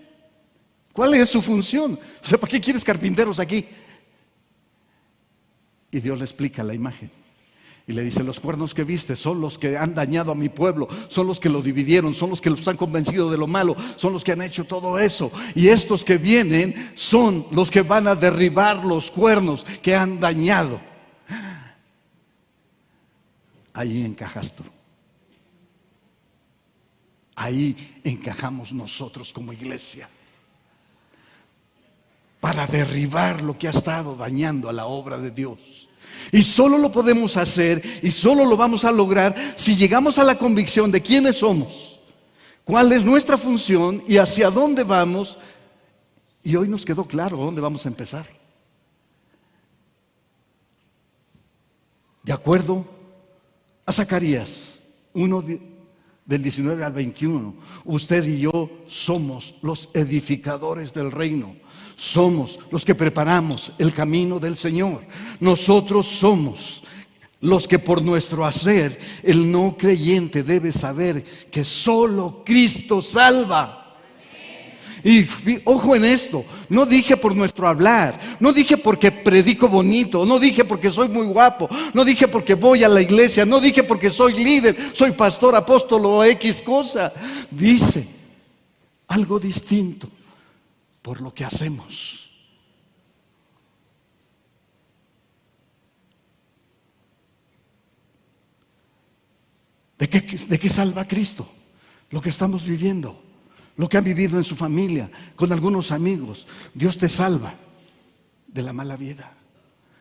¿Cuál 0.92 1.14
es 1.14 1.28
su 1.28 1.42
función? 1.42 1.98
O 2.22 2.26
sea, 2.26 2.38
¿para 2.38 2.52
qué 2.52 2.60
quieres 2.60 2.84
carpinteros 2.84 3.40
aquí? 3.40 3.66
Y 5.90 5.98
Dios 5.98 6.16
le 6.16 6.24
explica 6.24 6.62
la 6.62 6.74
imagen. 6.74 7.10
Y 7.88 7.92
le 7.92 8.02
dice, 8.02 8.22
los 8.22 8.38
cuernos 8.38 8.72
que 8.72 8.84
viste 8.84 9.16
son 9.16 9.40
los 9.40 9.58
que 9.58 9.76
han 9.76 9.94
dañado 9.94 10.30
a 10.30 10.36
mi 10.36 10.48
pueblo, 10.48 10.88
son 11.08 11.26
los 11.26 11.40
que 11.40 11.48
lo 11.48 11.60
dividieron, 11.60 12.14
son 12.14 12.30
los 12.30 12.40
que 12.40 12.50
los 12.50 12.66
han 12.68 12.76
convencido 12.76 13.28
de 13.28 13.38
lo 13.38 13.48
malo, 13.48 13.76
son 13.96 14.12
los 14.12 14.22
que 14.22 14.32
han 14.32 14.42
hecho 14.42 14.64
todo 14.64 15.00
eso. 15.00 15.32
Y 15.56 15.68
estos 15.68 16.04
que 16.04 16.18
vienen 16.18 16.92
son 16.94 17.48
los 17.50 17.68
que 17.68 17.82
van 17.82 18.06
a 18.06 18.14
derribar 18.14 18.84
los 18.84 19.10
cuernos 19.10 19.66
que 19.82 19.96
han 19.96 20.20
dañado. 20.20 20.80
Ahí 23.72 24.04
encajas 24.04 24.54
tú. 24.54 24.62
Ahí 27.36 28.00
encajamos 28.02 28.72
nosotros 28.72 29.30
como 29.32 29.52
iglesia 29.52 30.08
para 32.40 32.66
derribar 32.66 33.42
lo 33.42 33.58
que 33.58 33.66
ha 33.66 33.70
estado 33.70 34.16
dañando 34.16 34.70
a 34.70 34.72
la 34.72 34.86
obra 34.86 35.18
de 35.18 35.30
Dios. 35.30 35.88
Y 36.32 36.42
solo 36.42 36.78
lo 36.78 36.90
podemos 36.90 37.36
hacer 37.36 37.82
y 38.02 38.10
solo 38.10 38.44
lo 38.46 38.56
vamos 38.56 38.84
a 38.86 38.92
lograr 38.92 39.34
si 39.54 39.76
llegamos 39.76 40.18
a 40.18 40.24
la 40.24 40.38
convicción 40.38 40.90
de 40.90 41.02
quiénes 41.02 41.36
somos, 41.36 42.00
cuál 42.64 42.90
es 42.92 43.04
nuestra 43.04 43.36
función 43.36 44.02
y 44.08 44.16
hacia 44.16 44.50
dónde 44.50 44.82
vamos. 44.82 45.38
Y 46.42 46.56
hoy 46.56 46.68
nos 46.68 46.86
quedó 46.86 47.06
claro 47.06 47.36
dónde 47.36 47.60
vamos 47.60 47.84
a 47.84 47.88
empezar. 47.88 48.26
De 52.22 52.32
acuerdo 52.32 52.86
a 53.84 53.92
Zacarías 53.92 54.80
1 55.12 55.75
del 56.26 56.42
19 56.42 56.84
al 56.84 56.92
21, 56.92 57.54
usted 57.84 58.24
y 58.24 58.40
yo 58.40 58.70
somos 58.86 59.54
los 59.62 59.88
edificadores 59.94 60.92
del 60.92 61.12
reino. 61.12 61.56
Somos 61.94 62.58
los 62.70 62.84
que 62.84 62.94
preparamos 62.94 63.72
el 63.78 63.92
camino 63.92 64.38
del 64.38 64.54
Señor. 64.54 65.06
Nosotros 65.40 66.06
somos 66.06 66.84
los 67.40 67.66
que 67.66 67.78
por 67.78 68.02
nuestro 68.02 68.44
hacer 68.44 68.98
el 69.22 69.50
no 69.50 69.76
creyente 69.78 70.42
debe 70.42 70.72
saber 70.72 71.24
que 71.50 71.64
solo 71.64 72.42
Cristo 72.44 73.00
salva. 73.00 73.85
Y 75.06 75.24
ojo 75.64 75.94
en 75.94 76.04
esto, 76.04 76.44
no 76.68 76.84
dije 76.84 77.16
por 77.16 77.36
nuestro 77.36 77.68
hablar, 77.68 78.20
no 78.40 78.52
dije 78.52 78.76
porque 78.76 79.12
predico 79.12 79.68
bonito, 79.68 80.26
no 80.26 80.40
dije 80.40 80.64
porque 80.64 80.90
soy 80.90 81.08
muy 81.08 81.26
guapo, 81.26 81.68
no 81.94 82.04
dije 82.04 82.26
porque 82.26 82.54
voy 82.54 82.82
a 82.82 82.88
la 82.88 83.00
iglesia, 83.00 83.46
no 83.46 83.60
dije 83.60 83.84
porque 83.84 84.10
soy 84.10 84.34
líder, 84.34 84.76
soy 84.92 85.12
pastor, 85.12 85.54
apóstol 85.54 86.06
o 86.06 86.24
X 86.24 86.60
cosa. 86.60 87.12
Dice 87.48 88.04
algo 89.06 89.38
distinto 89.38 90.08
por 91.02 91.20
lo 91.20 91.32
que 91.32 91.44
hacemos. 91.44 92.32
¿De 99.96 100.08
qué, 100.08 100.20
¿De 100.20 100.58
qué, 100.58 100.68
salva 100.68 101.06
Cristo? 101.06 101.48
Lo 102.10 102.20
que 102.20 102.30
estamos 102.30 102.64
viviendo, 102.64 103.22
lo 103.76 103.88
que 103.88 103.98
han 103.98 104.04
vivido 104.04 104.38
en 104.38 104.44
su 104.44 104.56
familia, 104.56 105.10
con 105.34 105.52
algunos 105.52 105.92
amigos. 105.92 106.46
Dios 106.74 106.98
te 106.98 107.08
salva 107.08 107.54
de 108.46 108.62
la 108.62 108.72
mala 108.72 108.96
vida, 108.96 109.32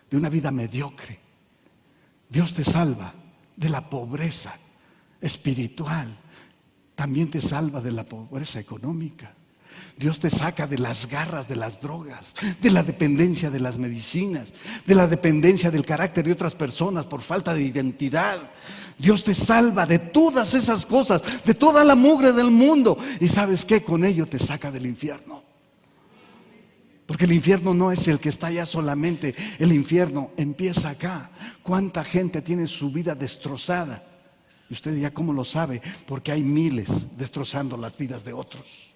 de 0.10 0.18
una 0.18 0.30
vida 0.30 0.52
mediocre. 0.52 1.20
Dios 2.30 2.54
te 2.54 2.64
salva 2.64 3.14
de 3.56 3.70
la 3.70 3.90
pobreza 3.90 4.58
espiritual. 5.20 6.18
También 6.96 7.30
te 7.30 7.42
salva 7.42 7.82
de 7.82 7.92
la 7.92 8.06
pobreza 8.06 8.60
económica. 8.60 9.34
Dios 9.98 10.20
te 10.20 10.30
saca 10.30 10.68
de 10.68 10.78
las 10.78 11.08
garras 11.08 11.48
de 11.48 11.56
las 11.56 11.80
drogas, 11.80 12.34
de 12.62 12.72
la 12.72 12.84
dependencia 12.84 13.50
de 13.50 13.60
las 13.60 13.78
medicinas, 13.78 14.54
de 14.86 14.96
la 14.96 15.08
dependencia 15.08 15.72
del 15.72 15.86
carácter 15.86 16.26
de 16.26 16.34
otras 16.34 16.56
personas 16.56 17.06
por 17.06 17.22
falta 17.22 17.54
de 17.54 17.64
identidad. 17.64 18.40
Dios 18.98 19.24
te 19.24 19.34
salva 19.34 19.86
de 19.86 20.00
todas 20.00 20.54
esas 20.54 20.86
cosas, 20.86 21.22
de 21.44 21.54
toda 21.54 21.84
la 21.84 21.96
mugre 21.96 22.32
del 22.32 22.52
mundo. 22.52 22.98
Y 23.20 23.28
sabes 23.28 23.66
qué, 23.66 23.84
con 23.84 24.06
ello 24.06 24.26
te 24.26 24.40
saca 24.40 24.72
del 24.72 24.86
infierno. 24.86 25.44
Porque 27.06 27.26
el 27.26 27.34
infierno 27.34 27.74
no 27.74 27.92
es 27.92 28.08
el 28.08 28.20
que 28.20 28.30
está 28.30 28.48
allá 28.48 28.66
solamente, 28.66 29.36
el 29.60 29.72
infierno 29.72 30.32
empieza 30.38 30.90
acá. 30.90 31.30
¿Cuánta 31.62 32.04
gente 32.04 32.42
tiene 32.42 32.66
su 32.68 32.92
vida 32.92 33.14
destrozada? 33.14 34.04
Y 34.70 34.74
usted 34.74 34.98
ya 34.98 35.14
cómo 35.14 35.32
lo 35.32 35.46
sabe, 35.46 35.82
porque 36.08 36.32
hay 36.32 36.44
miles 36.44 37.16
destrozando 37.16 37.78
las 37.78 37.96
vidas 37.96 38.26
de 38.26 38.34
otros. 38.34 38.95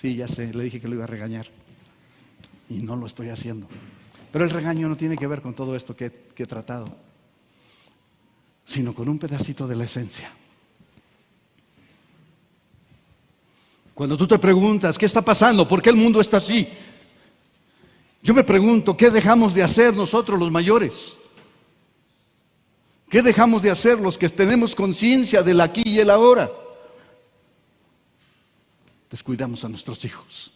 Sí, 0.00 0.16
ya 0.16 0.26
sé, 0.26 0.54
le 0.54 0.64
dije 0.64 0.80
que 0.80 0.88
lo 0.88 0.94
iba 0.94 1.04
a 1.04 1.06
regañar. 1.06 1.46
Y 2.70 2.80
no 2.80 2.96
lo 2.96 3.04
estoy 3.04 3.28
haciendo. 3.28 3.66
Pero 4.32 4.46
el 4.46 4.50
regaño 4.50 4.88
no 4.88 4.96
tiene 4.96 5.14
que 5.14 5.26
ver 5.26 5.42
con 5.42 5.52
todo 5.52 5.76
esto 5.76 5.94
que, 5.94 6.30
he 6.34 6.46
tratado, 6.46 6.88
sino 8.64 8.94
con 8.94 9.10
un 9.10 9.18
pedacito 9.18 9.68
de 9.68 9.76
la 9.76 9.84
esencia. 9.84 10.32
Cuando 13.92 14.16
tú 14.16 14.26
te 14.26 14.38
preguntas, 14.38 14.96
¿qué 14.96 15.04
está 15.04 15.20
pasando? 15.20 15.68
¿Por 15.68 15.82
qué 15.82 15.90
el 15.90 15.96
mundo 15.96 16.22
está 16.22 16.38
así? 16.38 16.66
Yo 18.22 18.32
me 18.32 18.42
pregunto, 18.42 18.96
¿qué 18.96 19.10
dejamos 19.10 19.52
de 19.52 19.62
hacer 19.62 19.94
nosotros 19.94 20.38
los 20.38 20.50
mayores? 20.50 21.18
¿Qué 23.10 23.20
dejamos 23.20 23.60
de 23.60 23.70
hacer 23.70 24.00
los 24.00 24.16
que 24.16 24.30
tenemos 24.30 24.74
conciencia 24.74 25.42
del 25.42 25.60
aquí 25.60 25.82
y 25.84 25.98
el 25.98 26.08
ahora? 26.08 26.50
Descuidamos 29.10 29.64
a 29.64 29.68
nuestros 29.68 30.04
hijos. 30.04 30.52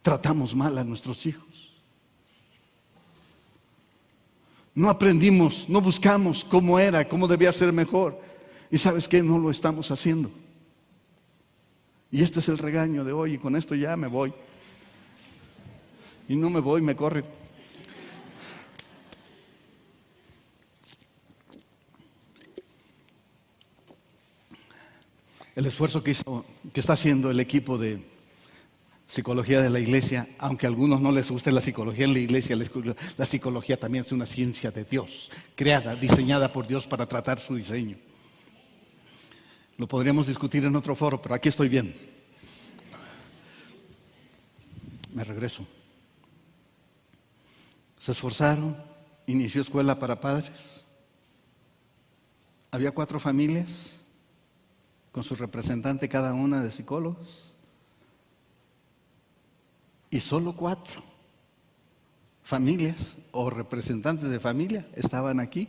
Tratamos 0.00 0.54
mal 0.54 0.76
a 0.78 0.84
nuestros 0.84 1.26
hijos. 1.26 1.72
No 4.74 4.88
aprendimos, 4.88 5.68
no 5.68 5.80
buscamos 5.80 6.44
cómo 6.44 6.78
era, 6.78 7.06
cómo 7.06 7.28
debía 7.28 7.52
ser 7.52 7.72
mejor. 7.72 8.20
Y 8.70 8.78
sabes 8.78 9.06
que 9.06 9.22
no 9.22 9.38
lo 9.38 9.50
estamos 9.50 9.90
haciendo. 9.90 10.30
Y 12.10 12.22
este 12.22 12.40
es 12.40 12.48
el 12.48 12.58
regaño 12.58 13.04
de 13.04 13.12
hoy 13.12 13.34
y 13.34 13.38
con 13.38 13.54
esto 13.54 13.74
ya 13.74 13.96
me 13.96 14.06
voy. 14.06 14.32
Y 16.28 16.36
no 16.36 16.48
me 16.48 16.60
voy, 16.60 16.80
me 16.80 16.96
corre. 16.96 17.24
El 25.54 25.66
esfuerzo 25.66 26.02
que, 26.02 26.12
hizo, 26.12 26.44
que 26.72 26.80
está 26.80 26.94
haciendo 26.94 27.30
el 27.30 27.40
equipo 27.40 27.76
de 27.76 28.02
psicología 29.06 29.60
de 29.60 29.68
la 29.68 29.80
iglesia, 29.80 30.28
aunque 30.38 30.66
a 30.66 30.70
algunos 30.70 31.00
no 31.00 31.12
les 31.12 31.30
guste 31.30 31.52
la 31.52 31.60
psicología 31.60 32.06
en 32.06 32.14
la 32.14 32.18
iglesia, 32.18 32.56
la 32.56 33.26
psicología 33.26 33.78
también 33.78 34.04
es 34.04 34.12
una 34.12 34.24
ciencia 34.24 34.70
de 34.70 34.84
Dios, 34.84 35.30
creada, 35.54 35.94
diseñada 35.94 36.50
por 36.50 36.66
Dios 36.66 36.86
para 36.86 37.06
tratar 37.06 37.38
su 37.38 37.54
diseño. 37.56 37.98
Lo 39.76 39.86
podríamos 39.86 40.26
discutir 40.26 40.64
en 40.64 40.74
otro 40.76 40.96
foro, 40.96 41.20
pero 41.20 41.34
aquí 41.34 41.48
estoy 41.48 41.68
bien. 41.68 41.94
Me 45.12 45.24
regreso. 45.24 45.66
Se 47.98 48.12
esforzaron, 48.12 48.82
inició 49.26 49.60
escuela 49.60 49.98
para 49.98 50.20
padres. 50.20 50.86
Había 52.70 52.92
cuatro 52.92 53.20
familias 53.20 54.01
con 55.12 55.22
su 55.22 55.34
representante 55.34 56.08
cada 56.08 56.32
una 56.32 56.62
de 56.62 56.70
psicólogos. 56.70 57.52
Y 60.10 60.20
solo 60.20 60.56
cuatro 60.56 61.02
familias 62.42 63.16
o 63.30 63.48
representantes 63.50 64.28
de 64.28 64.40
familia 64.40 64.86
estaban 64.94 65.38
aquí 65.38 65.68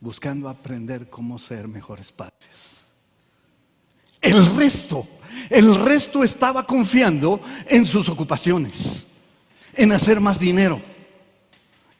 buscando 0.00 0.48
aprender 0.48 1.10
cómo 1.10 1.38
ser 1.38 1.68
mejores 1.68 2.10
padres. 2.10 2.86
El 4.20 4.56
resto, 4.56 5.06
el 5.50 5.74
resto 5.84 6.24
estaba 6.24 6.66
confiando 6.66 7.40
en 7.66 7.84
sus 7.84 8.08
ocupaciones, 8.08 9.06
en 9.74 9.92
hacer 9.92 10.20
más 10.20 10.38
dinero, 10.38 10.80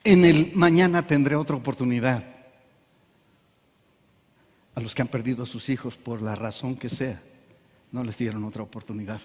en 0.03 0.25
el 0.25 0.51
mañana 0.55 1.05
tendré 1.05 1.35
otra 1.35 1.55
oportunidad 1.55 2.34
a 4.75 4.81
los 4.81 4.93
que 4.93 5.01
han 5.01 5.07
perdido 5.07 5.43
a 5.43 5.47
sus 5.47 5.69
hijos 5.69 5.97
por 5.97 6.21
la 6.21 6.35
razón 6.35 6.75
que 6.75 6.89
sea, 6.89 7.23
no 7.91 8.03
les 8.03 8.17
dieron 8.17 8.43
otra 8.43 8.61
oportunidad. 8.61 9.21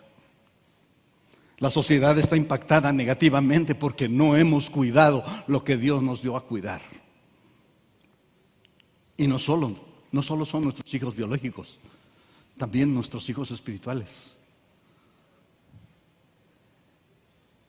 La 1.59 1.71
sociedad 1.71 2.17
está 2.19 2.37
impactada 2.37 2.93
negativamente 2.93 3.75
porque 3.75 4.09
no 4.09 4.37
hemos 4.37 4.71
cuidado 4.71 5.23
lo 5.47 5.63
que 5.63 5.77
Dios 5.77 6.03
nos 6.03 6.23
dio 6.23 6.37
a 6.37 6.47
cuidar. 6.47 6.81
Y 9.17 9.27
no 9.27 9.39
solo, 9.39 9.77
no 10.11 10.23
solo 10.23 10.47
son 10.47 10.63
nuestros 10.63 10.95
hijos 10.95 11.15
biológicos, 11.15 11.81
también 12.57 12.95
nuestros 12.95 13.29
hijos 13.29 13.51
espirituales. 13.51 14.37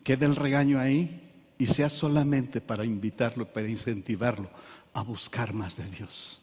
Quede 0.03 0.25
el 0.25 0.35
regaño 0.35 0.79
ahí 0.79 1.29
y 1.57 1.67
sea 1.67 1.89
solamente 1.89 2.61
para 2.61 2.85
invitarlo, 2.85 3.45
para 3.51 3.67
incentivarlo 3.67 4.49
a 4.93 5.01
buscar 5.01 5.53
más 5.53 5.75
de 5.75 5.85
Dios. 5.85 6.41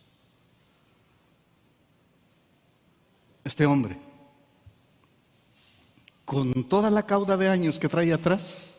Este 3.49 3.65
hombre, 3.65 3.97
con 6.25 6.65
toda 6.65 6.91
la 6.91 7.07
cauda 7.07 7.37
de 7.37 7.49
años 7.49 7.79
que 7.79 7.89
trae 7.89 8.13
atrás, 8.13 8.79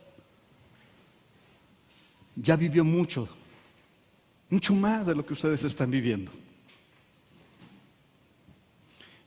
ya 2.36 2.56
vivió 2.56 2.86
mucho, 2.86 3.28
mucho 4.48 4.76
más 4.76 5.08
de 5.08 5.16
lo 5.16 5.26
que 5.26 5.34
ustedes 5.34 5.64
están 5.64 5.90
viviendo. 5.90 6.32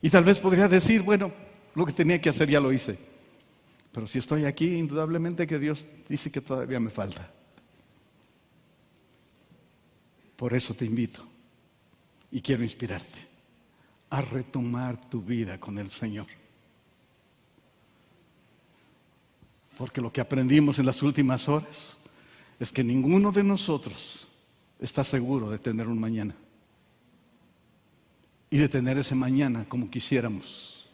Y 0.00 0.10
tal 0.10 0.24
vez 0.24 0.38
podría 0.38 0.68
decir, 0.68 1.02
bueno, 1.02 1.32
lo 1.74 1.86
que 1.86 1.92
tenía 1.92 2.20
que 2.20 2.30
hacer 2.30 2.48
ya 2.48 2.60
lo 2.60 2.72
hice. 2.72 2.96
Pero 3.90 4.06
si 4.06 4.18
estoy 4.18 4.44
aquí, 4.44 4.76
indudablemente 4.76 5.46
que 5.46 5.58
Dios 5.58 5.88
dice 6.08 6.30
que 6.30 6.40
todavía 6.40 6.78
me 6.78 6.90
falta. 6.90 7.30
Por 10.36 10.54
eso 10.54 10.74
te 10.74 10.84
invito 10.84 11.24
Y 12.32 12.40
quiero 12.40 12.64
inspirarte 12.64 13.31
a 14.12 14.20
retomar 14.20 15.00
tu 15.08 15.22
vida 15.22 15.58
con 15.58 15.78
el 15.78 15.90
Señor. 15.90 16.26
Porque 19.78 20.02
lo 20.02 20.12
que 20.12 20.20
aprendimos 20.20 20.78
en 20.78 20.84
las 20.84 21.02
últimas 21.02 21.48
horas 21.48 21.96
es 22.60 22.70
que 22.70 22.84
ninguno 22.84 23.32
de 23.32 23.42
nosotros 23.42 24.28
está 24.78 25.02
seguro 25.02 25.48
de 25.48 25.58
tener 25.58 25.88
un 25.88 25.98
mañana. 25.98 26.36
Y 28.50 28.58
de 28.58 28.68
tener 28.68 28.98
ese 28.98 29.14
mañana 29.14 29.64
como 29.66 29.88
quisiéramos. 29.88 30.90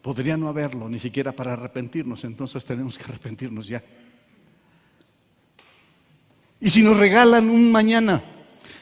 Podría 0.00 0.38
no 0.38 0.48
haberlo, 0.48 0.88
ni 0.88 0.98
siquiera 0.98 1.32
para 1.32 1.52
arrepentirnos, 1.52 2.24
entonces 2.24 2.64
tenemos 2.64 2.96
que 2.96 3.04
arrepentirnos 3.04 3.68
ya. 3.68 3.84
Y 6.62 6.70
si 6.70 6.82
nos 6.82 6.96
regalan 6.96 7.50
un 7.50 7.70
mañana, 7.70 8.24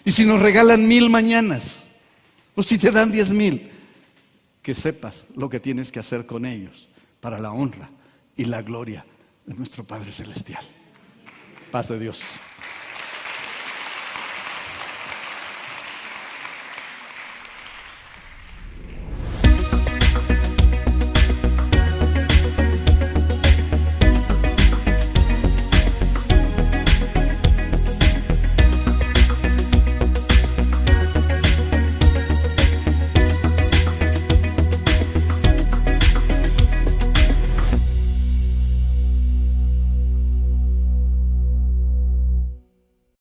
y 0.04 0.12
si 0.12 0.24
nos 0.24 0.40
regalan 0.40 0.86
mil 0.86 1.10
mañanas, 1.10 1.79
o 2.54 2.62
si 2.62 2.78
te 2.78 2.90
dan 2.90 3.12
diez 3.12 3.30
mil, 3.30 3.70
que 4.62 4.74
sepas 4.74 5.26
lo 5.34 5.48
que 5.48 5.60
tienes 5.60 5.90
que 5.90 6.00
hacer 6.00 6.26
con 6.26 6.44
ellos 6.44 6.88
para 7.20 7.38
la 7.38 7.52
honra 7.52 7.90
y 8.36 8.44
la 8.44 8.62
gloria 8.62 9.04
de 9.46 9.54
nuestro 9.54 9.84
Padre 9.84 10.12
Celestial. 10.12 10.64
Paz 11.70 11.88
de 11.88 11.98
Dios. 11.98 12.22